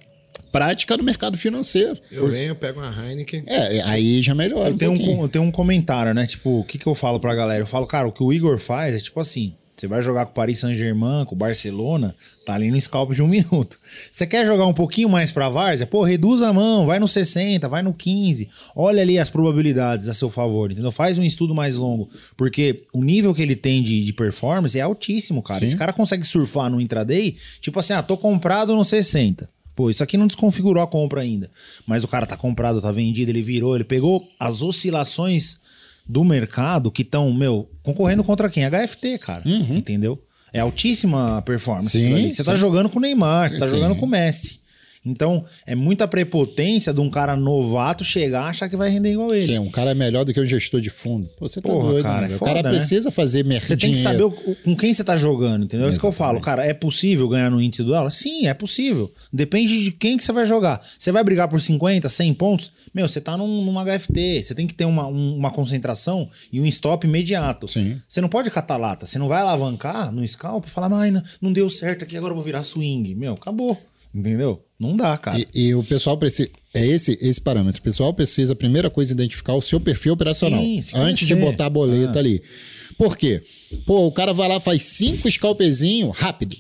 [0.51, 1.99] prática no mercado financeiro.
[2.11, 3.45] Eu venho, pego uma Heineken.
[3.47, 4.71] É, aí já melhora.
[4.71, 6.27] Eu um tenho, um, eu tenho um comentário, né?
[6.27, 7.63] Tipo, o que, que eu falo pra galera?
[7.63, 10.33] Eu falo, cara, o que o Igor faz é tipo assim: você vai jogar com
[10.33, 12.13] o Paris Saint-Germain, com o Barcelona,
[12.45, 13.79] tá ali no scalp de um minuto.
[14.11, 15.87] Você quer jogar um pouquinho mais pra Várzea?
[15.87, 18.49] Pô, reduz a mão, vai no 60, vai no 15.
[18.75, 20.91] Olha ali as probabilidades a seu favor, entendeu?
[20.91, 22.11] Faz um estudo mais longo.
[22.37, 25.61] Porque o nível que ele tem de, de performance é altíssimo, cara.
[25.61, 25.67] Sim.
[25.67, 29.49] Esse cara consegue surfar no intraday, tipo assim, ah, tô comprado no 60.
[29.79, 31.49] Pô, isso aqui não desconfigurou a compra ainda.
[31.87, 35.61] Mas o cara tá comprado, tá vendido, ele virou, ele pegou as oscilações
[36.05, 38.65] do mercado que estão, meu, concorrendo contra quem?
[38.69, 39.45] HFT, cara.
[39.47, 39.77] Uhum.
[39.77, 40.21] Entendeu?
[40.53, 41.91] É altíssima performance.
[41.91, 43.77] Sim, você tá jogando com o Neymar, você tá sim.
[43.77, 44.59] jogando com o Messi.
[45.09, 49.35] Então, é muita prepotência de um cara novato chegar e achar que vai render igual
[49.35, 49.47] ele.
[49.47, 51.29] Que um cara é melhor do que um gestor de fundo.
[51.39, 52.33] Pô, você tá Porra, doido, cara, né?
[52.33, 52.77] é O foda, cara né?
[52.77, 53.69] precisa fazer mercado.
[53.69, 55.87] Você tem que saber o- o- com quem você tá jogando, entendeu?
[55.87, 56.41] É isso que eu falo.
[56.41, 58.11] Cara, é possível ganhar no índice do dólar?
[58.11, 59.13] Sim, é possível.
[59.33, 60.81] Depende de quem que você vai jogar.
[60.99, 62.71] Você vai brigar por 50, 100 pontos?
[62.95, 64.43] Meu, você tá num, num HFT.
[64.43, 67.69] Você tem que ter uma, um- uma concentração e um stop imediato.
[67.69, 68.01] Sim.
[68.09, 69.07] Você não pode catar lata.
[69.07, 72.33] Você não vai alavancar no scalp e falar, mas não, não deu certo aqui, agora
[72.33, 73.15] eu vou virar swing.
[73.15, 73.79] Meu, acabou.
[74.15, 74.63] Entendeu?
[74.79, 75.39] Não dá, cara.
[75.39, 76.49] E, e o pessoal precisa.
[76.75, 77.81] É esse, esse parâmetro.
[77.81, 80.61] O pessoal precisa, a primeira coisa, identificar o seu perfil operacional.
[80.63, 82.41] Sim, antes de botar a boleta ali.
[82.97, 83.43] Por quê?
[83.87, 86.57] Pô, o cara vai lá, faz cinco scalpezinho rápido.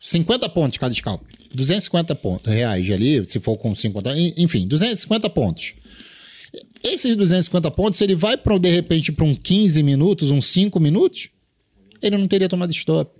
[0.00, 1.22] 50 pontos cada scalp.
[1.54, 4.16] 250 pontos, reais ali, se for com 50.
[4.18, 5.72] en- Enfim, 250 pontos.
[6.84, 11.28] Esses 250 pontos, ele vai para de repente para um 15 minutos, uns 5 minutos,
[12.02, 13.10] ele não teria tomado stop.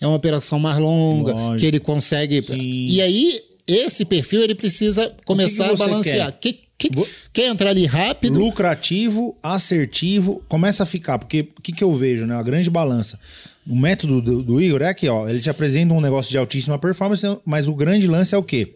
[0.00, 1.56] É uma operação mais longa, Lógico.
[1.58, 2.42] que ele consegue.
[2.42, 2.56] Sim.
[2.58, 6.32] E aí, esse perfil ele precisa começar você a balancear.
[6.40, 6.90] Que, que-
[7.32, 8.38] quer entrar ali rápido?
[8.38, 11.18] lucrativo, assertivo, começa a ficar.
[11.18, 12.36] Porque o que, que eu vejo, né?
[12.36, 13.18] A grande balança.
[13.68, 16.78] O método do, do Igor é que, ó, ele te apresenta um negócio de altíssima
[16.78, 18.74] performance, mas o grande lance é o quê?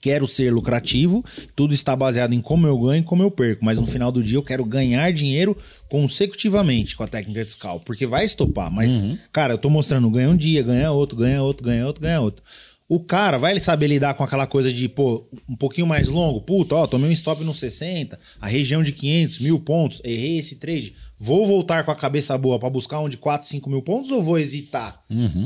[0.00, 1.24] Quero ser lucrativo,
[1.54, 4.22] tudo está baseado em como eu ganho e como eu perco, mas no final do
[4.22, 5.56] dia eu quero ganhar dinheiro
[5.88, 8.90] consecutivamente com a técnica de scalp, porque vai estopar, mas,
[9.32, 12.42] cara, eu tô mostrando, ganha um dia, ganha outro, ganha outro, ganha outro, ganha outro.
[12.88, 16.40] O cara vai saber lidar com aquela coisa de, pô, um pouquinho mais longo.
[16.40, 20.54] Puta, ó, tomei um stop no 60, a região de 500, mil pontos, errei esse
[20.56, 20.94] trade.
[21.18, 24.22] Vou voltar com a cabeça boa pra buscar um de 4, 5 mil pontos ou
[24.22, 25.02] vou hesitar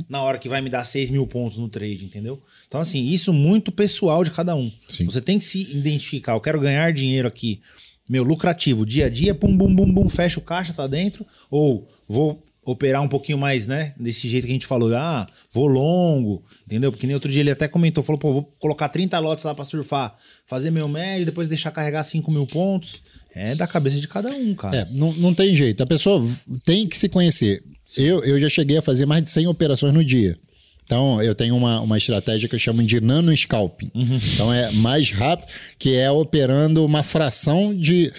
[0.09, 2.43] na hora que vai me dar 6 mil pontos no trade, entendeu?
[2.69, 4.71] Então, assim, isso muito pessoal de cada um.
[4.89, 5.07] Sim.
[5.07, 6.33] Você tem que se identificar.
[6.33, 7.63] Eu quero ganhar dinheiro aqui,
[8.07, 11.25] meu, lucrativo, dia a dia, pum, bum, bum, bum, fecha o caixa, tá dentro.
[11.51, 13.95] Ou vou operar um pouquinho mais, né?
[13.99, 16.91] Desse jeito que a gente falou, ah, vou longo, entendeu?
[16.91, 19.65] Porque nem outro dia ele até comentou, falou, pô, vou colocar 30 lotes lá pra
[19.65, 20.17] surfar,
[20.47, 23.03] fazer meu médio, depois deixar carregar 5 mil pontos.
[23.33, 24.77] É da cabeça de cada um, cara.
[24.77, 25.83] É, não, não tem jeito.
[25.83, 26.27] A pessoa
[26.65, 27.63] tem que se conhecer.
[27.97, 30.37] Eu, eu já cheguei a fazer mais de 100 operações no dia.
[30.85, 33.93] Então, eu tenho uma, uma estratégia que eu chamo de nano scalping.
[34.35, 35.49] Então, é mais rápido,
[35.79, 38.13] que é operando uma fração de.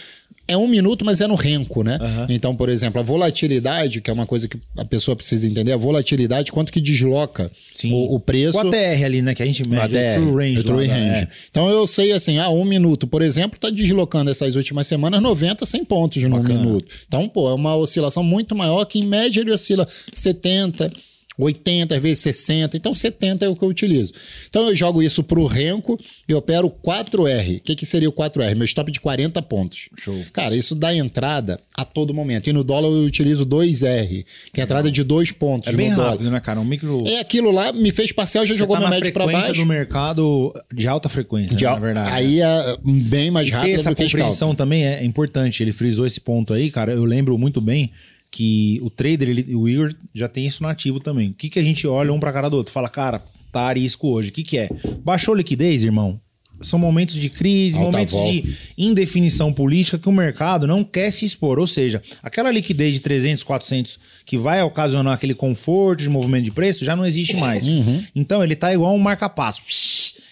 [0.48, 1.98] É um minuto, mas é no renco, né?
[2.28, 5.78] Então, por exemplo, a volatilidade, que é uma coisa que a pessoa precisa entender, a
[5.78, 7.52] volatilidade, quanto que desloca
[7.86, 8.60] o, o preço.
[8.60, 9.34] Com a TR ali, né?
[9.34, 10.60] Que a gente mede, ATR, o true range.
[10.60, 11.10] o true lá, range.
[11.10, 11.28] né?
[11.50, 15.66] Então eu sei assim, ah, um minuto, por exemplo, tá deslocando essas últimas semanas 90,
[15.66, 16.86] 100 pontos no minuto.
[17.08, 20.92] Então, pô, é uma oscilação muito maior que em média ele oscila 70,
[21.38, 22.78] 80, às vezes 60.
[22.78, 24.14] Então 70 é o que eu utilizo.
[24.50, 25.98] Então eu jogo isso pro renco
[26.28, 27.58] e opero 4R.
[27.58, 28.56] O que, que seria o 4R?
[28.56, 29.90] Meu stop de 40 pontos.
[29.98, 30.16] Show.
[30.34, 32.50] Cara, isso dá entrada a todo momento.
[32.50, 35.94] E no dólar eu utilizo 2R, que é entrada de 2 pontos É no bem
[35.94, 36.12] dólar.
[36.12, 36.60] rápido, né, cara?
[36.60, 37.04] Um micro...
[37.08, 39.62] É aquilo lá, me fez parcial, já Você jogou tá meu na médio frequência baixo.
[39.62, 42.12] do mercado de alta frequência, De né, al- na verdade.
[42.16, 44.58] Aí é bem mais rápido essa do que compreensão scalp.
[44.58, 45.64] também é importante.
[45.64, 46.92] Ele frisou esse ponto aí, cara.
[46.94, 47.92] Eu lembro muito bem
[48.32, 51.30] que o trader, ele, o Igor, já tem isso nativo também.
[51.30, 52.72] O que, que a gente olha um pra cara do outro?
[52.72, 53.22] Fala, cara,
[53.52, 54.30] tá arisco hoje.
[54.30, 54.70] O que, que é?
[55.04, 56.20] Baixou liquidez, irmão?
[56.62, 58.32] São momentos de crise, Alta momentos volta.
[58.32, 61.60] de indefinição política que o mercado não quer se expor.
[61.60, 66.52] Ou seja, aquela liquidez de 300, 400 que vai ocasionar aquele conforto de movimento de
[66.52, 67.68] preço já não existe mais.
[67.68, 68.04] Uhum.
[68.16, 69.62] Então ele tá igual um marca-passo.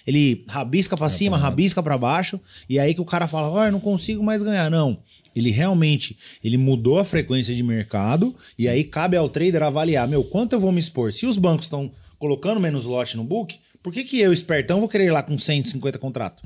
[0.05, 3.71] Ele rabisca pra cima, rabisca pra baixo, e aí que o cara fala, ah, eu
[3.71, 4.69] não consigo mais ganhar.
[4.69, 4.99] Não.
[5.35, 10.23] Ele realmente, ele mudou a frequência de mercado, e aí cabe ao trader avaliar, meu,
[10.23, 11.11] quanto eu vou me expor?
[11.13, 14.89] Se os bancos estão colocando menos lote no book, por que que eu, espertão, vou
[14.89, 16.43] querer ir lá com 150 contratos?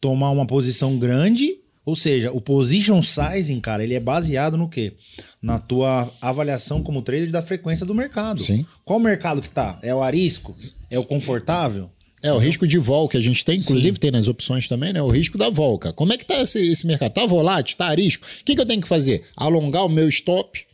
[0.00, 4.94] Tomar uma posição grande, ou seja, o position sizing, cara, ele é baseado no quê?
[5.42, 8.42] Na tua avaliação como trader da frequência do mercado.
[8.42, 8.64] Sim.
[8.84, 9.78] Qual mercado que tá?
[9.82, 10.56] É o arisco?
[10.90, 11.90] É o confortável?
[12.24, 15.02] É, o risco de vol que a gente tem, inclusive tem nas opções também, né?
[15.02, 15.92] O risco da vol, cara.
[15.92, 17.12] Como é que tá esse, esse mercado?
[17.12, 17.76] Tá volátil?
[17.76, 18.26] Tá arisco?
[18.26, 19.24] O que, que eu tenho que fazer?
[19.36, 20.64] Alongar o meu stop?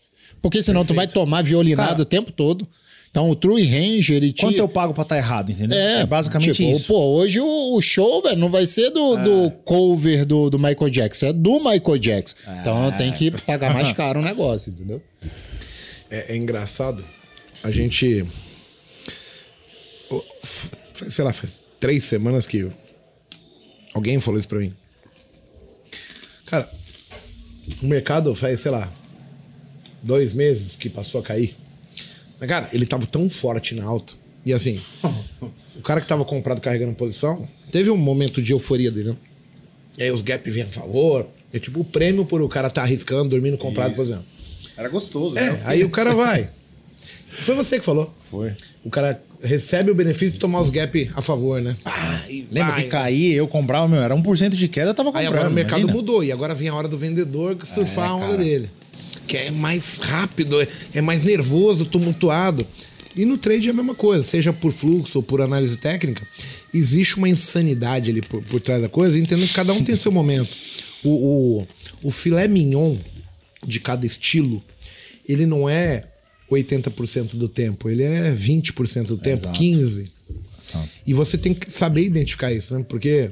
[0.41, 2.69] Porque senão tu vai tomar violinado Cara, o tempo todo.
[3.11, 4.43] Então o True Range, ele te...
[4.43, 5.77] Quanto eu pago pra estar errado, entendeu?
[5.77, 6.87] É, basicamente tipo, isso.
[6.87, 10.89] Pô, hoje o, o show, velho, não vai ser do, do cover do, do Michael
[10.89, 12.37] Jackson, é do Michael Jackson.
[12.61, 15.03] Então eu tenho que pagar mais caro o negócio, entendeu?
[16.09, 17.05] É, é engraçado.
[17.65, 18.25] A gente.
[21.09, 22.71] Sei lá, faz três semanas que
[23.95, 24.75] alguém falou isso pra mim.
[26.47, 26.71] Cara,
[27.83, 28.93] o mercado faz, sei lá,
[30.03, 31.57] dois meses que passou a cair.
[32.39, 34.15] Mas, cara, ele tava tão forte na alta.
[34.45, 34.81] E assim,
[35.77, 39.17] o cara que tava comprado carregando posição, teve um momento de euforia dele, né?
[39.99, 41.29] E aí os gap vinham a favor.
[41.53, 44.25] É tipo o prêmio por o cara tá arriscando, dormindo comprado, por exemplo.
[44.77, 45.37] Era gostoso.
[45.37, 46.49] É, aí o cara vai.
[47.43, 48.13] Foi você que falou.
[48.31, 48.57] Foi.
[48.85, 51.77] O cara recebe o benefício de tomar os gap a favor, né?
[52.51, 52.83] Lembra vai.
[52.85, 55.35] que caía, eu comprava, meu, era 1% de queda, eu tava Aí comprando.
[55.35, 55.97] agora o mercado imagina.
[55.97, 58.45] mudou e agora vem a hora do vendedor surfar É, a onda cara.
[58.45, 58.71] dele.
[59.27, 62.67] Que é mais rápido, é- é mais nervoso, tumultuado.
[63.17, 66.25] E no trade é a mesma coisa, seja por fluxo ou por análise técnica,
[66.73, 70.13] existe uma insanidade ali por, por trás da coisa, entendendo que cada um tem seu
[70.13, 70.51] momento.
[71.03, 71.11] O,
[71.63, 71.69] o,
[72.05, 72.97] o filé mignon
[73.67, 74.63] de cada estilo,
[75.29, 76.05] ele não é
[76.51, 80.09] 80% do tempo, ele é 20% do tempo, 15%.
[81.07, 82.85] E você tem que saber identificar isso, né?
[82.89, 83.31] Porque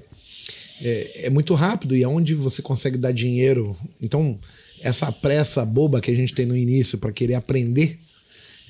[0.81, 3.77] é, é muito rápido e aonde você consegue dar dinheiro.
[4.01, 4.39] Então,
[4.81, 7.99] essa pressa boba que a gente tem no início para querer aprender,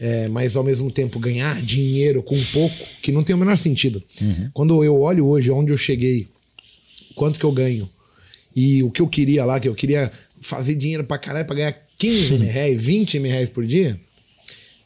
[0.01, 4.03] é, mas ao mesmo tempo ganhar dinheiro com pouco, que não tem o menor sentido.
[4.55, 6.29] Quando eu olho hoje onde eu cheguei,
[7.15, 7.89] quanto que eu ganho
[8.55, 10.11] e o que eu queria lá, que eu queria
[10.41, 14.01] fazer dinheiro pra caralho pra ganhar 15 mil reais, 20 mil reais por dia.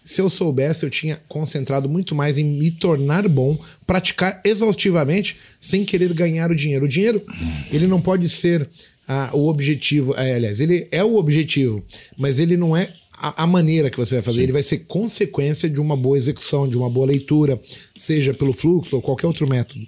[0.05, 5.85] Se eu soubesse, eu tinha concentrado muito mais em me tornar bom, praticar exaustivamente, sem
[5.85, 6.85] querer ganhar o dinheiro.
[6.85, 7.23] O dinheiro,
[7.71, 8.69] ele não pode ser
[9.07, 10.15] ah, o objetivo.
[10.17, 11.85] é, aliás, ele é o objetivo,
[12.19, 12.93] mas ele não é
[13.23, 14.43] a, a maneira que você vai fazer.
[14.43, 17.61] Ele vai ser consequência de uma boa execução, de uma boa leitura,
[17.97, 19.87] seja pelo fluxo ou qualquer outro método.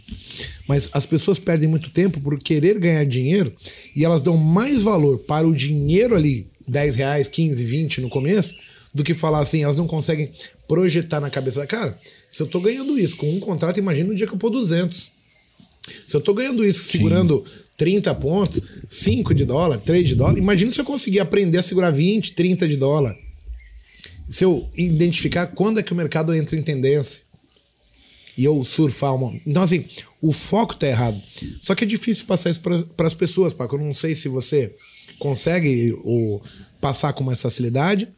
[0.69, 3.53] Mas as pessoas perdem muito tempo por querer ganhar dinheiro
[3.97, 8.55] e elas dão mais valor para o dinheiro ali, 10 reais, 15, 20 no começo,
[8.95, 10.31] do que falar assim, elas não conseguem
[10.69, 11.99] projetar na cabeça cara.
[12.31, 15.11] Se eu tô ganhando isso com um contrato, imagina o dia que eu pôr 200.
[16.07, 17.45] Se eu tô ganhando isso segurando
[17.77, 21.91] 30 pontos, 5 de dólar, 3 de dólar, imagina se eu conseguir aprender a segurar
[21.91, 23.17] 20, 30 de dólar.
[24.29, 27.23] Se eu identificar quando é que o mercado entra em tendência
[28.39, 29.39] e eu surfar uma.
[29.45, 29.85] Então, assim,
[30.23, 31.21] o foco tá errado.
[31.61, 33.77] Só que é difícil passar isso para as pessoas, Paco.
[33.77, 34.75] Eu não sei se você
[35.19, 36.41] consegue o,
[36.81, 38.09] passar com mais facilidade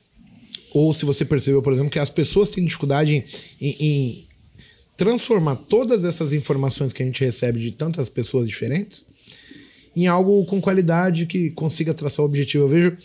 [0.77, 3.25] ou se você percebeu, por exemplo, que as pessoas têm dificuldade
[3.61, 4.27] em, em-
[4.97, 9.07] transformar todas essas informações que a gente recebe de tantas pessoas diferentes
[9.95, 12.65] em algo com qualidade que consiga traçar o objetivo.
[12.65, 12.97] Eu vejo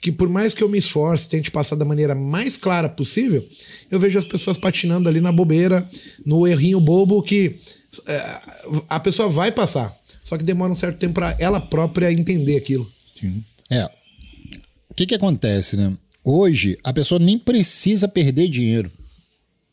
[0.00, 3.46] que por mais que eu me esforce, tente passar da maneira mais clara possível,
[3.90, 5.86] eu vejo as pessoas patinando ali na bobeira,
[6.24, 7.56] no errinho bobo que
[8.06, 8.40] é,
[8.88, 9.94] a pessoa vai passar,
[10.24, 12.90] só que demora um certo tempo para ela própria entender aquilo.
[13.68, 13.84] É.
[14.88, 15.94] O que que acontece, né?
[16.24, 18.90] Hoje, a pessoa nem precisa perder dinheiro.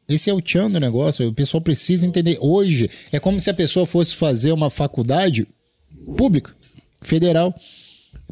[0.07, 1.28] Esse é o tchan do negócio.
[1.28, 2.38] O pessoal precisa entender.
[2.40, 5.45] Hoje, é como se a pessoa fosse fazer uma faculdade
[6.15, 6.56] pública,
[7.02, 7.53] federal.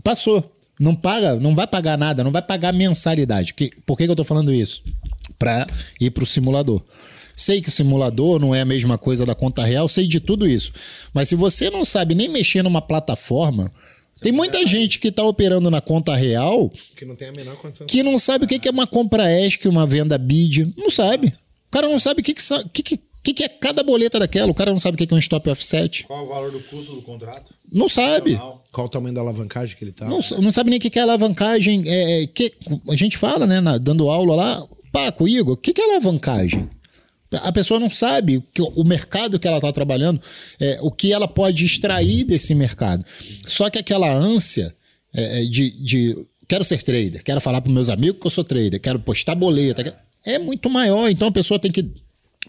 [0.02, 0.52] Passou.
[0.80, 3.54] Não paga, não vai pagar nada, não vai pagar mensalidade.
[3.54, 4.84] Que, por que, que eu tô falando isso?
[5.40, 5.68] Para
[6.00, 6.82] ir pro simulador.
[7.36, 10.48] Sei que o simulador não é a mesma coisa da conta real, sei de tudo
[10.48, 10.72] isso.
[11.14, 13.72] Mas se você não sabe nem mexer numa plataforma,
[14.26, 17.86] tem muita gente que tá operando na conta real Que não tem a menor condição.
[17.86, 20.74] que não sabe o que é uma compra ESC, uma venda bid.
[20.76, 21.28] Não sabe.
[21.28, 22.42] O cara não sabe o que, que,
[22.84, 24.50] que, o que, que é cada boleta daquela.
[24.50, 26.06] O cara não sabe o que é um stop offset.
[26.06, 27.54] Qual o valor do custo do contrato?
[27.72, 28.36] Não sabe.
[28.72, 30.06] Qual o tamanho da alavancagem que ele tá?
[30.06, 31.84] Não, não sabe nem o que que é alavancagem.
[31.86, 32.52] É, é, que,
[32.90, 36.68] a gente fala, né, na- dando aula lá, Paco, Igor, o que, que é alavancagem?
[37.44, 40.22] A pessoa não sabe que o mercado que ela está trabalhando,
[40.60, 43.06] é, o que ela pode extrair desse mercado.
[43.46, 44.76] Só que aquela ânsia
[45.14, 46.18] é, é, de, de
[46.48, 49.96] quero ser trader, quero falar para meus amigos que eu sou trader, quero postar boleta,
[50.26, 51.10] é muito maior.
[51.10, 51.90] Então a pessoa tem que.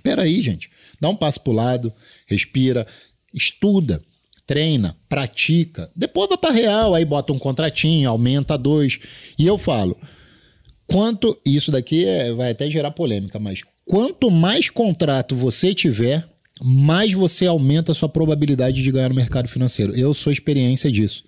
[0.03, 1.93] Peraí, gente, dá um passo para o lado,
[2.27, 2.87] respira,
[3.33, 4.01] estuda,
[4.47, 5.91] treina, pratica.
[5.95, 8.99] Depois vai para real, aí bota um contratinho, aumenta dois.
[9.39, 9.97] E eu falo,
[10.87, 11.39] quanto.
[11.45, 16.27] Isso daqui é- vai até gerar polêmica, mas quanto mais contrato você tiver,
[16.63, 19.95] mais você aumenta a sua probabilidade de ganhar no mercado financeiro.
[19.95, 21.25] Eu sou experiência disso.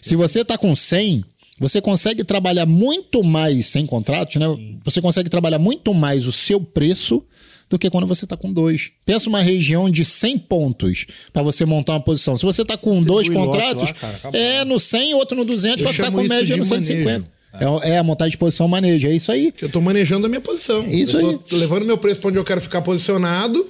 [0.00, 1.24] Se você está com 100,
[1.58, 4.46] você consegue trabalhar muito mais sem contratos, né?
[4.84, 7.22] Você consegue trabalhar muito mais o seu preço
[7.68, 8.90] do que quando você está com dois.
[9.04, 12.36] Pensa uma região de 100 pontos para você montar uma posição.
[12.36, 15.78] Se você está com dois lote contratos, lá, cara, é no 100, outro no 200,
[15.80, 17.35] Eu vai ficar com média no 150.
[17.60, 19.52] É, é a montagem de posição manejo, é isso aí.
[19.60, 20.86] Eu tô manejando a minha posição.
[20.86, 23.66] Isso eu tô levando meu preço para onde eu quero ficar posicionado.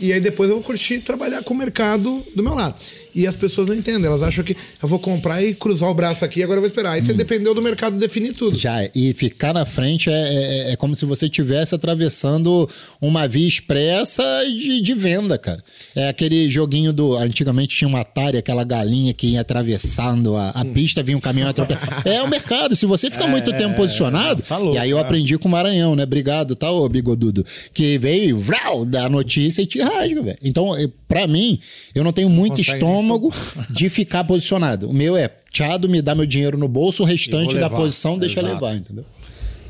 [0.00, 2.76] E aí depois eu vou curtir trabalhar com o mercado do meu lado.
[3.14, 6.24] E as pessoas não entendem, elas acham que eu vou comprar e cruzar o braço
[6.24, 6.92] aqui, agora eu vou esperar.
[6.92, 8.56] Aí você dependeu do mercado definir tudo.
[8.56, 8.90] Já, é.
[8.94, 12.68] e ficar na frente é, é, é como se você estivesse atravessando
[13.00, 15.62] uma via expressa de, de venda, cara.
[15.94, 17.16] É aquele joguinho do.
[17.16, 21.48] Antigamente tinha uma Atari, aquela galinha que ia atravessando a, a pista, vinha um caminhão
[21.48, 21.88] atropelando.
[22.08, 22.74] É o mercado.
[22.74, 24.42] Se você fica muito tempo posicionado.
[24.42, 25.08] tá louco, e aí eu cara.
[25.08, 26.04] aprendi com o Maranhão, né?
[26.04, 27.44] Obrigado, tá, ô bigodudo?
[27.72, 30.38] Que veio, vrau, da notícia e te rasga, velho.
[30.42, 30.74] Então,
[31.08, 31.58] pra mim,
[31.94, 33.32] eu não tenho muito estômago
[33.70, 34.88] de ficar posicionado.
[34.88, 38.40] O meu é, tchado, me dá meu dinheiro no bolso, o restante da posição deixa
[38.40, 38.54] Exato.
[38.54, 39.04] levar, entendeu?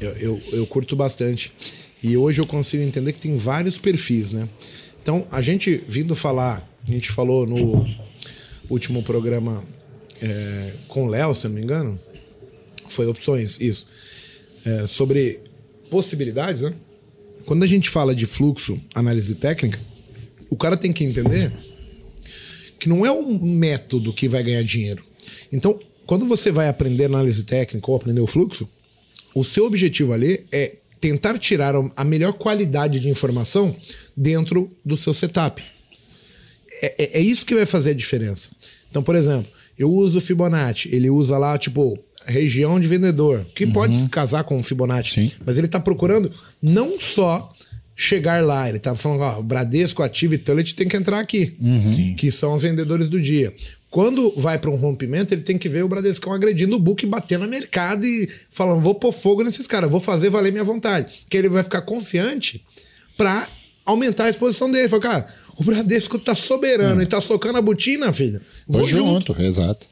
[0.01, 1.52] Eu, eu, eu curto bastante.
[2.02, 4.48] E hoje eu consigo entender que tem vários perfis, né?
[5.02, 7.85] Então, a gente vindo falar, a gente falou no
[8.69, 9.65] último programa
[10.20, 11.98] é, com o Léo, se eu não me engano,
[12.89, 13.86] foi opções, isso,
[14.65, 15.40] é, sobre
[15.90, 16.74] possibilidades, né?
[17.47, 19.81] Quando a gente fala de fluxo, análise técnica,
[20.50, 21.52] o cara tem que entender
[22.78, 25.04] que não é um método que vai ganhar dinheiro.
[25.52, 28.68] Então, quando você vai aprender análise técnica ou aprender o fluxo,
[29.34, 33.76] o seu objetivo ali é tentar tirar a melhor qualidade de informação
[34.16, 35.62] dentro do seu setup.
[36.80, 38.50] É, é, é isso que vai fazer a diferença.
[38.90, 43.64] Então, por exemplo, eu uso o Fibonacci, ele usa lá, tipo, região de vendedor, que
[43.64, 43.72] uhum.
[43.72, 45.32] pode se casar com o Fibonacci, Sim.
[45.44, 46.30] mas ele está procurando
[46.60, 47.52] não só
[48.00, 51.56] chegar lá, ele estava falando, ó, o Bradesco, Ativo e Tullet tem que entrar aqui,
[51.60, 52.14] uhum.
[52.14, 53.52] que são os vendedores do dia.
[53.90, 57.44] Quando vai para um rompimento, ele tem que ver o Bradescão agredindo o book, batendo
[57.44, 61.24] no mercado e falando: vou pôr fogo nesses caras, vou fazer valer minha vontade.
[61.28, 62.64] Que ele vai ficar confiante
[63.16, 63.48] para
[63.84, 64.88] aumentar a exposição dele.
[64.88, 65.26] Fala, cara,
[65.56, 67.02] o Bradesco tá soberano hum.
[67.02, 68.40] e tá socando a botina, filho.
[68.68, 69.32] Vou, vou junto.
[69.32, 69.42] junto.
[69.42, 69.88] Exato.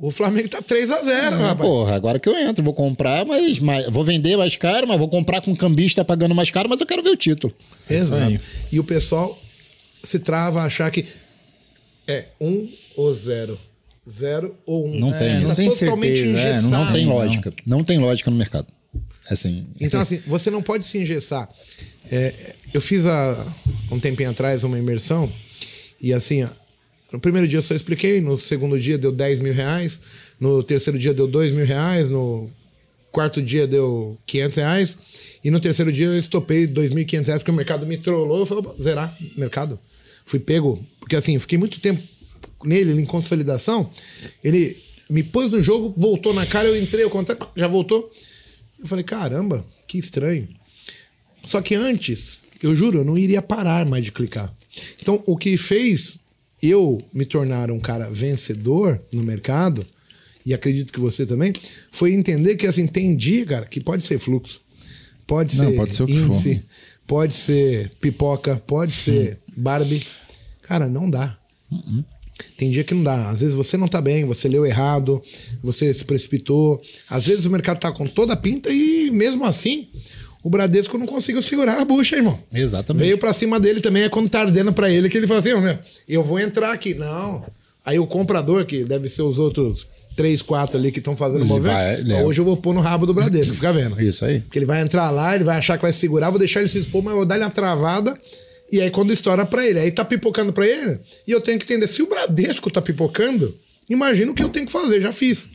[0.00, 1.68] O Flamengo tá 3 a 0 ah, rapaz.
[1.68, 5.08] Porra, agora que eu entro, vou comprar, mas, mas vou vender mais caro, mas vou
[5.08, 7.52] comprar com cambista pagando mais caro, mas eu quero ver o título.
[7.90, 8.40] Exato.
[8.70, 9.36] E o pessoal
[10.02, 11.06] se trava a achar que
[12.06, 13.58] é um ou zero.
[14.08, 14.98] Zero ou um.
[14.98, 15.28] Não tem.
[15.28, 16.66] É, não tá tem totalmente certeza, engessado.
[16.66, 17.54] É, não tem lógica.
[17.66, 17.78] Não.
[17.78, 18.66] não tem lógica no mercado.
[19.28, 19.66] Assim.
[19.78, 21.48] Então, assim, você não pode se engessar.
[22.10, 23.54] É, eu fiz há
[23.90, 25.30] um tempinho atrás uma imersão
[26.00, 26.48] e assim,
[27.12, 30.00] no primeiro dia eu só expliquei, no segundo dia deu 10 mil reais,
[30.38, 32.50] no terceiro dia deu 2 mil reais, no
[33.10, 34.98] quarto dia deu 500 reais
[35.42, 38.40] e no terceiro dia eu estopei 2.500 reais porque o mercado me trollou.
[38.40, 39.78] Eu falei, zerar mercado.
[40.24, 42.02] Fui pego, porque assim, fiquei muito tempo
[42.64, 43.90] nele, em consolidação.
[44.44, 44.76] Ele
[45.08, 48.12] me pôs no jogo, voltou na cara, eu entrei, o contato já voltou.
[48.78, 50.48] Eu falei, caramba, que estranho.
[51.44, 54.52] Só que antes, eu juro, eu não iria parar mais de clicar.
[55.00, 56.18] Então, o que fez
[56.62, 59.86] eu me tornar um cara vencedor no mercado,
[60.44, 61.52] e acredito que você também,
[61.90, 64.60] foi entender que assim, tem dia, cara, que pode ser fluxo,
[65.26, 66.62] pode não, ser pode ser índice,
[67.06, 69.38] pode ser pipoca, pode ser.
[69.56, 70.06] Barbie.
[70.62, 71.38] Cara, não dá.
[71.70, 72.04] Uhum.
[72.56, 73.28] Tem dia que não dá.
[73.28, 75.20] Às vezes você não tá bem, você leu errado,
[75.62, 76.80] você se precipitou.
[77.08, 79.88] Às vezes o mercado tá com toda a pinta e mesmo assim
[80.48, 82.38] o Bradesco não conseguiu segurar a bucha, irmão.
[82.50, 83.02] Exatamente.
[83.02, 85.52] Veio para cima dele também, é quando tá ardendo pra ele que ele fala assim:
[85.52, 86.94] oh, meu, eu vou entrar aqui.
[86.94, 87.44] Não.
[87.84, 91.46] Aí o comprador, que deve ser os outros três, quatro ali que estão fazendo o
[91.46, 92.06] movimento.
[92.06, 94.00] Vai, hoje eu vou pôr no rabo do Bradesco, fica vendo.
[94.02, 94.40] Isso aí.
[94.40, 96.78] Porque ele vai entrar lá, ele vai achar que vai segurar, vou deixar ele se
[96.78, 98.18] expor, mas eu vou dar ele uma travada
[98.72, 101.64] e aí quando estoura para ele, aí tá pipocando para ele, e eu tenho que
[101.64, 103.54] entender, se o Bradesco tá pipocando,
[103.88, 105.48] imagina o que eu tenho que fazer, já fiz.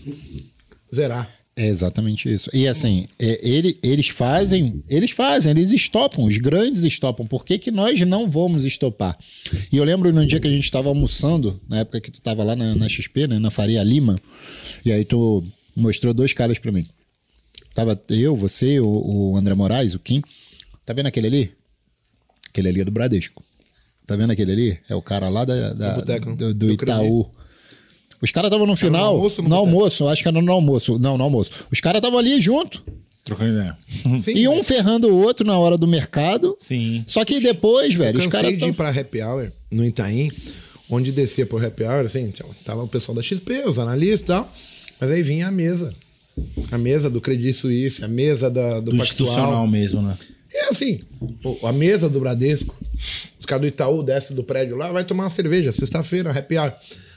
[0.94, 1.30] Zerar.
[1.56, 2.50] É exatamente isso.
[2.52, 7.28] E assim, é, ele, eles fazem, eles fazem, eles estopam, os grandes estopam.
[7.28, 9.16] Por que, que nós não vamos estopar?
[9.72, 12.44] E eu lembro no dia que a gente estava almoçando, na época que tu estava
[12.44, 14.20] lá na, na, XP, né, na Faria Lima,
[14.84, 15.44] e aí tu
[15.76, 16.84] mostrou dois caras para mim.
[17.76, 18.88] Tava eu, você, o,
[19.34, 20.24] o André Moraes, o Kim.
[20.84, 21.52] Tá vendo aquele ali?
[22.50, 23.44] Aquele ali é do Bradesco.
[24.08, 24.80] Tá vendo aquele ali?
[24.90, 27.30] É o cara lá da, da do, do Itaú.
[28.24, 29.12] Os caras estavam no final.
[29.12, 30.98] No almoço, no, no almoço, acho que era no almoço.
[30.98, 31.52] Não, no almoço.
[31.70, 32.82] Os caras estavam ali junto.
[33.26, 33.78] Trocando ideia.
[34.22, 36.56] Sim, e um ferrando o outro na hora do mercado.
[36.58, 37.04] Sim.
[37.06, 38.52] Só que depois, velho, os caras.
[38.52, 40.32] Eu de ir pra happy hour no Itaim,
[40.90, 42.32] onde descia pro happy hour, assim,
[42.64, 44.54] tava o pessoal da XP, os analistas e tal.
[45.02, 45.94] Mas aí vinha a mesa.
[46.72, 50.16] A mesa do Credit Suisse, a mesa da, do, do institucional mesmo, né?
[50.54, 51.00] É assim,
[51.64, 52.76] a mesa do Bradesco,
[53.38, 56.74] os caras do Itaú descem do prédio lá, vai tomar uma cerveja, sexta-feira, happy hour.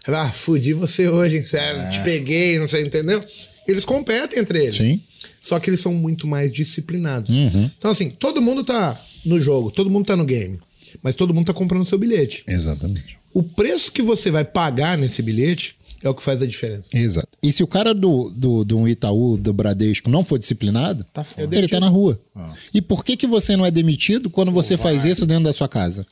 [0.06, 1.90] Ah, fudi você hoje, sério, é.
[1.90, 3.24] te peguei, não sei, entendeu?
[3.66, 4.76] Eles competem entre eles.
[4.76, 5.00] Sim.
[5.42, 7.30] Só que eles são muito mais disciplinados.
[7.30, 7.70] Uhum.
[7.78, 10.58] Então, assim, todo mundo tá no jogo, todo mundo tá no game,
[11.02, 12.44] mas todo mundo tá comprando seu bilhete.
[12.48, 13.18] Exatamente.
[13.32, 16.96] O preço que você vai pagar nesse bilhete é o que faz a diferença.
[16.96, 17.28] Exato.
[17.42, 21.68] E se o cara do, do, do Itaú, do Bradesco, não for disciplinado, tá ele
[21.68, 22.20] tá na rua.
[22.34, 22.52] Ah.
[22.72, 25.68] E por que, que você não é demitido quando você faz isso dentro da sua
[25.68, 26.06] casa?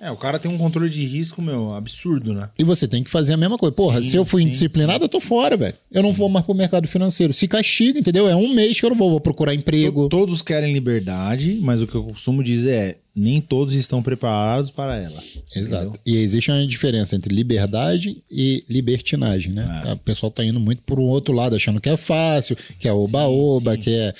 [0.00, 2.48] É, o cara tem um controle de risco, meu, absurdo, né?
[2.58, 3.74] E você tem que fazer a mesma coisa.
[3.74, 5.04] Porra, sim, se eu fui sim, indisciplinado, sim.
[5.04, 5.74] eu tô fora, velho.
[5.90, 7.32] Eu não vou mais pro mercado financeiro.
[7.32, 8.28] Se castiga, entendeu?
[8.28, 10.08] É um mês que eu não vou, vou procurar emprego.
[10.08, 14.96] Todos querem liberdade, mas o que eu costumo dizer é: nem todos estão preparados para
[14.96, 15.20] ela.
[15.54, 15.88] Exato.
[15.88, 16.00] Entendeu?
[16.06, 19.82] E existe uma diferença entre liberdade e libertinagem, né?
[19.86, 19.92] É.
[19.92, 22.92] O pessoal tá indo muito por um outro lado, achando que é fácil, que é
[22.92, 24.14] oba-oba, que é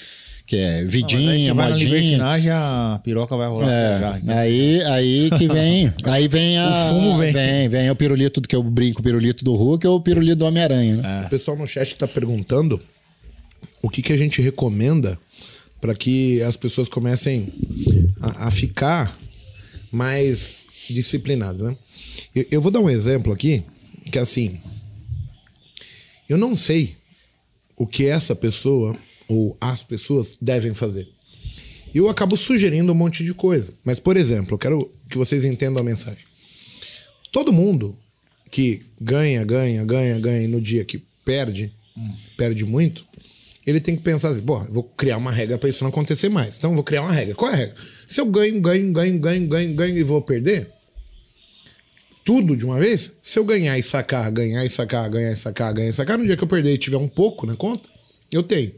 [0.49, 2.25] que é vidinha, não, modinha.
[2.55, 3.69] a piroca vai rolar.
[3.71, 6.87] É, aí, aí que vem, aí vem a...
[6.91, 7.35] O fumo vem.
[7.35, 10.37] Vem, vem o pirulito do que eu brinco, o pirulito do Hulk ou o pirulito
[10.37, 10.97] do Homem-Aranha.
[10.97, 11.23] Né?
[11.25, 11.27] É.
[11.27, 12.81] O pessoal no chat está perguntando
[13.83, 15.19] o que, que a gente recomenda
[15.83, 17.53] para que as pessoas comecem
[18.19, 19.19] a, a ficar
[19.93, 21.77] mais disciplinadas, né?
[22.35, 23.63] Eu, eu vou dar um exemplo aqui,
[24.11, 24.59] que assim,
[26.27, 26.97] eu não sei
[27.77, 28.97] o que essa pessoa
[29.29, 31.09] ou as pessoas devem fazer.
[31.95, 33.73] Eu acabo sugerindo um monte de coisa.
[33.85, 36.25] Mas, por exemplo, eu quero que vocês entendam a mensagem.
[37.31, 37.97] Todo mundo
[38.51, 41.71] que ganha, ganha, ganha, ganha e no dia que perde,
[42.37, 43.07] perde muito,
[43.67, 46.57] ele tem que pensar assim, eu vou criar uma regra para isso não acontecer mais.
[46.57, 47.35] Então vou criar uma regra.
[47.35, 47.75] Qual é a regra?
[48.07, 50.73] Se eu ganho, ganho, ganho, ganho, ganho, ganho e vou perder,
[52.25, 55.73] tudo de uma vez, se eu ganhar e sacar, ganhar e sacar, ganhar e sacar,
[55.73, 57.89] ganhar e sacar, no dia que eu perder e tiver um pouco na conta,
[58.33, 58.73] eu tenho.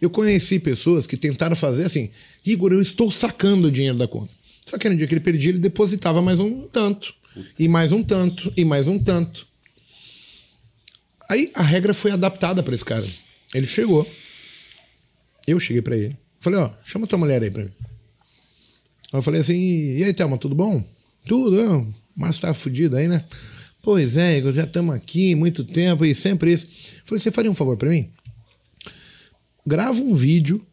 [0.00, 2.10] Eu conheci pessoas que tentaram fazer assim,
[2.44, 4.32] Igor, eu estou sacando o dinheiro da conta.
[4.66, 7.14] Só que no dia que ele perdia, ele depositava mais um tanto,
[7.58, 9.46] e mais um tanto, e mais um tanto.
[11.28, 13.06] Aí a regra foi adaptada para esse cara.
[13.54, 14.08] Ele chegou.
[15.46, 16.16] Eu cheguei para ele.
[16.40, 17.70] Falei, ó, chama tua mulher aí pra mim.
[19.12, 20.84] Eu falei assim, e aí, Thelma, tudo bom?
[21.26, 23.24] Tudo, é, o Márcio tá fudido aí, né?
[23.82, 26.66] Pois é, Igor, já estamos aqui muito tempo e sempre isso.
[26.66, 28.10] Eu falei, você faria um favor para mim?
[29.66, 30.64] Grava um vídeo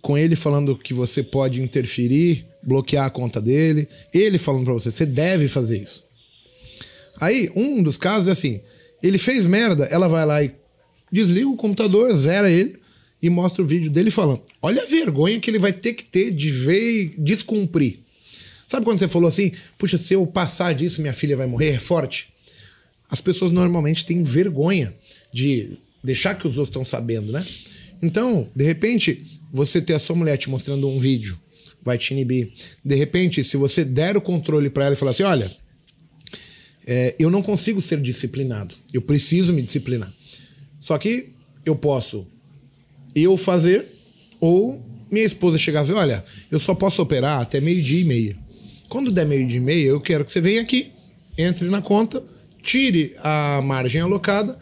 [0.00, 4.90] com ele falando que você pode interferir, bloquear a conta dele, ele falando para você,
[4.90, 6.04] você deve fazer isso.
[7.20, 8.60] Aí, um dos casos é assim,
[9.02, 10.52] ele fez merda, ela vai lá e
[11.10, 12.78] desliga o computador, zera ele
[13.20, 14.42] e mostra o vídeo dele falando.
[14.62, 17.98] Olha a vergonha que ele vai ter que ter de ver e descumprir.
[18.68, 21.78] Sabe quando você falou assim, puxa, se eu passar disso, minha filha vai morrer, é
[21.78, 22.32] forte?
[23.10, 24.94] As pessoas normalmente têm vergonha
[25.32, 27.44] de deixar que os outros estão sabendo, né?
[28.02, 31.38] Então, de repente, você ter a sua mulher te mostrando um vídeo
[31.82, 32.52] vai te inibir.
[32.84, 35.50] De repente, se você der o controle para ela e falar assim, olha,
[36.86, 40.12] é, eu não consigo ser disciplinado, eu preciso me disciplinar.
[40.80, 41.30] Só que
[41.64, 42.26] eu posso
[43.14, 43.86] eu fazer
[44.40, 48.36] ou minha esposa chegar e dizer, olha, eu só posso operar até meio-dia e meia.
[48.88, 50.92] Quando der meio-dia e meia, eu quero que você venha aqui,
[51.36, 52.22] entre na conta,
[52.62, 54.58] tire a margem alocada,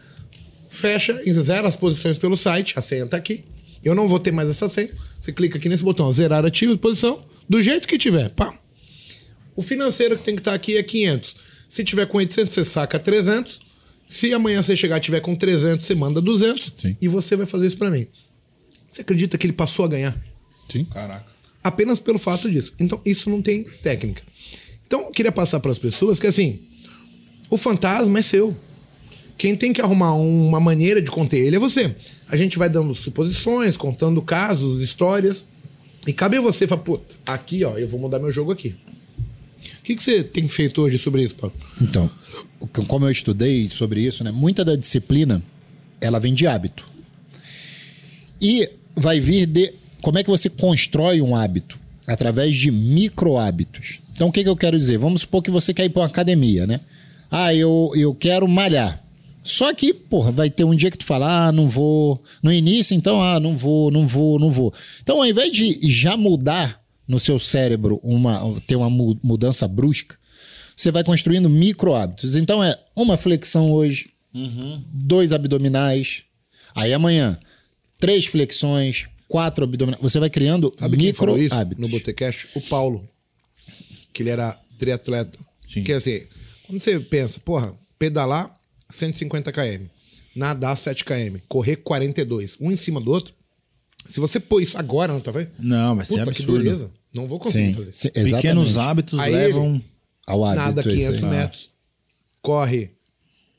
[0.77, 3.44] fecha, zera as posições pelo site, a senha está aqui.
[3.82, 4.90] Eu não vou ter mais essa senha.
[5.20, 8.31] Você clica aqui nesse botão, zerar ativo de posição, do jeito que tiver.
[8.31, 8.55] Pá.
[9.55, 11.36] O financeiro que tem que estar aqui é 500.
[11.69, 13.61] Se tiver com 800, você saca 300.
[14.07, 16.73] Se amanhã você chegar e tiver com 300, você manda 200.
[16.77, 16.97] Sim.
[17.01, 18.07] E você vai fazer isso para mim.
[18.90, 20.16] Você acredita que ele passou a ganhar?
[20.70, 20.85] Sim.
[20.85, 21.27] Caraca.
[21.62, 22.73] Apenas pelo fato disso.
[22.78, 24.23] Então, isso não tem técnica.
[24.86, 26.61] Então, eu queria passar para as pessoas que, assim,
[27.51, 28.57] o fantasma é seu.
[29.38, 31.94] Quem tem que arrumar uma maneira de conter ele é você.
[32.28, 35.46] A gente vai dando suposições, contando casos, histórias.
[36.06, 38.74] E cabe a você falar, pô, aqui, ó, eu vou mudar meu jogo aqui.
[39.80, 41.54] O que, que você tem feito hoje sobre isso, Paulo?
[41.80, 42.10] Então,
[42.88, 44.30] como eu estudei sobre isso, né?
[44.30, 45.42] Muita da disciplina,
[46.00, 46.88] ela vem de hábito.
[48.40, 54.00] E vai vir de como é que você constrói um hábito através de micro hábitos.
[54.14, 54.98] Então, o que, que eu quero dizer?
[54.98, 56.80] Vamos supor que você quer ir para uma academia, né?
[57.30, 59.04] Ah, eu, eu quero malhar.
[59.47, 62.23] Só que, porra, vai ter um dia que tu fala, ah, não vou.
[62.43, 64.74] No início, então, ah, não vou, não vou, não vou.
[65.02, 70.16] Então, ao invés de já mudar no seu cérebro uma ter uma mu- mudança brusca,
[70.77, 72.35] você vai construindo micro hábitos.
[72.36, 74.10] Então é uma flexão hoje,
[74.93, 76.23] dois abdominais,
[76.74, 77.39] aí amanhã
[77.97, 80.02] três flexões, quatro abdominais.
[80.02, 81.81] Você vai criando Sabe quem micro falou isso hábitos.
[81.81, 82.48] no Botecash?
[82.55, 83.09] O Paulo.
[84.12, 85.39] Que ele era triatleta.
[85.73, 85.82] Sim.
[85.85, 86.23] Que assim,
[86.66, 88.52] quando você pensa, porra, pedalar
[88.90, 89.84] 150 km,
[90.34, 93.34] nadar 7 km, correr 42, um em cima do outro.
[94.08, 96.62] Se você pôr isso agora na tua frente, Não, vai ser puta que absurdo.
[96.62, 96.92] beleza.
[97.14, 97.92] Não vou conseguir Sim, fazer.
[97.92, 99.82] sim, Pequenos hábitos Aí levam.
[100.26, 101.30] Ao hábito, Nada é isso 500 aí.
[101.30, 101.70] metros,
[102.42, 102.90] corre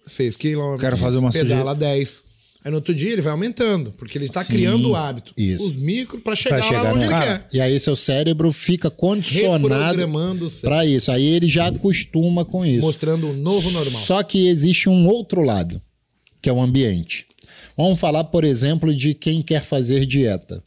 [0.06, 2.24] 6 quilômetros, Quero fazer uma pedala 10.
[2.68, 4.52] Aí no outro dia ele vai aumentando, porque ele tá Sim.
[4.52, 5.32] criando o hábito.
[5.38, 5.68] Isso.
[5.68, 7.48] Os micros pra chegar, Pra chegar lá onde ele quer.
[7.54, 9.70] E aí seu cérebro fica condicionado
[10.64, 11.10] para isso.
[11.10, 12.82] Aí ele já acostuma com isso.
[12.82, 14.04] Mostrando o novo normal.
[14.04, 15.82] Só que existe um outro lado,
[16.42, 17.26] que é o ambiente.
[17.78, 20.62] Vamos falar, por exemplo, de quem quer fazer dieta.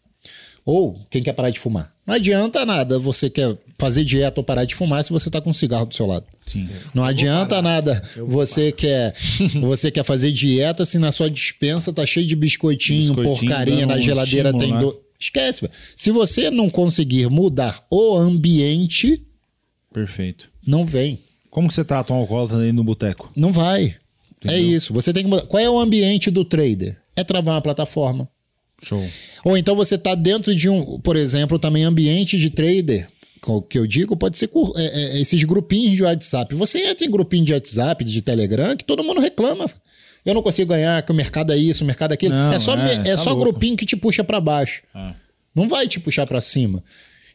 [0.64, 1.92] Ou quem quer parar de fumar.
[2.06, 5.50] Não adianta nada você quer fazer dieta ou parar de fumar se você está com
[5.50, 6.24] um cigarro do seu lado.
[6.50, 6.68] Sim.
[6.94, 9.14] Não adianta nada você quer,
[9.60, 13.98] você quer fazer dieta se na sua dispensa tá cheio de biscoitinho, Biscoitinho, porcaria, na
[13.98, 14.92] geladeira tem estímulo, né?
[14.92, 15.00] do...
[15.18, 15.72] Esquece, velho.
[15.94, 19.22] Se você não conseguir mudar o ambiente,
[19.92, 20.48] Perfeito.
[20.66, 21.18] não vem.
[21.50, 23.30] Como que você trata um alcoólatra aí no boteco?
[23.36, 23.96] Não vai.
[24.44, 24.76] É Entendeu?
[24.76, 24.94] isso.
[24.94, 25.42] Você tem que mudar.
[25.42, 26.96] Qual é o ambiente do trader?
[27.14, 28.28] É travar uma plataforma.
[28.82, 29.04] Show.
[29.44, 33.08] Ou então você está dentro de um, por exemplo, também ambiente de trader.
[33.46, 36.54] O que eu digo pode ser é, é, esses grupinhos de WhatsApp.
[36.54, 39.70] Você entra em grupinho de WhatsApp, de Telegram, que todo mundo reclama.
[40.24, 42.34] Eu não consigo ganhar, que o mercado é isso, o mercado é aquilo.
[42.34, 43.44] Não, é só, é, é tá só louco.
[43.50, 44.82] grupinho que te puxa para baixo.
[44.94, 45.14] Ah.
[45.54, 46.82] Não vai te puxar pra cima.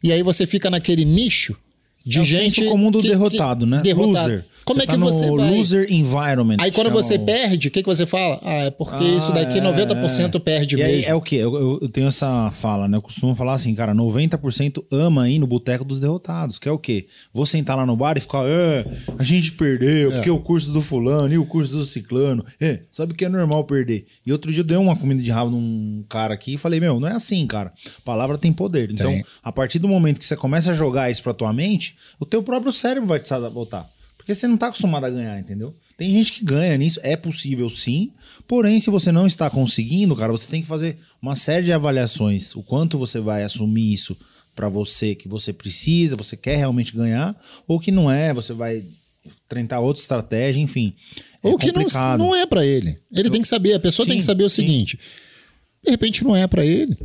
[0.04, 1.58] E aí você fica naquele nicho
[2.06, 2.56] de é o gente.
[2.56, 3.82] senso comum do que- derrotado, que- né?
[3.82, 4.28] Derrotado.
[4.30, 4.46] Loser.
[4.64, 5.52] Como é tá que você no vai?
[5.52, 6.58] loser environment.
[6.60, 8.40] Aí quando você o- perde, o que, que você fala?
[8.44, 10.40] Ah, é porque Ah, isso daqui é, 90% é.
[10.40, 11.12] perde e aí, mesmo.
[11.12, 11.36] é o quê?
[11.36, 12.98] Eu, eu- tenho essa fala, né?
[12.98, 16.80] Eu costumo falar assim, cara, 90% ama ir no boteco dos derrotados, que é o
[16.80, 17.06] quê?
[17.32, 18.86] Vou sentar lá no bar e ficar, é,
[19.20, 22.44] a gente perdeu, porque o curso do fulano e o curso do ciclano.
[22.60, 24.06] É, sabe que é normal perder.
[24.26, 27.00] E outro dia eu dei uma comida de rabo num cara aqui e falei, meu,
[27.00, 27.72] não é assim, cara.
[28.04, 28.90] Palavra tem poder.
[28.90, 29.24] Então, Tem.
[29.44, 32.42] a partir do momento que você começa a jogar isso pra tua mente, o teu
[32.44, 33.90] próprio cérebro vai te sabotar.
[34.18, 35.74] Porque você não tá acostumado a ganhar, entendeu?
[35.98, 38.12] Tem gente que ganha nisso, é possível sim.
[38.48, 42.56] Porém, se você não está conseguindo, cara, você tem que fazer uma série de avaliações.
[42.56, 44.18] O quanto você vai assumir isso
[44.56, 47.36] pra você, que você precisa, você quer realmente ganhar,
[47.68, 48.84] ou que não é, você vai
[49.48, 50.96] tentar outra estratégia, enfim.
[51.44, 52.18] É Ou que não, complicado.
[52.18, 53.00] não é pra ele.
[53.14, 54.64] Ele tem que saber, a pessoa tem Sim, que saber o sim.
[54.64, 55.00] seguinte:
[55.84, 56.98] de repente não é pra ele.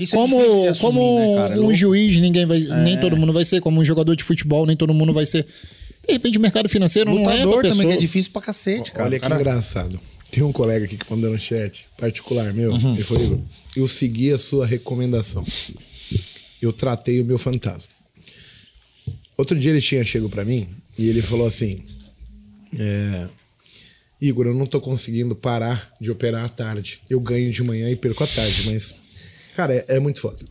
[0.00, 1.54] Isso é como de assumir, como né, cara?
[1.56, 4.64] É um juiz, ninguém vai, nem todo mundo vai ser, como um jogador de futebol,
[4.66, 5.46] nem todo mundo vai ser.
[6.06, 7.88] De repente o mercado financeiro não é pra Lutador também, pessoa.
[7.92, 9.04] que é difícil pra cacete, cara.
[9.04, 10.00] Olha que cara- engraçado.
[10.30, 12.72] Tem um colega aqui que mandou no chat, particular meu.
[12.72, 12.94] Uhum.
[12.94, 13.40] Ele falou: Igor,
[13.76, 15.44] eu segui a sua recomendação.
[16.62, 17.88] Eu tratei o meu fantasma.
[19.36, 20.68] Outro dia ele tinha chego pra mim
[20.98, 21.82] e ele falou assim:
[22.78, 23.26] é,
[24.20, 27.00] Igor, eu não tô conseguindo parar de operar à tarde.
[27.10, 28.94] Eu ganho de manhã e perco à tarde, mas.
[29.60, 30.42] Cara, é, é muito foda.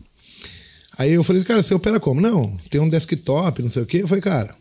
[0.95, 2.21] Aí eu falei, cara, você opera como?
[2.21, 4.03] Não, tem um desktop, não sei o quê.
[4.03, 4.55] Eu falei, cara,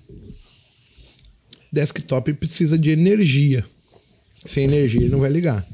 [1.70, 3.62] desktop precisa de energia.
[4.46, 5.68] Sem energia ele não vai ligar.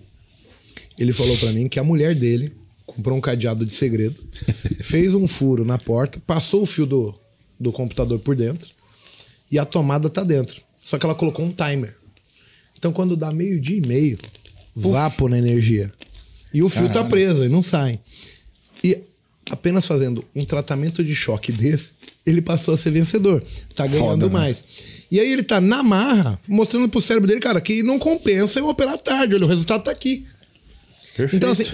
[0.98, 2.52] Ele falou pra mim que a mulher dele
[2.84, 4.20] comprou um cadeado de segredo,
[4.82, 7.14] fez um furo na porta, passou o fio do,
[7.60, 8.72] do computador por dentro
[9.52, 10.60] e a tomada tá dentro.
[10.84, 11.96] Só que ela colocou um timer.
[12.76, 14.18] Então quando dá meio-dia e meio,
[14.74, 15.92] vapo na energia.
[16.52, 18.01] E o fio tá preso e não sai.
[18.85, 18.98] E
[19.51, 21.90] apenas fazendo um tratamento de choque desse,
[22.27, 23.43] ele passou a ser vencedor.
[23.74, 24.32] Tá ganhando Foda, né?
[24.32, 24.62] mais.
[25.11, 28.69] E aí ele tá na marra, mostrando pro cérebro dele, cara, que não compensa eu
[28.69, 29.35] operar tarde.
[29.35, 30.27] Olha, o resultado tá aqui.
[31.16, 31.36] Perfeito.
[31.36, 31.66] Então, assim,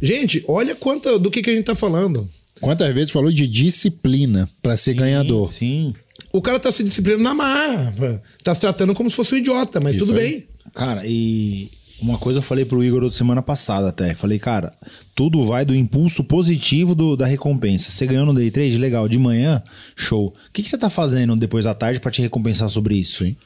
[0.00, 2.28] gente, olha quanta do que, que a gente tá falando.
[2.60, 5.52] Quantas vezes falou de disciplina pra ser ganhador?
[5.52, 5.94] Sim.
[6.32, 8.22] O cara tá se disciplinando na marra.
[8.44, 10.30] Tá se tratando como se fosse um idiota, mas Isso tudo aí.
[10.30, 10.48] bem.
[10.74, 11.70] Cara, e
[12.02, 14.14] uma coisa eu falei pro Igor semana passada até.
[14.14, 14.72] Falei, cara,
[15.14, 17.90] tudo vai do impulso positivo do- da recompensa.
[17.90, 19.08] Você ganhou no day trade, legal.
[19.08, 19.62] De manhã,
[19.96, 20.26] show.
[20.28, 23.24] O que, que você tá fazendo depois da tarde pra te recompensar sobre isso?
[23.24, 23.36] Sim.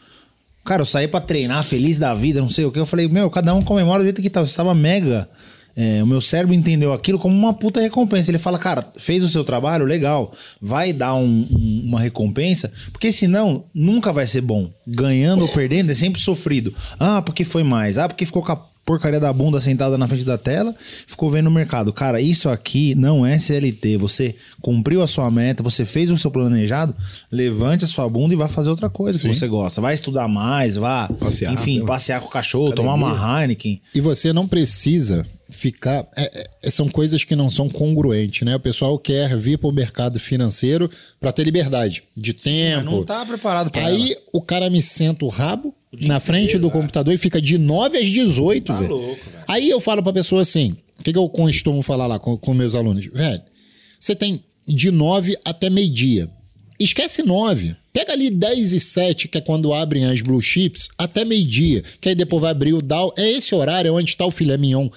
[0.65, 2.79] Cara, eu saí pra treinar, feliz da vida, não sei o que.
[2.79, 4.41] Eu falei, meu, cada um comemora do jeito que tá.
[4.45, 5.29] Você tava mega.
[5.77, 8.31] É, o meu cérebro entendeu aquilo como uma puta recompensa.
[8.31, 10.33] Ele fala, cara, fez o seu trabalho, legal.
[10.61, 14.71] Vai dar um- um- uma recompensa, porque senão nunca vai ser bom.
[14.87, 16.75] Ganhando ou perdendo é sempre sofrido.
[16.99, 17.99] Ah, porque foi mais.
[17.99, 20.73] Ah, porque ficou com a porcaria da bunda sentada na frente da tela,
[21.09, 21.93] ficou vendo o mercado.
[21.93, 23.97] Cara, isso aqui não é CLT.
[23.97, 26.95] Você cumpriu a sua meta, você fez o seu planejado,
[27.31, 29.81] levante a sua bunda e vá fazer outra coisa que você gosta.
[29.81, 32.93] Vai estudar mais, vá, Passear, enfim, passear com o cachorro, Academia.
[32.93, 33.81] tomar uma Heineken.
[33.93, 35.27] E você não precisa
[35.57, 36.07] ficar.
[36.17, 38.55] é- é- são coisas que não são congruentes, né?
[38.57, 42.85] O pessoal quer vir para o mercado financeiro para ter liberdade de tempo.
[42.85, 44.21] Não tá preparado pra Aí ela.
[44.33, 48.09] o cara me senta o rabo na frente do computador e fica de 9 às
[48.11, 48.89] 18, velho.
[48.89, 49.45] Tá louco, velho.
[49.49, 52.53] Aí eu falo pra pessoa assim: o que, que eu costumo falar lá com, com
[52.55, 53.07] meus alunos?
[53.07, 53.43] Velho,
[53.99, 56.29] você tem de 9 até meio-dia.
[56.79, 57.75] Esquece 9.
[57.91, 61.83] Pega ali 10 e 7, que é quando abrem as blue chips, até meio-dia.
[61.99, 63.15] Que aí depois vai abrir o Dow.
[63.17, 64.91] É esse horário onde está o filé mignon.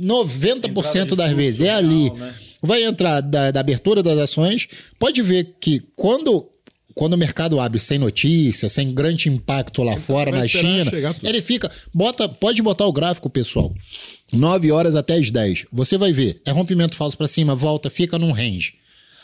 [0.00, 1.60] 90% das vezes.
[1.62, 2.10] É ali.
[2.10, 2.34] né?
[2.60, 4.66] Vai entrar da, da abertura das ações.
[4.98, 6.48] Pode ver que quando,
[6.94, 10.90] quando o mercado abre sem notícia, sem grande impacto lá fora, vai na China,
[11.22, 11.70] ele fica.
[11.94, 13.72] Bota, pode botar o gráfico, pessoal.
[14.32, 15.66] 9 horas até as 10.
[15.72, 16.40] Você vai ver.
[16.44, 18.74] É rompimento falso para cima, volta, fica num range.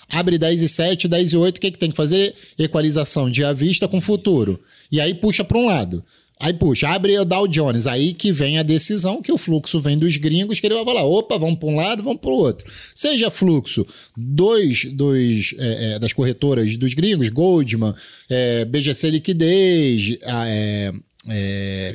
[0.09, 2.35] Abre 10 e 7, 10 e 8, o que, que tem que fazer?
[2.59, 4.61] Equalização de à vista com futuro.
[4.93, 6.05] E aí puxa para um lado.
[6.41, 7.87] Aí puxa, abre o Dow Jones.
[7.87, 11.05] Aí que vem a decisão, que o fluxo vem dos gringos, que ele vai falar:
[11.05, 12.71] opa, vamos para um lado, vamos para o outro.
[12.95, 13.87] Seja fluxo
[14.17, 17.95] dos, dos, é, é, das corretoras dos gringos, Goldman,
[18.29, 20.93] é, BGC Liquidez, é,
[21.29, 21.95] é,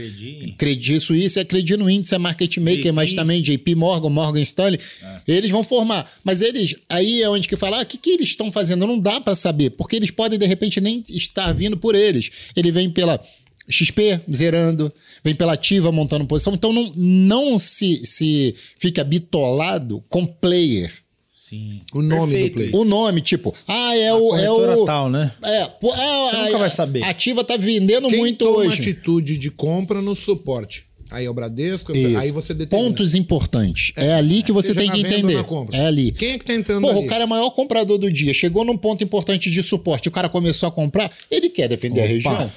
[0.58, 1.00] Credi.
[1.00, 2.92] Suíça é Credit no índice, é Market Maker, JP.
[2.92, 4.80] mas também JP Morgan, Morgan Stanley.
[5.28, 6.12] Eles vão formar.
[6.24, 8.88] Mas eles, aí é onde que fala, ah, o que, que eles estão fazendo?
[8.88, 12.32] Não dá para saber, porque eles podem, de repente, nem estar vindo por eles.
[12.56, 13.22] Ele vem pela
[13.70, 14.92] XP zerando,
[15.24, 16.54] vem pela ativa montando posição.
[16.54, 20.92] Então não, não se, se fica bitolado com player.
[21.36, 21.82] Sim.
[21.94, 22.82] O nome Perfeito do play.
[22.82, 24.36] O nome, tipo, ah, é o.
[24.36, 25.32] É o tal, né?
[25.44, 25.96] É, pô, ah,
[26.30, 27.04] Você a- nunca vai saber.
[27.04, 28.80] A ativa tá vendendo Quem muito toma hoje.
[28.82, 30.88] atitude de compra no suporte?
[31.12, 32.16] aí é o Bradesco, Isso.
[32.20, 32.88] aí você determina.
[32.92, 33.92] Pontos importantes.
[33.96, 35.44] É, ali que você Seja tem que ou entender.
[35.72, 36.12] É ali.
[36.12, 37.06] Quem é que tá entrando Porra, ali?
[37.08, 38.32] o cara é o maior comprador do dia.
[38.32, 42.04] Chegou num ponto importante de suporte, o cara começou a comprar, ele quer defender a
[42.04, 42.14] Opa.
[42.14, 42.52] região.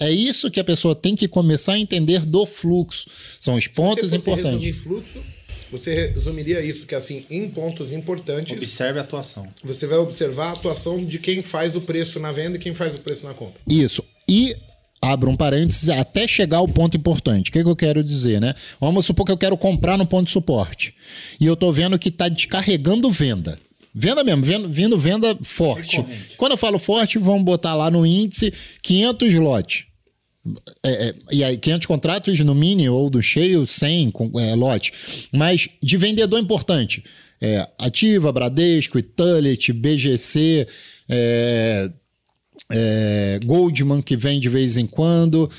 [0.00, 3.06] É isso que a pessoa tem que começar a entender do fluxo.
[3.38, 4.64] São os pontos Se você fosse importantes.
[4.66, 5.18] resumir fluxo,
[5.70, 9.46] você resumiria isso, que assim, em pontos importantes, Observe a atuação.
[9.62, 12.98] você vai observar a atuação de quem faz o preço na venda e quem faz
[12.98, 13.60] o preço na compra.
[13.68, 14.02] Isso.
[14.26, 14.56] E
[15.02, 17.50] abro um parênteses até chegar ao ponto importante.
[17.50, 18.54] O que, que eu quero dizer, né?
[18.80, 20.94] Vamos supor que eu quero comprar no ponto de suporte.
[21.38, 23.58] E eu tô vendo que tá descarregando venda.
[23.94, 25.96] Venda mesmo, vendo, vindo venda forte.
[25.96, 26.36] Recorrente.
[26.36, 28.52] Quando eu falo forte, vamos botar lá no índice
[28.82, 29.89] 500 lote.
[30.82, 34.92] É, é, e aí, 500 contratos no mini ou do cheio, 100 com, é, lote.
[35.32, 37.04] Mas de vendedor importante.
[37.40, 40.66] É, Ativa, Bradesco, Italit, BGC,
[41.08, 41.90] é,
[42.70, 45.50] é, Goldman, que vem de vez em quando.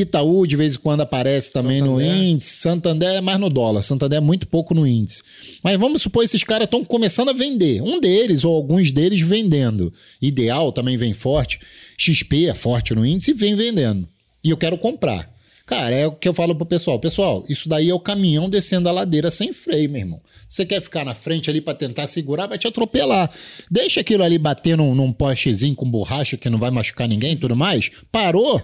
[0.00, 2.22] Itaú, de vez em quando aparece também no Santander.
[2.22, 2.56] índice.
[2.56, 3.82] Santander é mais no dólar.
[3.82, 5.22] Santander é muito pouco no índice.
[5.62, 7.82] Mas vamos supor que esses caras estão começando a vender.
[7.82, 9.92] Um deles ou alguns deles vendendo.
[10.20, 11.60] Ideal também vem forte.
[11.96, 14.08] XP é forte no índice e vem vendendo.
[14.42, 15.32] E eu quero comprar.
[15.66, 16.98] Cara, é o que eu falo pro pessoal.
[16.98, 20.20] Pessoal, isso daí é o caminhão descendo a ladeira sem freio, meu irmão.
[20.46, 23.30] Você quer ficar na frente ali pra tentar segurar, vai te atropelar.
[23.70, 27.36] Deixa aquilo ali bater num, num postezinho com borracha que não vai machucar ninguém e
[27.36, 27.90] tudo mais.
[28.12, 28.60] Parou,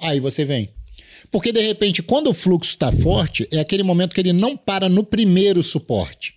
[0.00, 0.70] Aí você vem.
[1.30, 4.88] Porque de repente, quando o fluxo está forte, é aquele momento que ele não para
[4.88, 6.34] no primeiro suporte.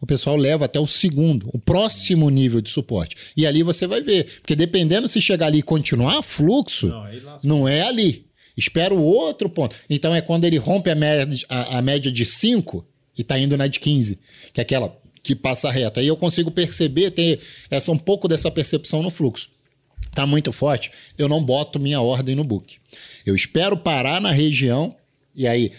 [0.00, 3.16] O pessoal leva até o segundo, o próximo nível de suporte.
[3.36, 4.40] E ali você vai ver.
[4.40, 8.26] Porque dependendo se chegar ali e continuar fluxo, Não, não, é ali.
[8.56, 9.76] Espera o outro ponto.
[9.90, 12.84] Então é quando ele rompe a média, a, a média de 5
[13.16, 14.18] e está indo na de 15,
[14.54, 16.00] que é aquela que passa reto.
[16.00, 17.38] Aí eu consigo perceber, ter
[17.70, 19.50] essa, um pouco dessa percepção no fluxo
[20.12, 22.78] tá muito forte, eu não boto minha ordem no book.
[23.24, 24.94] Eu espero parar na região
[25.34, 25.72] e aí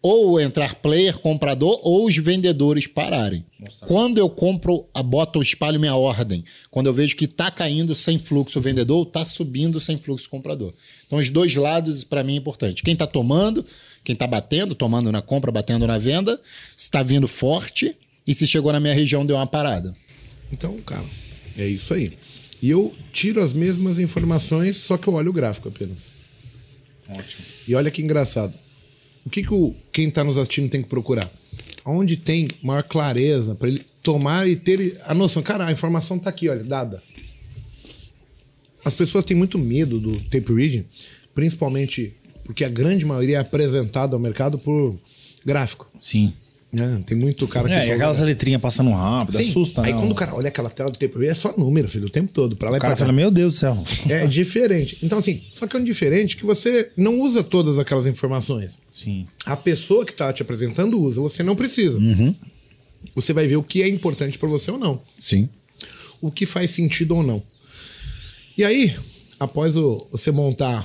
[0.00, 3.44] ou entrar player, comprador ou os vendedores pararem.
[3.86, 6.44] Quando eu compro, a boto, espalho minha ordem.
[6.70, 10.72] Quando eu vejo que tá caindo sem fluxo o vendedor, tá subindo sem fluxo comprador.
[11.06, 12.82] Então os dois lados para mim é importante.
[12.82, 13.64] Quem tá tomando,
[14.04, 16.40] quem tá batendo, tomando na compra, batendo na venda,
[16.76, 17.96] se tá vindo forte
[18.26, 19.96] e se chegou na minha região deu uma parada.
[20.52, 21.06] Então, cara,
[21.56, 22.12] é isso aí.
[22.60, 25.98] E eu tiro as mesmas informações, só que eu olho o gráfico apenas.
[27.08, 27.44] Ótimo.
[27.66, 28.54] E olha que engraçado.
[29.24, 31.30] O que, que o, quem está nos assistindo tem que procurar?
[31.84, 35.42] Onde tem maior clareza para ele tomar e ter a noção.
[35.42, 37.02] Cara, a informação tá aqui, olha, dada.
[38.84, 40.84] As pessoas têm muito medo do tape reading,
[41.34, 42.14] principalmente
[42.44, 44.98] porque a grande maioria é apresentada ao mercado por
[45.44, 45.90] gráfico.
[46.00, 46.32] Sim.
[46.70, 47.02] Né?
[47.06, 49.48] Tem muito cara que É, só aquelas letrinhas passando rápido, Sim.
[49.48, 49.98] assusta, Aí né?
[49.98, 52.56] quando o cara olha aquela tela do reading, é só número, filho, o tempo todo.
[52.56, 53.04] Pra lá O e pra cara cá.
[53.06, 53.84] fala, meu Deus do céu.
[54.08, 54.98] É diferente.
[55.02, 58.78] Então, assim, só que é um diferente que você não usa todas aquelas informações.
[58.92, 59.26] Sim.
[59.46, 61.98] A pessoa que está te apresentando usa, você não precisa.
[63.14, 65.00] Você vai ver o que é importante para você ou não.
[65.18, 65.48] Sim.
[66.20, 67.42] O que faz sentido ou não.
[68.56, 68.94] E aí,
[69.40, 70.84] após o- você montar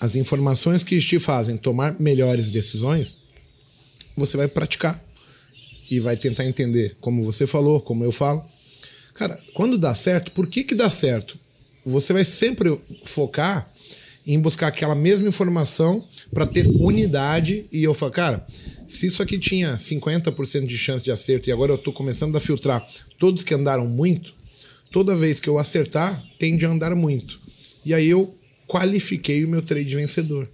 [0.00, 3.18] as informações que te fazem tomar melhores decisões,
[4.16, 5.04] você vai praticar.
[5.88, 8.44] E vai tentar entender, como você falou, como eu falo.
[9.14, 11.38] Cara, quando dá certo, por que que dá certo?
[11.84, 13.72] Você vai sempre focar
[14.26, 17.66] em buscar aquela mesma informação para ter unidade.
[17.70, 18.46] E eu falo, cara,
[18.88, 22.40] se isso aqui tinha 50% de chance de acerto e agora eu tô começando a
[22.40, 22.84] filtrar
[23.18, 24.34] todos que andaram muito,
[24.90, 27.38] toda vez que eu acertar, tende a andar muito.
[27.84, 28.36] E aí eu
[28.66, 30.48] qualifiquei o meu trade vencedor.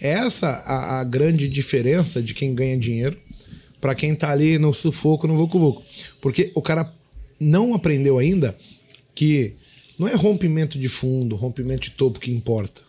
[0.00, 3.18] Essa a, a grande diferença de quem ganha dinheiro
[3.80, 5.82] para quem tá ali no sufoco, no vucu vucu.
[6.20, 6.90] Porque o cara
[7.38, 8.56] não aprendeu ainda
[9.14, 9.52] que
[9.98, 12.80] não é rompimento de fundo, rompimento de topo que importa.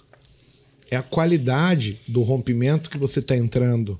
[0.89, 3.99] É a qualidade do rompimento que você está entrando,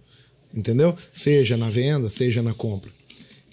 [0.54, 0.96] entendeu?
[1.12, 2.90] Seja na venda, seja na compra.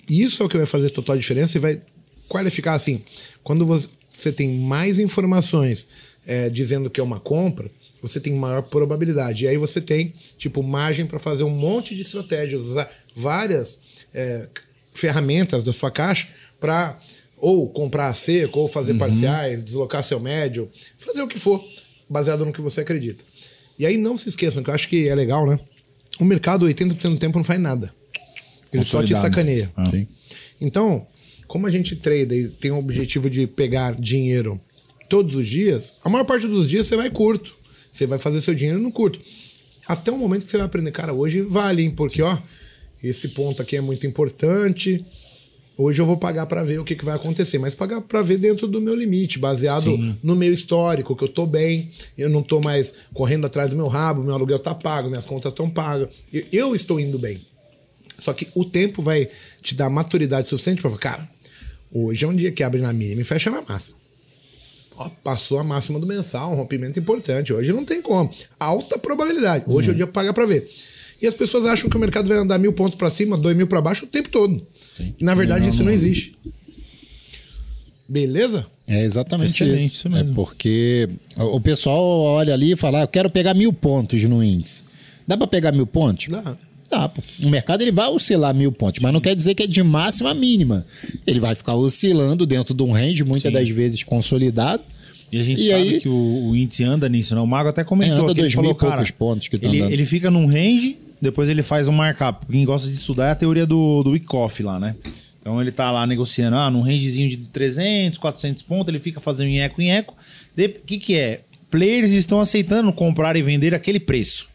[0.08, 1.80] Isso é o que vai fazer total diferença e vai
[2.28, 3.02] qualificar assim.
[3.42, 5.86] Quando você tem mais informações
[6.26, 7.70] é, dizendo que é uma compra,
[8.02, 9.44] você tem maior probabilidade.
[9.44, 13.80] E aí você tem, tipo, margem para fazer um monte de estratégias, usar várias
[14.12, 14.48] é,
[14.92, 16.98] ferramentas da sua caixa para
[17.36, 21.64] ou comprar a seco, ou fazer parciais, deslocar seu médio, fazer o que for,
[22.08, 23.24] baseado no que você acredita.
[23.76, 25.58] E aí não se esqueçam, que eu acho que é legal, né?
[26.20, 27.92] O mercado, 80% do tempo, não faz nada.
[28.72, 29.22] Ele só te Consolidado.
[29.22, 29.72] sacaneia.
[29.76, 29.86] Ah.
[29.86, 30.06] Sim.
[30.60, 31.06] Então,
[31.48, 34.60] como a gente trade e tem o objetivo de pegar dinheiro
[35.08, 37.56] todos os dias, a maior parte dos dias você vai curto.
[37.92, 39.20] Você vai fazer seu dinheiro no curto.
[39.86, 41.90] Até o momento que você vai aprender, cara, hoje vale, hein?
[41.90, 42.38] Porque, ó,
[43.02, 45.04] esse ponto aqui é muito importante.
[45.76, 48.38] Hoje eu vou pagar para ver o que, que vai acontecer, mas pagar para ver
[48.38, 50.16] dentro do meu limite, baseado Sim.
[50.22, 53.88] no meu histórico, que eu tô bem, eu não tô mais correndo atrás do meu
[53.88, 56.08] rabo, meu aluguel tá pago, minhas contas estão pagas.
[56.32, 57.40] Eu, eu estou indo bem.
[58.18, 59.28] Só que o tempo vai
[59.60, 61.30] te dar maturidade suficiente para falar, cara,
[61.92, 64.01] hoje é um dia que abre na mínima e fecha na máxima.
[65.02, 67.52] Ó, passou a máxima do mensal, um rompimento importante.
[67.52, 68.30] Hoje não tem como.
[68.58, 69.64] Alta probabilidade.
[69.66, 70.70] Hoje é o dia pra pagar pra ver.
[71.20, 73.66] E as pessoas acham que o mercado vai andar mil pontos pra cima, dois mil
[73.66, 74.64] pra baixo o tempo todo.
[75.18, 76.36] E na verdade isso não existe.
[78.08, 78.66] Beleza?
[78.86, 79.94] É exatamente Excelente, isso.
[79.94, 80.32] isso mesmo.
[80.32, 84.42] É porque o pessoal olha ali e fala: ah, eu quero pegar mil pontos no
[84.42, 84.82] índice.
[85.26, 86.28] Dá pra pegar mil pontos?
[86.28, 86.56] Dá.
[86.92, 87.22] Dá, pô.
[87.42, 90.30] O mercado ele vai oscilar mil pontos, mas não quer dizer que é de máxima
[90.30, 90.84] a mínima.
[91.26, 93.58] Ele vai ficar oscilando dentro de um range, muitas Sim.
[93.58, 94.82] das vezes consolidado.
[95.32, 97.40] E a gente E sabe aí- que o, o índice anda nisso, né?
[97.40, 99.80] O Mago até comentou anda ele dois mil falou, poucos cara, pontos que tá ele,
[99.80, 99.92] andando.
[99.92, 102.44] ele fica num range, depois ele faz um markup.
[102.46, 104.94] Quem gosta de estudar é a teoria do, do Wyckoff lá, né?
[105.40, 109.48] Então ele tá lá negociando, ah, num rangezinho de 300, 400 pontos, ele fica fazendo
[109.48, 110.14] nheco em eco.
[110.56, 111.40] O que que é?
[111.70, 114.51] Players estão aceitando comprar e vender aquele preço.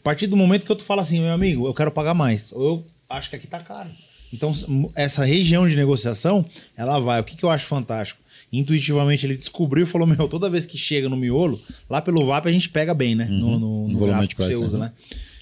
[0.00, 2.52] A partir do momento que eu tu falo assim, meu amigo, eu quero pagar mais.
[2.52, 3.90] Ou eu acho que aqui tá caro.
[4.32, 4.54] Então,
[4.94, 6.44] essa região de negociação,
[6.76, 7.20] ela vai.
[7.20, 8.20] O que, que eu acho fantástico?
[8.52, 12.46] Intuitivamente ele descobriu e falou: Meu, toda vez que chega no miolo, lá pelo VAP
[12.46, 13.26] a gente pega bem, né?
[13.26, 14.84] No, no, no volume gráfico que você usa, uhum.
[14.84, 14.92] né?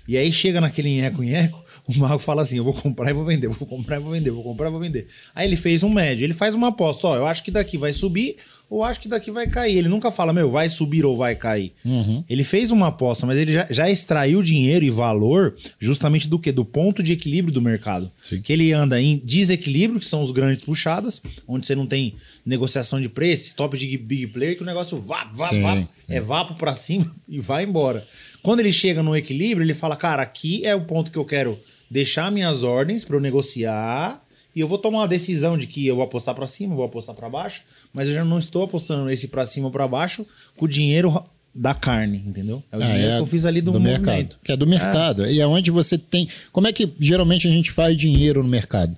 [0.06, 3.24] E aí chega naquele nheco nheco, o mago fala assim: Eu vou comprar e vou
[3.24, 5.09] vender, vou comprar e vou vender, vou comprar e vou vender.
[5.35, 7.93] Aí ele fez um médio, ele faz uma aposta: Ó, eu acho que daqui vai
[7.93, 8.36] subir
[8.70, 9.78] ou acho que daqui vai cair.
[9.78, 11.73] Ele nunca fala, meu, vai subir ou vai cair.
[11.85, 12.23] Uhum.
[12.28, 16.53] Ele fez uma aposta, mas ele já, já extraiu dinheiro e valor justamente do quê?
[16.53, 18.11] Do ponto de equilíbrio do mercado.
[18.43, 22.15] Que ele anda em desequilíbrio, que são os grandes puxadas, onde você não tem
[22.45, 26.20] negociação de preço, top de big player, que o negócio vá, vá, Sim, vá, é
[26.20, 28.07] vapo pra cima e vai embora.
[28.43, 31.59] Quando ele chega no equilíbrio, ele fala, cara, aqui é o ponto que eu quero
[31.90, 34.23] deixar minhas ordens para eu negociar
[34.55, 37.15] e eu vou tomar uma decisão de que eu vou apostar para cima, vou apostar
[37.15, 37.62] para baixo,
[37.93, 41.23] mas eu já não estou apostando nesse para cima ou para baixo com o dinheiro
[41.55, 42.62] da carne, entendeu?
[42.70, 44.36] É o Ah, dinheiro é que eu fiz ali do, do mercado.
[44.44, 45.27] Que é do mercado.
[45.27, 46.28] E é onde você tem.
[46.52, 48.97] Como é que geralmente a gente faz dinheiro no mercado?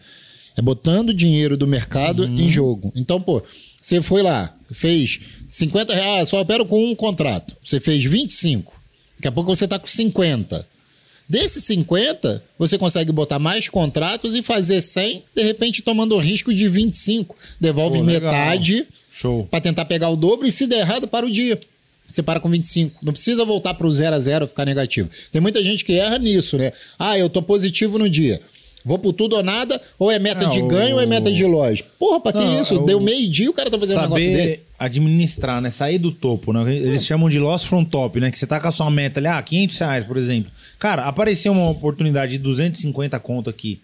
[0.57, 2.35] É botando dinheiro do mercado Uhum.
[2.39, 2.93] em jogo.
[2.95, 3.43] Então, pô,
[3.81, 7.57] você foi lá, fez 50 reais, só opero com um contrato.
[7.65, 8.71] Você fez 25.
[9.17, 10.67] Daqui a pouco você tá com 50.
[11.31, 16.53] Desses 50, você consegue botar mais contratos e fazer 100, de repente tomando o risco
[16.53, 17.37] de 25.
[17.61, 18.85] Devolve Pô, metade
[19.49, 21.57] para tentar pegar o dobro e se der errado, para o dia.
[22.09, 22.97] Você para com 25.
[23.01, 25.09] Não precisa voltar para o 0 a 0 ficar negativo.
[25.31, 26.73] Tem muita gente que erra nisso, né?
[26.99, 28.41] Ah, eu tô positivo no dia.
[28.85, 31.31] Vou por tudo ou nada, ou é meta Não, de ganho o- ou é meta
[31.31, 31.85] de loja.
[31.97, 32.75] Porra, pra que Não, isso?
[32.77, 34.61] o- Deu meio-dia o cara tá fazendo um negócio desse.
[34.81, 35.71] Administrar, né?
[35.71, 36.75] Sair do topo, né?
[36.75, 38.31] Eles chamam de loss from top, né?
[38.31, 40.51] Que você tá com a sua meta ali, ah, 500 reais, por exemplo.
[40.79, 43.81] Cara, apareceu uma oportunidade de 250 conto aqui.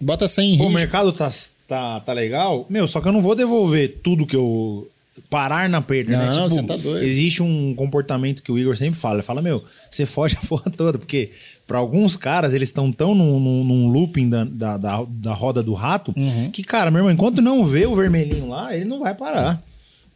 [0.00, 1.30] Bota 100 Pô, o mercado tá,
[1.66, 2.66] tá, tá legal.
[2.68, 4.88] Meu, só que eu não vou devolver tudo que eu.
[5.30, 6.26] Parar na perda, né?
[6.26, 7.02] Não, você tá doido.
[7.02, 9.14] Existe um comportamento que o Igor sempre fala.
[9.14, 10.98] Ele fala, meu, você foge a porra toda.
[10.98, 11.30] Porque
[11.66, 15.62] pra alguns caras, eles estão tão num, num, num looping da, da, da, da roda
[15.62, 16.50] do rato Uhum.
[16.50, 19.62] que, cara, meu irmão, enquanto não vê o vermelhinho lá, ele não vai parar.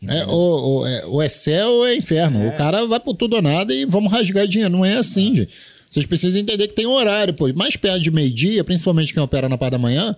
[0.08, 2.48] É, o, o, é, o é céu ou é inferno.
[2.48, 4.72] O cara vai por tudo ou nada e vamos rasgar dinheiro.
[4.72, 5.52] Não é assim, gente.
[5.90, 7.52] Vocês precisam entender que tem um horário, pô.
[7.52, 10.16] Mais perto de meio-dia, principalmente quem opera na parte da manhã,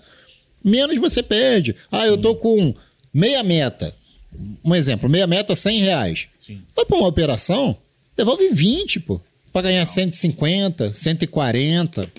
[0.62, 1.74] menos você perde.
[1.90, 2.74] Ah, eu tô com
[3.12, 3.94] meia meta.
[4.64, 6.28] Um exemplo, meia meta, 100 reais.
[6.76, 7.76] Vai pra uma operação,
[8.16, 9.20] devolve 20, pô.
[9.52, 12.10] Pra ganhar 150, 140.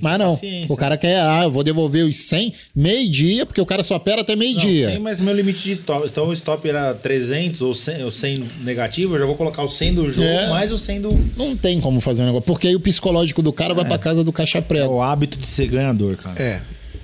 [0.00, 0.38] Mas não,
[0.68, 4.20] o cara quer, ah, eu vou devolver os 100 meio-dia, porque o cara só opera
[4.20, 4.90] até Não, meio-dia.
[4.90, 6.06] 100, mas meu limite de top.
[6.06, 9.14] Então o stop era 300 ou 100, ou 100 negativo.
[9.14, 10.48] Eu já vou colocar o 100 do jogo É.
[10.50, 11.30] mais o 100 do.
[11.36, 12.44] Não tem como fazer um negócio.
[12.46, 14.94] Porque aí o psicológico do cara vai pra casa do caixa É prego.
[14.94, 16.40] o hábito de ser ganhador, cara.
[16.42, 16.60] É.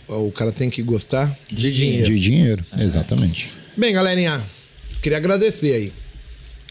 [0.06, 1.36] O cara tem que gostar.
[1.51, 2.05] De dinheiro.
[2.05, 3.51] De dinheiro, exatamente.
[3.77, 4.43] Bem, galerinha,
[5.01, 5.93] queria agradecer aí.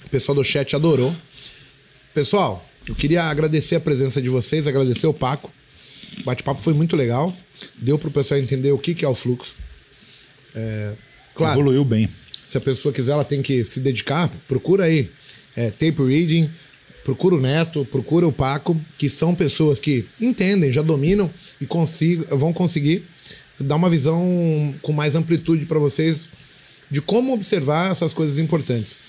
[0.06, 1.14] O pessoal do chat adorou.
[2.14, 5.52] Pessoal, eu queria agradecer a presença de vocês, agradecer o Paco.
[6.20, 7.36] O bate-papo foi muito legal.
[7.76, 9.56] Deu pro pessoal entender o que, que é o fluxo.
[10.56, 10.94] É,
[11.34, 12.10] claro, Evoluiu bem.
[12.46, 14.30] se a pessoa quiser, ela tem que se dedicar.
[14.48, 15.10] Procura aí
[15.56, 16.50] é, tape reading,
[17.04, 22.26] procura o Neto, procura o Paco, que são pessoas que entendem, já dominam e consigo,
[22.36, 23.04] vão conseguir
[23.60, 26.28] dar uma visão com mais amplitude para vocês
[26.90, 29.00] de como observar essas coisas importantes.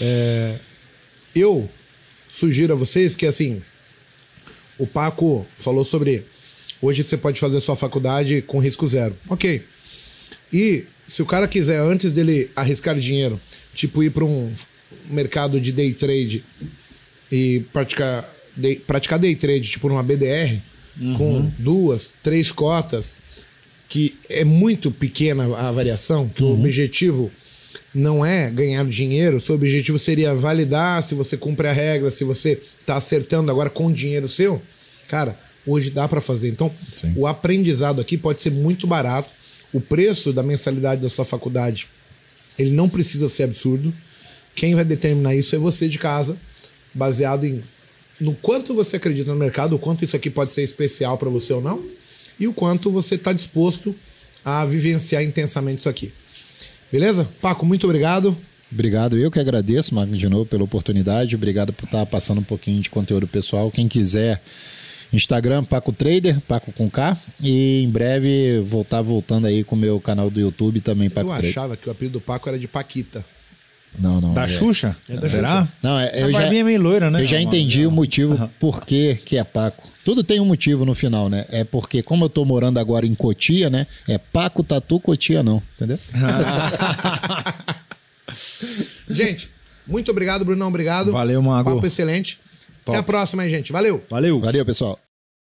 [0.00, 0.58] É,
[1.34, 1.68] eu
[2.30, 3.62] sugiro a vocês que assim,
[4.78, 6.24] o Paco falou sobre
[6.80, 9.16] hoje você pode fazer sua faculdade com risco zero.
[9.28, 9.62] Ok.
[10.52, 13.40] E se o cara quiser, antes dele arriscar dinheiro,
[13.74, 14.52] tipo ir para um
[15.10, 16.44] mercado de day trade
[17.30, 20.60] e praticar day, praticar day trade, tipo numa BDR,
[21.16, 23.16] com duas, três cotas,
[23.88, 27.30] que é muito pequena a variação, que o objetivo
[27.94, 32.60] não é ganhar dinheiro, seu objetivo seria validar se você cumpre a regra, se você
[32.84, 34.60] tá acertando agora com o dinheiro seu,
[35.08, 36.48] cara, hoje dá para fazer.
[36.48, 36.70] Então,
[37.16, 39.30] o aprendizado aqui pode ser muito barato.
[39.72, 41.88] O preço da mensalidade da sua faculdade,
[42.58, 43.92] ele não precisa ser absurdo.
[44.54, 46.36] Quem vai determinar isso é você de casa,
[46.94, 47.62] baseado em
[48.20, 51.52] no quanto você acredita no mercado, o quanto isso aqui pode ser especial para você
[51.52, 51.84] ou não,
[52.38, 53.94] e o quanto você está disposto
[54.44, 56.12] a vivenciar intensamente isso aqui.
[56.90, 57.28] Beleza?
[57.40, 58.36] Paco, muito obrigado.
[58.70, 61.34] Obrigado, eu que agradeço, Marco, de novo pela oportunidade.
[61.34, 63.70] Obrigado por estar passando um pouquinho de conteúdo pessoal.
[63.70, 64.42] Quem quiser,
[65.12, 67.16] Instagram, Paco Trader, Paco com K.
[67.40, 71.32] E em breve voltar voltando aí com o meu canal do YouTube também, Paco Eu
[71.32, 71.50] Trader.
[71.50, 73.24] achava que o apelido do Paco era de Paquita.
[73.98, 74.34] Não, não.
[74.34, 74.96] Da é- Xuxa?
[75.26, 75.66] Será?
[75.82, 77.22] Não, é, A eu já, é meio loira, né?
[77.22, 79.88] eu já entendi o motivo por que, que é Paco.
[80.04, 81.44] Tudo tem um motivo no final, né?
[81.50, 83.86] É porque, como eu tô morando agora em Cotia, né?
[84.06, 85.98] É Paco, Tatu, Cotia não, entendeu?
[89.08, 89.50] Gente,
[89.86, 90.68] muito obrigado, Brunão.
[90.68, 91.12] Obrigado.
[91.12, 91.74] Valeu, Mago.
[91.74, 92.38] Papo excelente.
[92.92, 93.72] Até a próxima gente.
[93.72, 94.02] Valeu.
[94.10, 94.40] Valeu.
[94.40, 94.98] Valeu, pessoal.